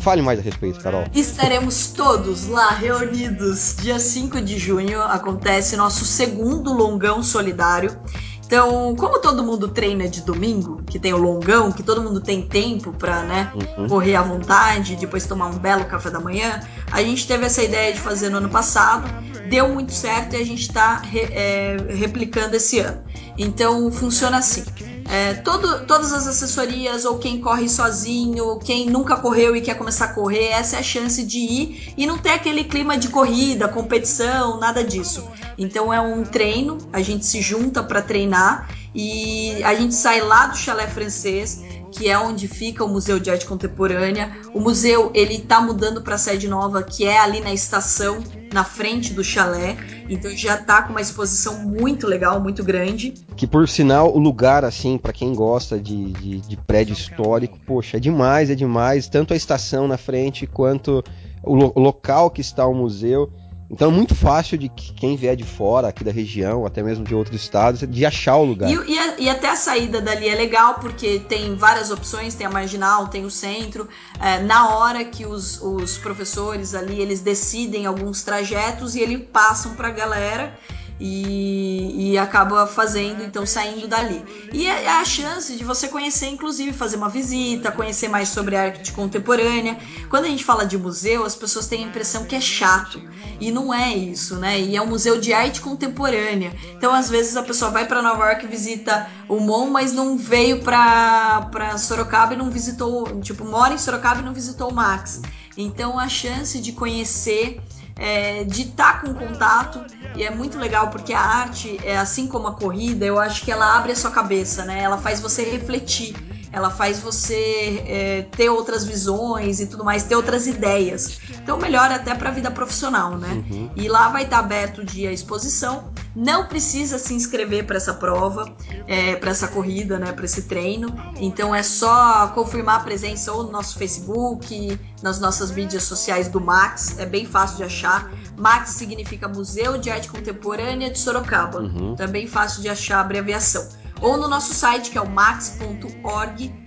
Fale 0.00 0.20
mais 0.20 0.38
a 0.38 0.42
respeito, 0.42 0.78
Carol. 0.78 1.04
Estaremos 1.14 1.88
todos 1.92 2.46
lá 2.46 2.70
reunidos. 2.70 3.76
Dia 3.80 3.98
5 3.98 4.40
de 4.42 4.58
junho 4.58 5.00
acontece 5.02 5.74
nosso 5.74 6.04
segundo 6.04 6.72
longão 6.72 7.22
solidário. 7.22 7.98
Então, 8.46 8.94
como 8.94 9.20
todo 9.20 9.42
mundo 9.42 9.66
treina 9.66 10.08
de 10.08 10.20
domingo, 10.20 10.80
que 10.96 10.98
tem 10.98 11.12
o 11.12 11.18
longão, 11.18 11.70
que 11.70 11.82
todo 11.82 12.02
mundo 12.02 12.22
tem 12.22 12.40
tempo 12.40 12.90
para 12.90 13.22
né, 13.22 13.52
uhum. 13.76 13.86
correr 13.86 14.16
à 14.16 14.22
vontade, 14.22 14.96
depois 14.96 15.26
tomar 15.26 15.48
um 15.48 15.58
belo 15.58 15.84
café 15.84 16.08
da 16.08 16.18
manhã, 16.18 16.60
a 16.90 17.02
gente 17.02 17.26
teve 17.26 17.44
essa 17.44 17.62
ideia 17.62 17.92
de 17.92 18.00
fazer 18.00 18.30
no 18.30 18.38
ano 18.38 18.48
passado, 18.48 19.06
deu 19.50 19.68
muito 19.68 19.92
certo 19.92 20.34
e 20.34 20.36
a 20.36 20.44
gente 20.44 20.62
está 20.62 20.96
re, 20.96 21.20
é, 21.30 21.76
replicando 21.90 22.56
esse 22.56 22.78
ano. 22.78 23.02
Então, 23.36 23.92
funciona 23.92 24.38
assim. 24.38 24.64
É, 25.08 25.34
todo, 25.34 25.86
todas 25.86 26.12
as 26.12 26.26
assessorias, 26.26 27.04
ou 27.04 27.18
quem 27.18 27.40
corre 27.40 27.68
sozinho, 27.68 28.58
quem 28.58 28.88
nunca 28.88 29.16
correu 29.16 29.54
e 29.54 29.60
quer 29.60 29.74
começar 29.74 30.06
a 30.06 30.12
correr, 30.14 30.46
essa 30.46 30.76
é 30.76 30.78
a 30.80 30.82
chance 30.82 31.22
de 31.22 31.38
ir 31.38 31.94
e 31.96 32.06
não 32.06 32.16
ter 32.18 32.30
aquele 32.30 32.64
clima 32.64 32.96
de 32.96 33.08
corrida, 33.08 33.68
competição, 33.68 34.58
nada 34.58 34.82
disso. 34.82 35.28
Então 35.58 35.92
é 35.92 36.00
um 36.00 36.24
treino, 36.24 36.78
a 36.92 37.02
gente 37.02 37.24
se 37.24 37.40
junta 37.40 37.82
para 37.82 38.02
treinar 38.02 38.68
e 38.98 39.62
a 39.62 39.74
gente 39.74 39.94
sai 39.94 40.22
lá 40.22 40.46
do 40.46 40.56
chalé 40.56 40.86
francês, 40.86 41.62
que 41.92 42.08
é 42.08 42.18
onde 42.18 42.48
fica 42.48 42.82
o 42.82 42.88
Museu 42.88 43.20
de 43.20 43.30
Arte 43.30 43.44
Contemporânea. 43.44 44.34
O 44.54 44.60
museu 44.60 45.10
ele 45.12 45.34
está 45.34 45.60
mudando 45.60 46.00
para 46.00 46.14
a 46.14 46.18
sede 46.18 46.48
nova, 46.48 46.82
que 46.82 47.04
é 47.04 47.18
ali 47.18 47.40
na 47.40 47.52
estação, 47.52 48.24
na 48.54 48.64
frente 48.64 49.12
do 49.12 49.22
chalé. 49.22 49.76
Então 50.08 50.30
já 50.30 50.54
está 50.54 50.80
com 50.80 50.92
uma 50.92 51.00
exposição 51.02 51.62
muito 51.62 52.06
legal, 52.06 52.40
muito 52.40 52.64
grande. 52.64 53.12
Que 53.36 53.46
por 53.46 53.68
sinal 53.68 54.14
o 54.14 54.18
lugar 54.18 54.64
assim, 54.64 54.96
para 54.96 55.12
quem 55.12 55.34
gosta 55.34 55.78
de, 55.78 56.12
de, 56.12 56.40
de 56.40 56.56
prédio 56.56 56.94
histórico, 56.94 57.58
poxa, 57.66 57.98
é 57.98 58.00
demais, 58.00 58.48
é 58.48 58.54
demais. 58.54 59.08
Tanto 59.08 59.34
a 59.34 59.36
estação 59.36 59.86
na 59.86 59.98
frente 59.98 60.46
quanto 60.46 61.04
o 61.42 61.78
local 61.78 62.30
que 62.30 62.40
está 62.40 62.66
o 62.66 62.74
museu. 62.74 63.30
Então 63.70 63.90
é 63.90 63.92
muito 63.92 64.14
fácil 64.14 64.56
de 64.56 64.68
quem 64.68 65.16
vier 65.16 65.36
de 65.36 65.44
fora, 65.44 65.88
aqui 65.88 66.04
da 66.04 66.12
região, 66.12 66.64
até 66.64 66.82
mesmo 66.82 67.04
de 67.04 67.14
outros 67.14 67.40
estados, 67.40 67.80
de 67.80 68.06
achar 68.06 68.36
o 68.36 68.44
lugar. 68.44 68.70
E, 68.70 68.74
e, 68.74 69.24
e 69.24 69.28
até 69.28 69.48
a 69.48 69.56
saída 69.56 70.00
dali 70.00 70.28
é 70.28 70.34
legal, 70.34 70.74
porque 70.74 71.18
tem 71.20 71.56
várias 71.56 71.90
opções, 71.90 72.34
tem 72.34 72.46
a 72.46 72.50
marginal, 72.50 73.08
tem 73.08 73.24
o 73.24 73.30
centro. 73.30 73.88
É, 74.20 74.38
na 74.40 74.76
hora 74.76 75.04
que 75.04 75.26
os, 75.26 75.60
os 75.60 75.98
professores 75.98 76.74
ali, 76.74 77.00
eles 77.00 77.20
decidem 77.20 77.86
alguns 77.86 78.22
trajetos 78.22 78.94
e 78.94 79.00
eles 79.00 79.22
passam 79.32 79.74
para 79.74 79.88
a 79.88 79.92
galera 79.92 80.56
e, 80.98 82.12
e, 82.12 82.18
acaba 82.18 82.66
fazendo, 82.66 83.22
então 83.22 83.44
saindo 83.44 83.86
dali. 83.86 84.24
E 84.52 84.66
é, 84.66 84.84
é 84.84 84.88
a 84.88 85.04
chance 85.04 85.54
de 85.54 85.62
você 85.62 85.88
conhecer, 85.88 86.28
inclusive, 86.28 86.72
fazer 86.72 86.96
uma 86.96 87.08
visita, 87.08 87.70
conhecer 87.70 88.08
mais 88.08 88.30
sobre 88.30 88.56
arte 88.56 88.92
contemporânea. 88.92 89.78
Quando 90.08 90.24
a 90.24 90.28
gente 90.28 90.44
fala 90.44 90.64
de 90.64 90.78
museu, 90.78 91.24
as 91.24 91.36
pessoas 91.36 91.66
têm 91.66 91.84
a 91.84 91.86
impressão 91.88 92.24
que 92.24 92.34
é 92.34 92.40
chato. 92.40 93.02
E 93.38 93.50
não 93.50 93.72
é 93.72 93.94
isso, 93.94 94.36
né? 94.36 94.58
E 94.58 94.74
é 94.74 94.80
um 94.80 94.86
museu 94.86 95.20
de 95.20 95.32
arte 95.32 95.60
contemporânea. 95.60 96.54
Então, 96.74 96.94
às 96.94 97.10
vezes, 97.10 97.36
a 97.36 97.42
pessoa 97.42 97.70
vai 97.70 97.86
para 97.86 98.00
Nova 98.00 98.24
York 98.30 98.46
visita 98.46 99.06
o 99.28 99.38
MON, 99.38 99.68
mas 99.68 99.92
não 99.92 100.16
veio 100.16 100.62
para 100.62 101.76
Sorocaba 101.76 102.32
e 102.32 102.36
não 102.36 102.50
visitou, 102.50 103.20
tipo, 103.20 103.44
mora 103.44 103.74
em 103.74 103.78
Sorocaba 103.78 104.20
e 104.20 104.24
não 104.24 104.32
visitou 104.32 104.70
o 104.70 104.74
Max. 104.74 105.20
Então, 105.56 105.98
a 105.98 106.08
chance 106.08 106.60
de 106.60 106.72
conhecer 106.72 107.60
é, 107.98 108.44
de 108.44 108.62
estar 108.62 108.94
tá 108.94 108.98
com 109.00 109.14
contato 109.14 109.84
e 110.14 110.22
é 110.22 110.30
muito 110.30 110.58
legal 110.58 110.88
porque 110.88 111.12
a 111.12 111.20
arte, 111.20 111.78
é 111.82 111.96
assim 111.96 112.26
como 112.26 112.46
a 112.46 112.52
corrida, 112.54 113.04
eu 113.04 113.18
acho 113.18 113.44
que 113.44 113.50
ela 113.50 113.76
abre 113.76 113.92
a 113.92 113.96
sua 113.96 114.10
cabeça, 114.10 114.64
né? 114.64 114.82
Ela 114.82 114.98
faz 114.98 115.20
você 115.20 115.42
refletir 115.42 116.14
ela 116.56 116.70
faz 116.70 116.98
você 116.98 117.84
é, 117.86 118.22
ter 118.34 118.48
outras 118.48 118.82
visões 118.82 119.60
e 119.60 119.66
tudo 119.66 119.84
mais, 119.84 120.04
ter 120.04 120.16
outras 120.16 120.46
ideias. 120.46 121.20
Então 121.42 121.58
melhora 121.58 121.96
até 121.96 122.14
para 122.14 122.30
a 122.30 122.32
vida 122.32 122.50
profissional, 122.50 123.18
né? 123.18 123.44
Uhum. 123.50 123.70
E 123.76 123.86
lá 123.88 124.08
vai 124.08 124.24
estar 124.24 124.38
aberto 124.38 124.78
o 124.78 124.84
dia 124.84 125.10
a 125.10 125.12
exposição. 125.12 125.92
Não 126.14 126.46
precisa 126.46 126.98
se 126.98 127.12
inscrever 127.12 127.66
para 127.66 127.76
essa 127.76 127.92
prova, 127.92 128.50
é, 128.86 129.16
para 129.16 129.32
essa 129.32 129.48
corrida, 129.48 129.98
né? 129.98 130.12
Para 130.12 130.24
esse 130.24 130.44
treino. 130.44 130.88
Então 131.20 131.54
é 131.54 131.62
só 131.62 132.28
confirmar 132.28 132.80
a 132.80 132.84
presença 132.84 133.30
ou 133.32 133.42
no 133.42 133.52
nosso 133.52 133.78
Facebook, 133.78 134.80
nas 135.02 135.20
nossas 135.20 135.50
mídias 135.50 135.82
sociais 135.82 136.26
do 136.26 136.40
Max. 136.40 136.98
É 136.98 137.04
bem 137.04 137.26
fácil 137.26 137.58
de 137.58 137.64
achar. 137.64 138.10
Max 138.34 138.70
significa 138.70 139.28
Museu 139.28 139.76
de 139.76 139.90
Arte 139.90 140.08
Contemporânea 140.08 140.88
de 140.88 140.98
Sorocaba. 140.98 141.60
Uhum. 141.60 141.92
Então 141.92 142.06
é 142.06 142.08
bem 142.08 142.26
fácil 142.26 142.62
de 142.62 142.70
achar 142.70 142.96
a 142.96 143.00
abreviação 143.02 143.68
ou 144.00 144.16
no 144.16 144.28
nosso 144.28 144.54
site 144.54 144.90
que 144.90 144.98
é 144.98 145.00
o 145.00 145.08
max.org.br. 145.08 146.66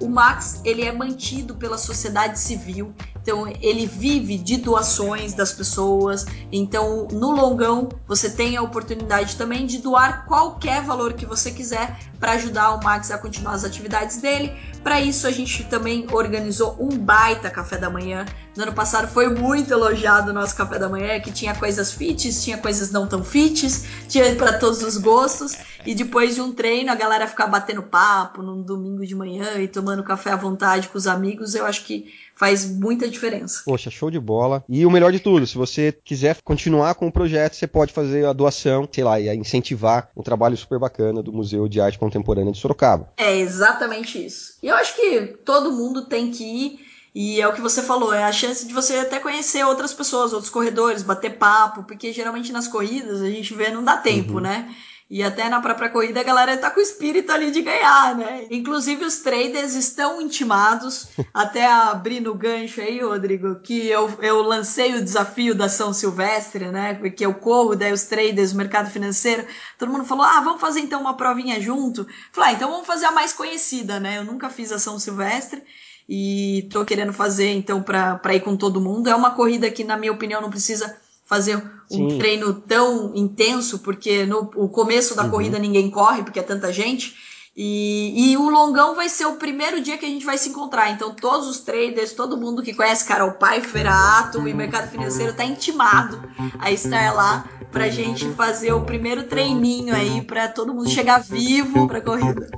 O 0.00 0.08
Max 0.08 0.60
ele 0.64 0.82
é 0.82 0.92
mantido 0.92 1.54
pela 1.54 1.76
sociedade 1.76 2.38
civil, 2.38 2.94
então 3.20 3.46
ele 3.60 3.86
vive 3.86 4.38
de 4.38 4.56
doações 4.56 5.34
das 5.34 5.52
pessoas. 5.52 6.24
Então 6.50 7.06
no 7.12 7.30
longão 7.32 7.88
você 8.06 8.30
tem 8.30 8.56
a 8.56 8.62
oportunidade 8.62 9.36
também 9.36 9.66
de 9.66 9.78
doar 9.78 10.24
qualquer 10.26 10.82
valor 10.82 11.12
que 11.12 11.26
você 11.26 11.50
quiser 11.50 11.98
para 12.18 12.32
ajudar 12.32 12.72
o 12.72 12.82
Max 12.82 13.10
a 13.10 13.18
continuar 13.18 13.52
as 13.52 13.64
atividades 13.64 14.16
dele. 14.18 14.52
Para 14.82 15.00
isso 15.00 15.26
a 15.26 15.30
gente 15.30 15.64
também 15.64 16.06
organizou 16.10 16.76
um 16.80 16.88
baita 16.88 17.50
café 17.50 17.76
da 17.76 17.90
manhã. 17.90 18.24
No 18.56 18.64
ano 18.64 18.72
passado 18.72 19.08
foi 19.08 19.28
muito 19.28 19.70
elogiado 19.70 20.30
o 20.30 20.34
nosso 20.34 20.56
café 20.56 20.78
da 20.78 20.88
manhã, 20.88 21.20
que 21.20 21.30
tinha 21.30 21.54
coisas 21.54 21.92
fits, 21.92 22.42
tinha 22.42 22.58
coisas 22.58 22.90
não 22.90 23.06
tão 23.06 23.22
fits, 23.22 23.84
tinha 24.08 24.34
para 24.34 24.58
todos 24.58 24.82
os 24.82 24.96
gostos. 24.96 25.56
E 25.86 25.94
depois 25.94 26.34
de 26.34 26.40
um 26.40 26.52
treino, 26.52 26.90
a 26.90 26.94
galera 26.94 27.26
ficar 27.26 27.46
batendo 27.46 27.82
papo 27.82 28.42
num 28.42 28.62
domingo 28.62 29.06
de 29.06 29.14
manhã 29.14 29.58
e 29.58 29.68
tomando 29.68 30.02
café 30.02 30.30
à 30.30 30.36
vontade 30.36 30.88
com 30.88 30.98
os 30.98 31.06
amigos, 31.06 31.54
eu 31.54 31.64
acho 31.64 31.84
que 31.84 32.12
faz 32.40 32.64
muita 32.64 33.06
diferença. 33.06 33.60
Poxa, 33.66 33.90
show 33.90 34.10
de 34.10 34.18
bola. 34.18 34.64
E 34.66 34.86
o 34.86 34.90
melhor 34.90 35.12
de 35.12 35.20
tudo, 35.20 35.46
se 35.46 35.58
você 35.58 35.92
quiser 35.92 36.38
continuar 36.42 36.94
com 36.94 37.06
o 37.06 37.12
projeto, 37.12 37.54
você 37.54 37.66
pode 37.66 37.92
fazer 37.92 38.24
a 38.24 38.32
doação, 38.32 38.88
sei 38.90 39.04
lá, 39.04 39.20
e 39.20 39.28
incentivar 39.36 40.08
um 40.16 40.22
trabalho 40.22 40.56
super 40.56 40.78
bacana 40.78 41.22
do 41.22 41.34
Museu 41.34 41.68
de 41.68 41.82
Arte 41.82 41.98
Contemporânea 41.98 42.50
de 42.50 42.58
Sorocaba. 42.58 43.12
É 43.18 43.36
exatamente 43.36 44.24
isso. 44.24 44.54
E 44.62 44.69
eu 44.70 44.76
acho 44.76 44.94
que 44.94 45.20
todo 45.44 45.72
mundo 45.72 46.06
tem 46.06 46.30
que 46.30 46.44
ir. 46.44 46.90
E 47.12 47.40
é 47.40 47.48
o 47.48 47.52
que 47.52 47.60
você 47.60 47.82
falou, 47.82 48.14
é 48.14 48.22
a 48.22 48.30
chance 48.30 48.64
de 48.64 48.72
você 48.72 48.98
até 48.98 49.18
conhecer 49.18 49.64
outras 49.64 49.92
pessoas, 49.92 50.32
outros 50.32 50.50
corredores, 50.50 51.02
bater 51.02 51.38
papo, 51.38 51.82
porque 51.82 52.12
geralmente 52.12 52.52
nas 52.52 52.68
corridas 52.68 53.20
a 53.20 53.28
gente 53.28 53.52
vê 53.52 53.68
não 53.68 53.82
dá 53.82 53.96
tempo, 53.96 54.34
uhum. 54.34 54.40
né? 54.40 54.72
E 55.10 55.24
até 55.24 55.48
na 55.48 55.60
própria 55.60 55.90
corrida 55.90 56.20
a 56.20 56.22
galera 56.22 56.56
tá 56.56 56.70
com 56.70 56.78
o 56.78 56.82
espírito 56.82 57.32
ali 57.32 57.50
de 57.50 57.62
ganhar, 57.62 58.14
né? 58.16 58.46
Inclusive 58.48 59.04
os 59.04 59.16
traders 59.16 59.74
estão 59.74 60.22
intimados, 60.22 61.08
até 61.34 61.66
abrir 61.66 62.20
no 62.20 62.32
gancho 62.32 62.80
aí, 62.80 63.00
Rodrigo, 63.00 63.56
que 63.56 63.88
eu, 63.88 64.08
eu 64.22 64.40
lancei 64.40 64.94
o 64.94 65.02
desafio 65.02 65.52
da 65.52 65.68
São 65.68 65.92
Silvestre, 65.92 66.66
né? 66.66 66.94
Porque 66.94 67.26
eu 67.26 67.34
corro, 67.34 67.74
daí 67.74 67.92
os 67.92 68.04
traders, 68.04 68.52
o 68.52 68.56
mercado 68.56 68.88
financeiro, 68.88 69.44
todo 69.76 69.90
mundo 69.90 70.04
falou, 70.04 70.24
ah, 70.24 70.40
vamos 70.42 70.60
fazer 70.60 70.78
então 70.78 71.00
uma 71.00 71.16
provinha 71.16 71.60
junto. 71.60 72.06
Falei, 72.30 72.50
ah, 72.50 72.52
então 72.52 72.70
vamos 72.70 72.86
fazer 72.86 73.06
a 73.06 73.10
mais 73.10 73.32
conhecida, 73.32 73.98
né? 73.98 74.18
Eu 74.18 74.24
nunca 74.24 74.48
fiz 74.48 74.70
a 74.70 74.78
São 74.78 74.96
Silvestre 74.96 75.60
e 76.08 76.68
tô 76.70 76.84
querendo 76.84 77.12
fazer 77.12 77.50
então 77.50 77.82
para 77.82 78.32
ir 78.32 78.42
com 78.42 78.56
todo 78.56 78.80
mundo. 78.80 79.10
É 79.10 79.14
uma 79.16 79.32
corrida 79.32 79.68
que, 79.72 79.82
na 79.82 79.96
minha 79.96 80.12
opinião, 80.12 80.40
não 80.40 80.50
precisa 80.50 80.96
fazer 81.30 81.62
um 81.88 82.10
Sim. 82.10 82.18
treino 82.18 82.52
tão 82.52 83.14
intenso, 83.14 83.78
porque 83.78 84.26
no 84.26 84.50
o 84.56 84.68
começo 84.68 85.14
da 85.14 85.22
uhum. 85.22 85.30
corrida 85.30 85.60
ninguém 85.60 85.88
corre, 85.88 86.24
porque 86.24 86.40
é 86.40 86.42
tanta 86.42 86.72
gente. 86.72 87.14
E, 87.56 88.30
e, 88.30 88.36
o 88.36 88.48
longão 88.48 88.94
vai 88.94 89.08
ser 89.08 89.26
o 89.26 89.34
primeiro 89.34 89.80
dia 89.80 89.98
que 89.98 90.06
a 90.06 90.08
gente 90.08 90.24
vai 90.24 90.38
se 90.38 90.48
encontrar. 90.48 90.90
Então, 90.90 91.12
todos 91.12 91.48
os 91.48 91.58
traders, 91.58 92.12
todo 92.12 92.36
mundo 92.36 92.62
que 92.62 92.72
conhece 92.72 93.04
Carol 93.04 93.32
Pfeiffer, 93.32 93.86
Atom 93.86 94.46
e 94.46 94.54
mercado 94.54 94.88
financeiro 94.88 95.32
está 95.32 95.44
intimado 95.44 96.22
a 96.60 96.70
estar 96.70 97.12
lá 97.12 97.44
para 97.72 97.84
a 97.84 97.88
gente 97.88 98.28
fazer 98.30 98.72
o 98.72 98.82
primeiro 98.82 99.24
treininho 99.24 99.94
aí 99.94 100.22
para 100.22 100.48
todo 100.48 100.74
mundo 100.74 100.88
chegar 100.88 101.20
vivo 101.20 101.86
para 101.86 101.98
a 101.98 102.00
corrida. 102.00 102.48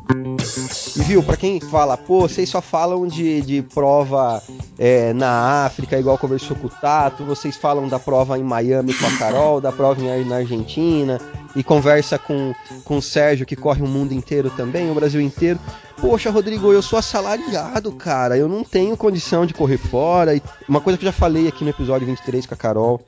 E 0.96 1.02
viu, 1.02 1.22
para 1.22 1.36
quem 1.36 1.60
fala, 1.60 1.96
pô, 1.96 2.22
vocês 2.28 2.48
só 2.48 2.60
falam 2.60 3.06
de, 3.06 3.40
de 3.42 3.62
prova 3.62 4.42
é, 4.78 5.12
na 5.12 5.64
África, 5.64 5.98
igual 5.98 6.18
conversou 6.18 6.56
com 6.56 6.66
o 6.66 6.70
Tato, 6.70 7.24
vocês 7.24 7.56
falam 7.56 7.88
da 7.88 7.98
prova 7.98 8.38
em 8.38 8.42
Miami 8.42 8.94
com 8.94 9.06
a 9.06 9.18
Carol, 9.18 9.60
da 9.60 9.72
prova 9.72 10.00
em, 10.00 10.24
na 10.24 10.36
Argentina, 10.36 11.20
e 11.54 11.62
conversa 11.62 12.18
com, 12.18 12.54
com 12.84 12.96
o 12.96 13.02
Sérgio, 13.02 13.46
que 13.46 13.56
corre 13.56 13.82
o 13.82 13.86
mundo 13.86 14.12
inteiro 14.12 14.50
também, 14.50 14.81
o 14.90 14.94
Brasil 14.94 15.20
inteiro. 15.20 15.58
Poxa, 16.00 16.30
Rodrigo, 16.30 16.72
eu 16.72 16.82
sou 16.82 16.98
assalariado, 16.98 17.92
cara, 17.92 18.36
eu 18.36 18.48
não 18.48 18.64
tenho 18.64 18.96
condição 18.96 19.46
de 19.46 19.54
correr 19.54 19.78
fora. 19.78 20.34
E 20.34 20.42
uma 20.68 20.80
coisa 20.80 20.98
que 20.98 21.04
eu 21.04 21.12
já 21.12 21.16
falei 21.16 21.46
aqui 21.46 21.62
no 21.64 21.70
episódio 21.70 22.06
23 22.06 22.46
com 22.46 22.54
a 22.54 22.56
Carol, 22.56 23.00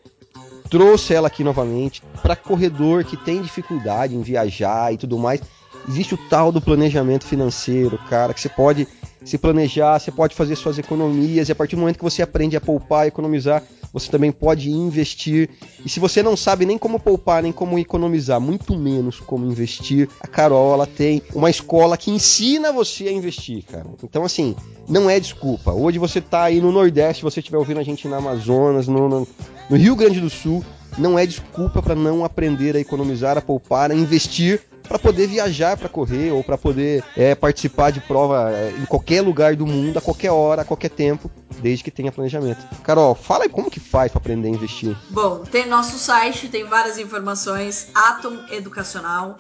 trouxe 0.70 1.14
ela 1.14 1.28
aqui 1.28 1.42
novamente, 1.42 2.02
para 2.22 2.36
corredor 2.36 3.04
que 3.04 3.16
tem 3.16 3.42
dificuldade 3.42 4.14
em 4.14 4.22
viajar 4.22 4.92
e 4.92 4.96
tudo 4.96 5.18
mais 5.18 5.40
existe 5.89 6.14
o 6.14 6.18
tal 6.28 6.51
do 6.51 6.61
planejamento 6.61 7.24
financeiro, 7.24 7.99
cara, 8.09 8.35
que 8.35 8.41
você 8.41 8.49
pode 8.49 8.87
se 9.24 9.39
planejar, 9.39 9.99
você 9.99 10.11
pode 10.11 10.35
fazer 10.35 10.55
suas 10.55 10.78
economias 10.78 11.49
e 11.49 11.53
a 11.53 11.55
partir 11.55 11.76
do 11.76 11.80
momento 11.80 11.97
que 11.97 12.05
você 12.05 12.22
aprende 12.22 12.57
a 12.57 12.61
poupar 12.61 13.07
economizar, 13.07 13.62
você 13.93 14.11
também 14.11 14.30
pode 14.30 14.70
investir. 14.70 15.49
E 15.85 15.89
se 15.89 15.99
você 15.99 16.22
não 16.22 16.37
sabe 16.37 16.66
nem 16.66 16.76
como 16.76 17.01
poupar, 17.01 17.43
nem 17.43 17.53
como 17.53 17.78
economizar, 17.78 18.41
muito 18.41 18.76
menos 18.76 19.20
como 19.20 19.47
investir, 19.47 20.09
a 20.20 20.26
Carol 20.26 20.74
ela 20.74 20.87
tem 20.87 21.22
uma 21.35 21.49
escola 21.49 21.97
que 21.97 22.11
ensina 22.11 22.72
você 22.72 23.09
a 23.09 23.12
investir, 23.12 23.64
cara. 23.64 23.87
Então 24.03 24.24
assim, 24.24 24.55
não 24.89 25.09
é 25.09 25.18
desculpa. 25.18 25.72
Hoje 25.72 25.99
você 25.99 26.20
tá 26.20 26.43
aí 26.43 26.61
no 26.61 26.72
Nordeste, 26.72 27.22
você 27.22 27.41
estiver 27.41 27.57
ouvindo 27.59 27.80
a 27.80 27.85
gente 27.85 28.07
na 28.07 28.18
Amazonas, 28.18 28.87
no, 28.89 29.09
no, 29.09 29.28
no 29.70 29.76
Rio 29.76 29.97
Grande 29.97 30.20
do 30.20 30.28
Sul, 30.28 30.62
não 30.99 31.18
é 31.18 31.24
desculpa 31.24 31.80
para 31.80 31.95
não 31.95 32.24
aprender 32.24 32.76
a 32.76 32.80
economizar, 32.80 33.39
a 33.39 33.41
poupar, 33.41 33.91
a 33.91 33.95
investir 33.95 34.61
para 34.89 34.99
poder 34.99 35.26
viajar 35.26 35.76
para 35.76 35.89
correr 35.89 36.30
ou 36.30 36.45
para 36.45 36.57
poder 36.59 37.03
é, 37.16 37.35
participar 37.35 37.91
de 37.91 38.01
prova 38.01 38.53
é, 38.53 38.70
em 38.70 38.85
qualquer 38.85 39.22
lugar 39.22 39.57
do 39.57 39.66
mundo, 39.66 39.99
a 39.99 40.03
qualquer 40.03 40.30
hora, 40.30 40.62
a 40.62 40.64
qualquer 40.64 40.91
tempo, 40.91 41.30
desde 41.61 41.82
que 41.82 41.91
tenha 41.91 42.12
planejamento. 42.12 42.64
Carol, 42.82 43.14
fala 43.14 43.45
aí 43.45 43.49
como 43.49 43.70
que 43.70 43.80
faz 43.80 44.12
para 44.12 44.20
aprender 44.20 44.49
a 44.49 44.51
investir. 44.51 44.97
Bom, 45.11 45.39
tem 45.39 45.66
nosso 45.66 45.99
site, 45.99 46.49
tem 46.49 46.64
várias 46.64 46.99
informações, 46.99 47.89
Atom 47.95 48.39
Educacional. 48.51 49.37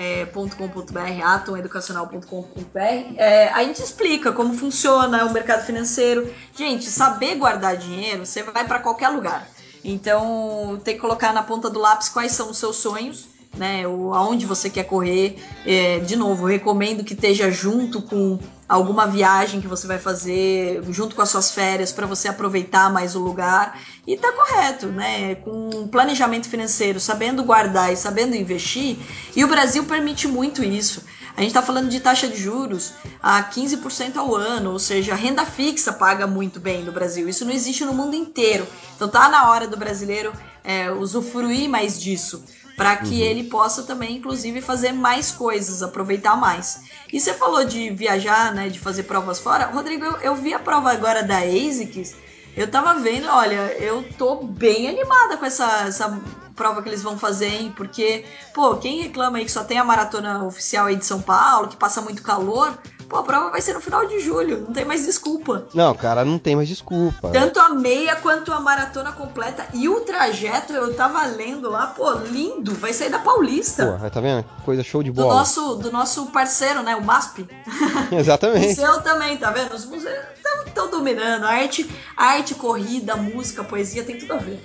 É, 0.00 0.26
.com.br, 0.26 1.24
atomeducacional.com.br, 1.24 2.78
é, 3.16 3.48
a 3.48 3.64
gente 3.64 3.82
explica 3.82 4.30
como 4.30 4.54
funciona 4.54 5.24
o 5.24 5.32
mercado 5.32 5.66
financeiro. 5.66 6.32
Gente, 6.54 6.84
saber 6.84 7.34
guardar 7.34 7.76
dinheiro, 7.76 8.24
você 8.24 8.44
vai 8.44 8.64
para 8.64 8.78
qualquer 8.78 9.08
lugar. 9.08 9.48
Então, 9.82 10.80
tem 10.84 10.94
que 10.94 11.00
colocar 11.00 11.32
na 11.32 11.42
ponta 11.42 11.68
do 11.68 11.80
lápis 11.80 12.08
quais 12.08 12.30
são 12.30 12.48
os 12.48 12.58
seus 12.58 12.76
sonhos 12.76 13.26
né? 13.56 13.84
Aonde 13.84 14.46
você 14.46 14.68
quer 14.68 14.84
correr. 14.84 15.36
É, 15.66 15.98
de 16.00 16.16
novo, 16.16 16.46
recomendo 16.46 17.04
que 17.04 17.14
esteja 17.14 17.50
junto 17.50 18.02
com 18.02 18.38
alguma 18.68 19.06
viagem 19.06 19.60
que 19.60 19.66
você 19.66 19.86
vai 19.86 19.98
fazer, 19.98 20.82
junto 20.90 21.16
com 21.16 21.22
as 21.22 21.30
suas 21.30 21.50
férias, 21.50 21.90
para 21.90 22.06
você 22.06 22.28
aproveitar 22.28 22.92
mais 22.92 23.14
o 23.16 23.20
lugar. 23.20 23.80
E 24.06 24.16
tá 24.16 24.32
correto, 24.32 24.86
né? 24.86 25.36
Com 25.36 25.88
planejamento 25.88 26.48
financeiro, 26.48 27.00
sabendo 27.00 27.42
guardar 27.44 27.92
e 27.92 27.96
sabendo 27.96 28.36
investir. 28.36 28.96
E 29.34 29.44
o 29.44 29.48
Brasil 29.48 29.84
permite 29.84 30.28
muito 30.28 30.62
isso. 30.62 31.02
A 31.36 31.40
gente 31.40 31.50
está 31.50 31.62
falando 31.62 31.88
de 31.88 32.00
taxa 32.00 32.26
de 32.26 32.36
juros 32.36 32.94
a 33.22 33.44
15% 33.44 34.16
ao 34.16 34.34
ano, 34.34 34.72
ou 34.72 34.78
seja, 34.78 35.12
a 35.12 35.16
renda 35.16 35.46
fixa 35.46 35.92
paga 35.92 36.26
muito 36.26 36.58
bem 36.58 36.82
no 36.82 36.90
Brasil. 36.90 37.28
Isso 37.28 37.44
não 37.44 37.52
existe 37.52 37.84
no 37.84 37.94
mundo 37.94 38.16
inteiro. 38.16 38.66
Então 38.96 39.08
tá 39.08 39.28
na 39.28 39.48
hora 39.48 39.68
do 39.68 39.76
brasileiro 39.76 40.32
é, 40.64 40.90
usufruir 40.90 41.68
mais 41.68 42.00
disso 42.00 42.44
para 42.78 42.96
que 42.96 43.20
uhum. 43.20 43.26
ele 43.26 43.44
possa 43.44 43.82
também, 43.82 44.16
inclusive, 44.16 44.60
fazer 44.60 44.92
mais 44.92 45.32
coisas, 45.32 45.82
aproveitar 45.82 46.36
mais. 46.36 46.84
E 47.12 47.18
você 47.18 47.34
falou 47.34 47.64
de 47.64 47.90
viajar, 47.90 48.54
né, 48.54 48.68
de 48.68 48.78
fazer 48.78 49.02
provas 49.02 49.40
fora. 49.40 49.66
Rodrigo, 49.66 50.04
eu, 50.04 50.16
eu 50.18 50.34
vi 50.36 50.54
a 50.54 50.60
prova 50.60 50.92
agora 50.92 51.24
da 51.24 51.38
ASICS, 51.38 52.14
eu 52.56 52.70
tava 52.70 52.94
vendo, 52.94 53.28
olha, 53.28 53.72
eu 53.80 54.04
tô 54.16 54.36
bem 54.44 54.88
animada 54.88 55.36
com 55.36 55.44
essa, 55.44 55.88
essa 55.88 56.20
prova 56.54 56.80
que 56.80 56.88
eles 56.88 57.02
vão 57.02 57.18
fazer, 57.18 57.48
hein? 57.48 57.74
Porque, 57.76 58.24
pô, 58.54 58.76
quem 58.76 59.02
reclama 59.02 59.38
aí 59.38 59.44
que 59.44 59.50
só 59.50 59.64
tem 59.64 59.78
a 59.78 59.84
maratona 59.84 60.44
oficial 60.44 60.86
aí 60.86 60.94
de 60.94 61.04
São 61.04 61.20
Paulo, 61.20 61.66
que 61.66 61.76
passa 61.76 62.00
muito 62.00 62.22
calor, 62.22 62.78
Pô, 63.08 63.16
a 63.16 63.22
prova 63.22 63.50
vai 63.50 63.60
ser 63.62 63.72
no 63.72 63.80
final 63.80 64.06
de 64.06 64.20
julho, 64.20 64.60
não 64.60 64.72
tem 64.72 64.84
mais 64.84 65.06
desculpa. 65.06 65.66
Não, 65.72 65.94
cara, 65.94 66.24
não 66.24 66.38
tem 66.38 66.54
mais 66.54 66.68
desculpa. 66.68 67.30
Tanto 67.30 67.58
a 67.58 67.70
meia 67.70 68.16
quanto 68.16 68.52
a 68.52 68.60
maratona 68.60 69.12
completa. 69.12 69.66
E 69.72 69.88
o 69.88 70.00
trajeto, 70.00 70.72
eu 70.74 70.94
tava 70.94 71.24
lendo 71.24 71.70
lá, 71.70 71.86
pô, 71.86 72.12
lindo, 72.12 72.74
vai 72.74 72.92
sair 72.92 73.10
da 73.10 73.18
Paulista. 73.18 73.98
Pô, 73.98 74.10
tá 74.10 74.20
vendo? 74.20 74.44
Coisa 74.64 74.82
show 74.82 75.02
de 75.02 75.10
bola. 75.10 75.28
Do 75.28 75.38
nosso, 75.38 75.74
do 75.76 75.90
nosso 75.90 76.26
parceiro, 76.26 76.82
né, 76.82 76.94
o 76.96 77.02
MASP. 77.02 77.48
Exatamente. 78.12 78.72
o 78.72 78.76
seu 78.76 79.00
também, 79.00 79.36
tá 79.38 79.50
vendo? 79.50 79.74
Os 79.74 79.86
museus 79.86 80.38
estão 80.66 80.90
dominando. 80.90 81.44
A 81.44 81.48
arte, 81.48 81.88
arte, 82.16 82.54
corrida, 82.54 83.16
música, 83.16 83.64
poesia, 83.64 84.04
tem 84.04 84.18
tudo 84.18 84.34
a 84.34 84.36
ver. 84.36 84.60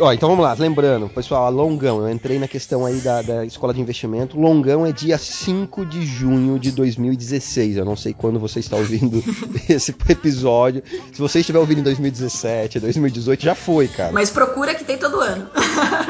Ó, 0.00 0.12
então 0.12 0.28
vamos 0.28 0.44
lá, 0.44 0.54
lembrando, 0.58 1.08
pessoal, 1.08 1.46
a 1.46 1.48
Longão, 1.48 2.00
eu 2.00 2.10
entrei 2.10 2.38
na 2.38 2.46
questão 2.46 2.86
aí 2.86 3.00
da, 3.00 3.22
da 3.22 3.44
escola 3.44 3.74
de 3.74 3.80
investimento. 3.80 4.38
Longão 4.38 4.86
é 4.86 4.92
dia 4.92 5.18
5 5.18 5.84
de 5.86 6.04
junho 6.04 6.58
de 6.58 6.70
2016. 6.70 7.69
2016. 7.70 7.76
Eu 7.76 7.84
não 7.84 7.96
sei 7.96 8.12
quando 8.14 8.38
você 8.38 8.60
está 8.60 8.76
ouvindo 8.76 9.22
esse 9.68 9.94
episódio. 10.08 10.82
Se 11.12 11.20
você 11.20 11.40
estiver 11.40 11.58
ouvindo 11.58 11.80
em 11.80 11.84
2017, 11.84 12.80
2018, 12.80 13.42
já 13.42 13.54
foi, 13.54 13.88
cara. 13.88 14.12
Mas 14.12 14.30
procura 14.30 14.74
que 14.74 14.84
tem 14.84 14.98
todo 14.98 15.20
ano. 15.20 15.48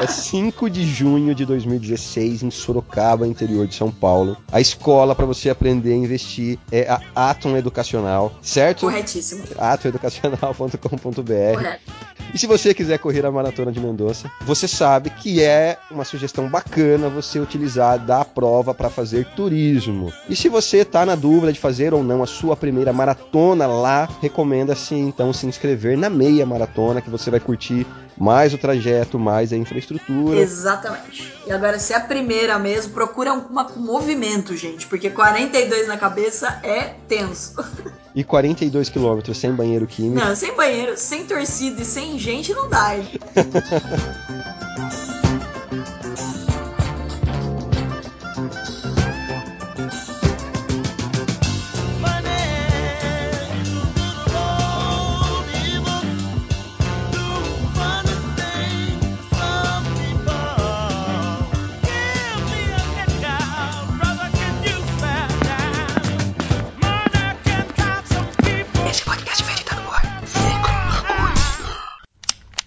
é 0.01 0.07
5 0.07 0.69
de 0.69 0.85
junho 0.85 1.33
de 1.35 1.45
2016, 1.45 2.43
em 2.43 2.51
Sorocaba, 2.51 3.27
interior 3.27 3.67
de 3.67 3.75
São 3.75 3.91
Paulo. 3.91 4.37
A 4.51 4.59
escola 4.59 5.15
para 5.15 5.25
você 5.25 5.49
aprender 5.49 5.93
a 5.93 5.97
investir 5.97 6.57
é 6.71 6.89
a 6.89 7.29
Atom 7.29 7.55
Educacional, 7.57 8.33
certo? 8.41 8.81
Corretíssimo. 8.81 9.43
atomeducacional.com.br. 9.57 11.53
Correto. 11.53 12.10
E 12.33 12.37
se 12.37 12.47
você 12.47 12.73
quiser 12.73 12.97
correr 12.99 13.25
a 13.25 13.31
maratona 13.31 13.71
de 13.71 13.79
Mendoza, 13.79 14.31
você 14.41 14.67
sabe 14.67 15.09
que 15.09 15.41
é 15.41 15.77
uma 15.89 16.05
sugestão 16.05 16.47
bacana 16.47 17.09
você 17.09 17.39
utilizar 17.39 17.99
da 17.99 18.23
prova 18.23 18.73
para 18.73 18.89
fazer 18.89 19.25
turismo. 19.35 20.13
E 20.29 20.35
se 20.35 20.47
você 20.47 20.77
está 20.77 21.05
na 21.05 21.15
dúvida 21.15 21.51
de 21.51 21.59
fazer 21.59 21.93
ou 21.93 22.03
não 22.03 22.23
a 22.23 22.27
sua 22.27 22.55
primeira 22.55 22.93
maratona 22.93 23.67
lá, 23.67 24.07
recomenda-se 24.21 24.95
então 24.95 25.33
se 25.33 25.45
inscrever 25.45 25.97
na 25.97 26.09
meia 26.09 26.45
maratona 26.45 27.01
que 27.01 27.09
você 27.09 27.29
vai 27.29 27.39
curtir 27.39 27.85
mais 28.17 28.53
o 28.53 28.57
trajeto, 28.57 29.17
mais 29.17 29.51
a 29.51 29.57
infraestrutura. 29.57 30.39
Exatamente. 30.39 31.33
E 31.45 31.51
agora, 31.51 31.79
se 31.79 31.93
é 31.93 31.97
a 31.97 32.01
primeira 32.01 32.59
mesmo, 32.59 32.93
procura 32.93 33.33
um, 33.33 33.47
uma, 33.47 33.71
um 33.71 33.81
movimento, 33.81 34.55
gente, 34.55 34.85
porque 34.87 35.09
42 35.09 35.87
na 35.87 35.97
cabeça 35.97 36.59
é 36.63 36.93
tenso. 37.07 37.55
E 38.13 38.25
42 38.25 38.89
quilômetros 38.89 39.37
sem 39.37 39.53
banheiro 39.53 39.87
químico. 39.87 40.19
Não, 40.19 40.35
sem 40.35 40.53
banheiro, 40.53 40.97
sem 40.97 41.23
torcida 41.23 41.81
e 41.81 41.85
sem 41.85 42.19
gente 42.19 42.53
não 42.53 42.69
dá. 42.69 42.97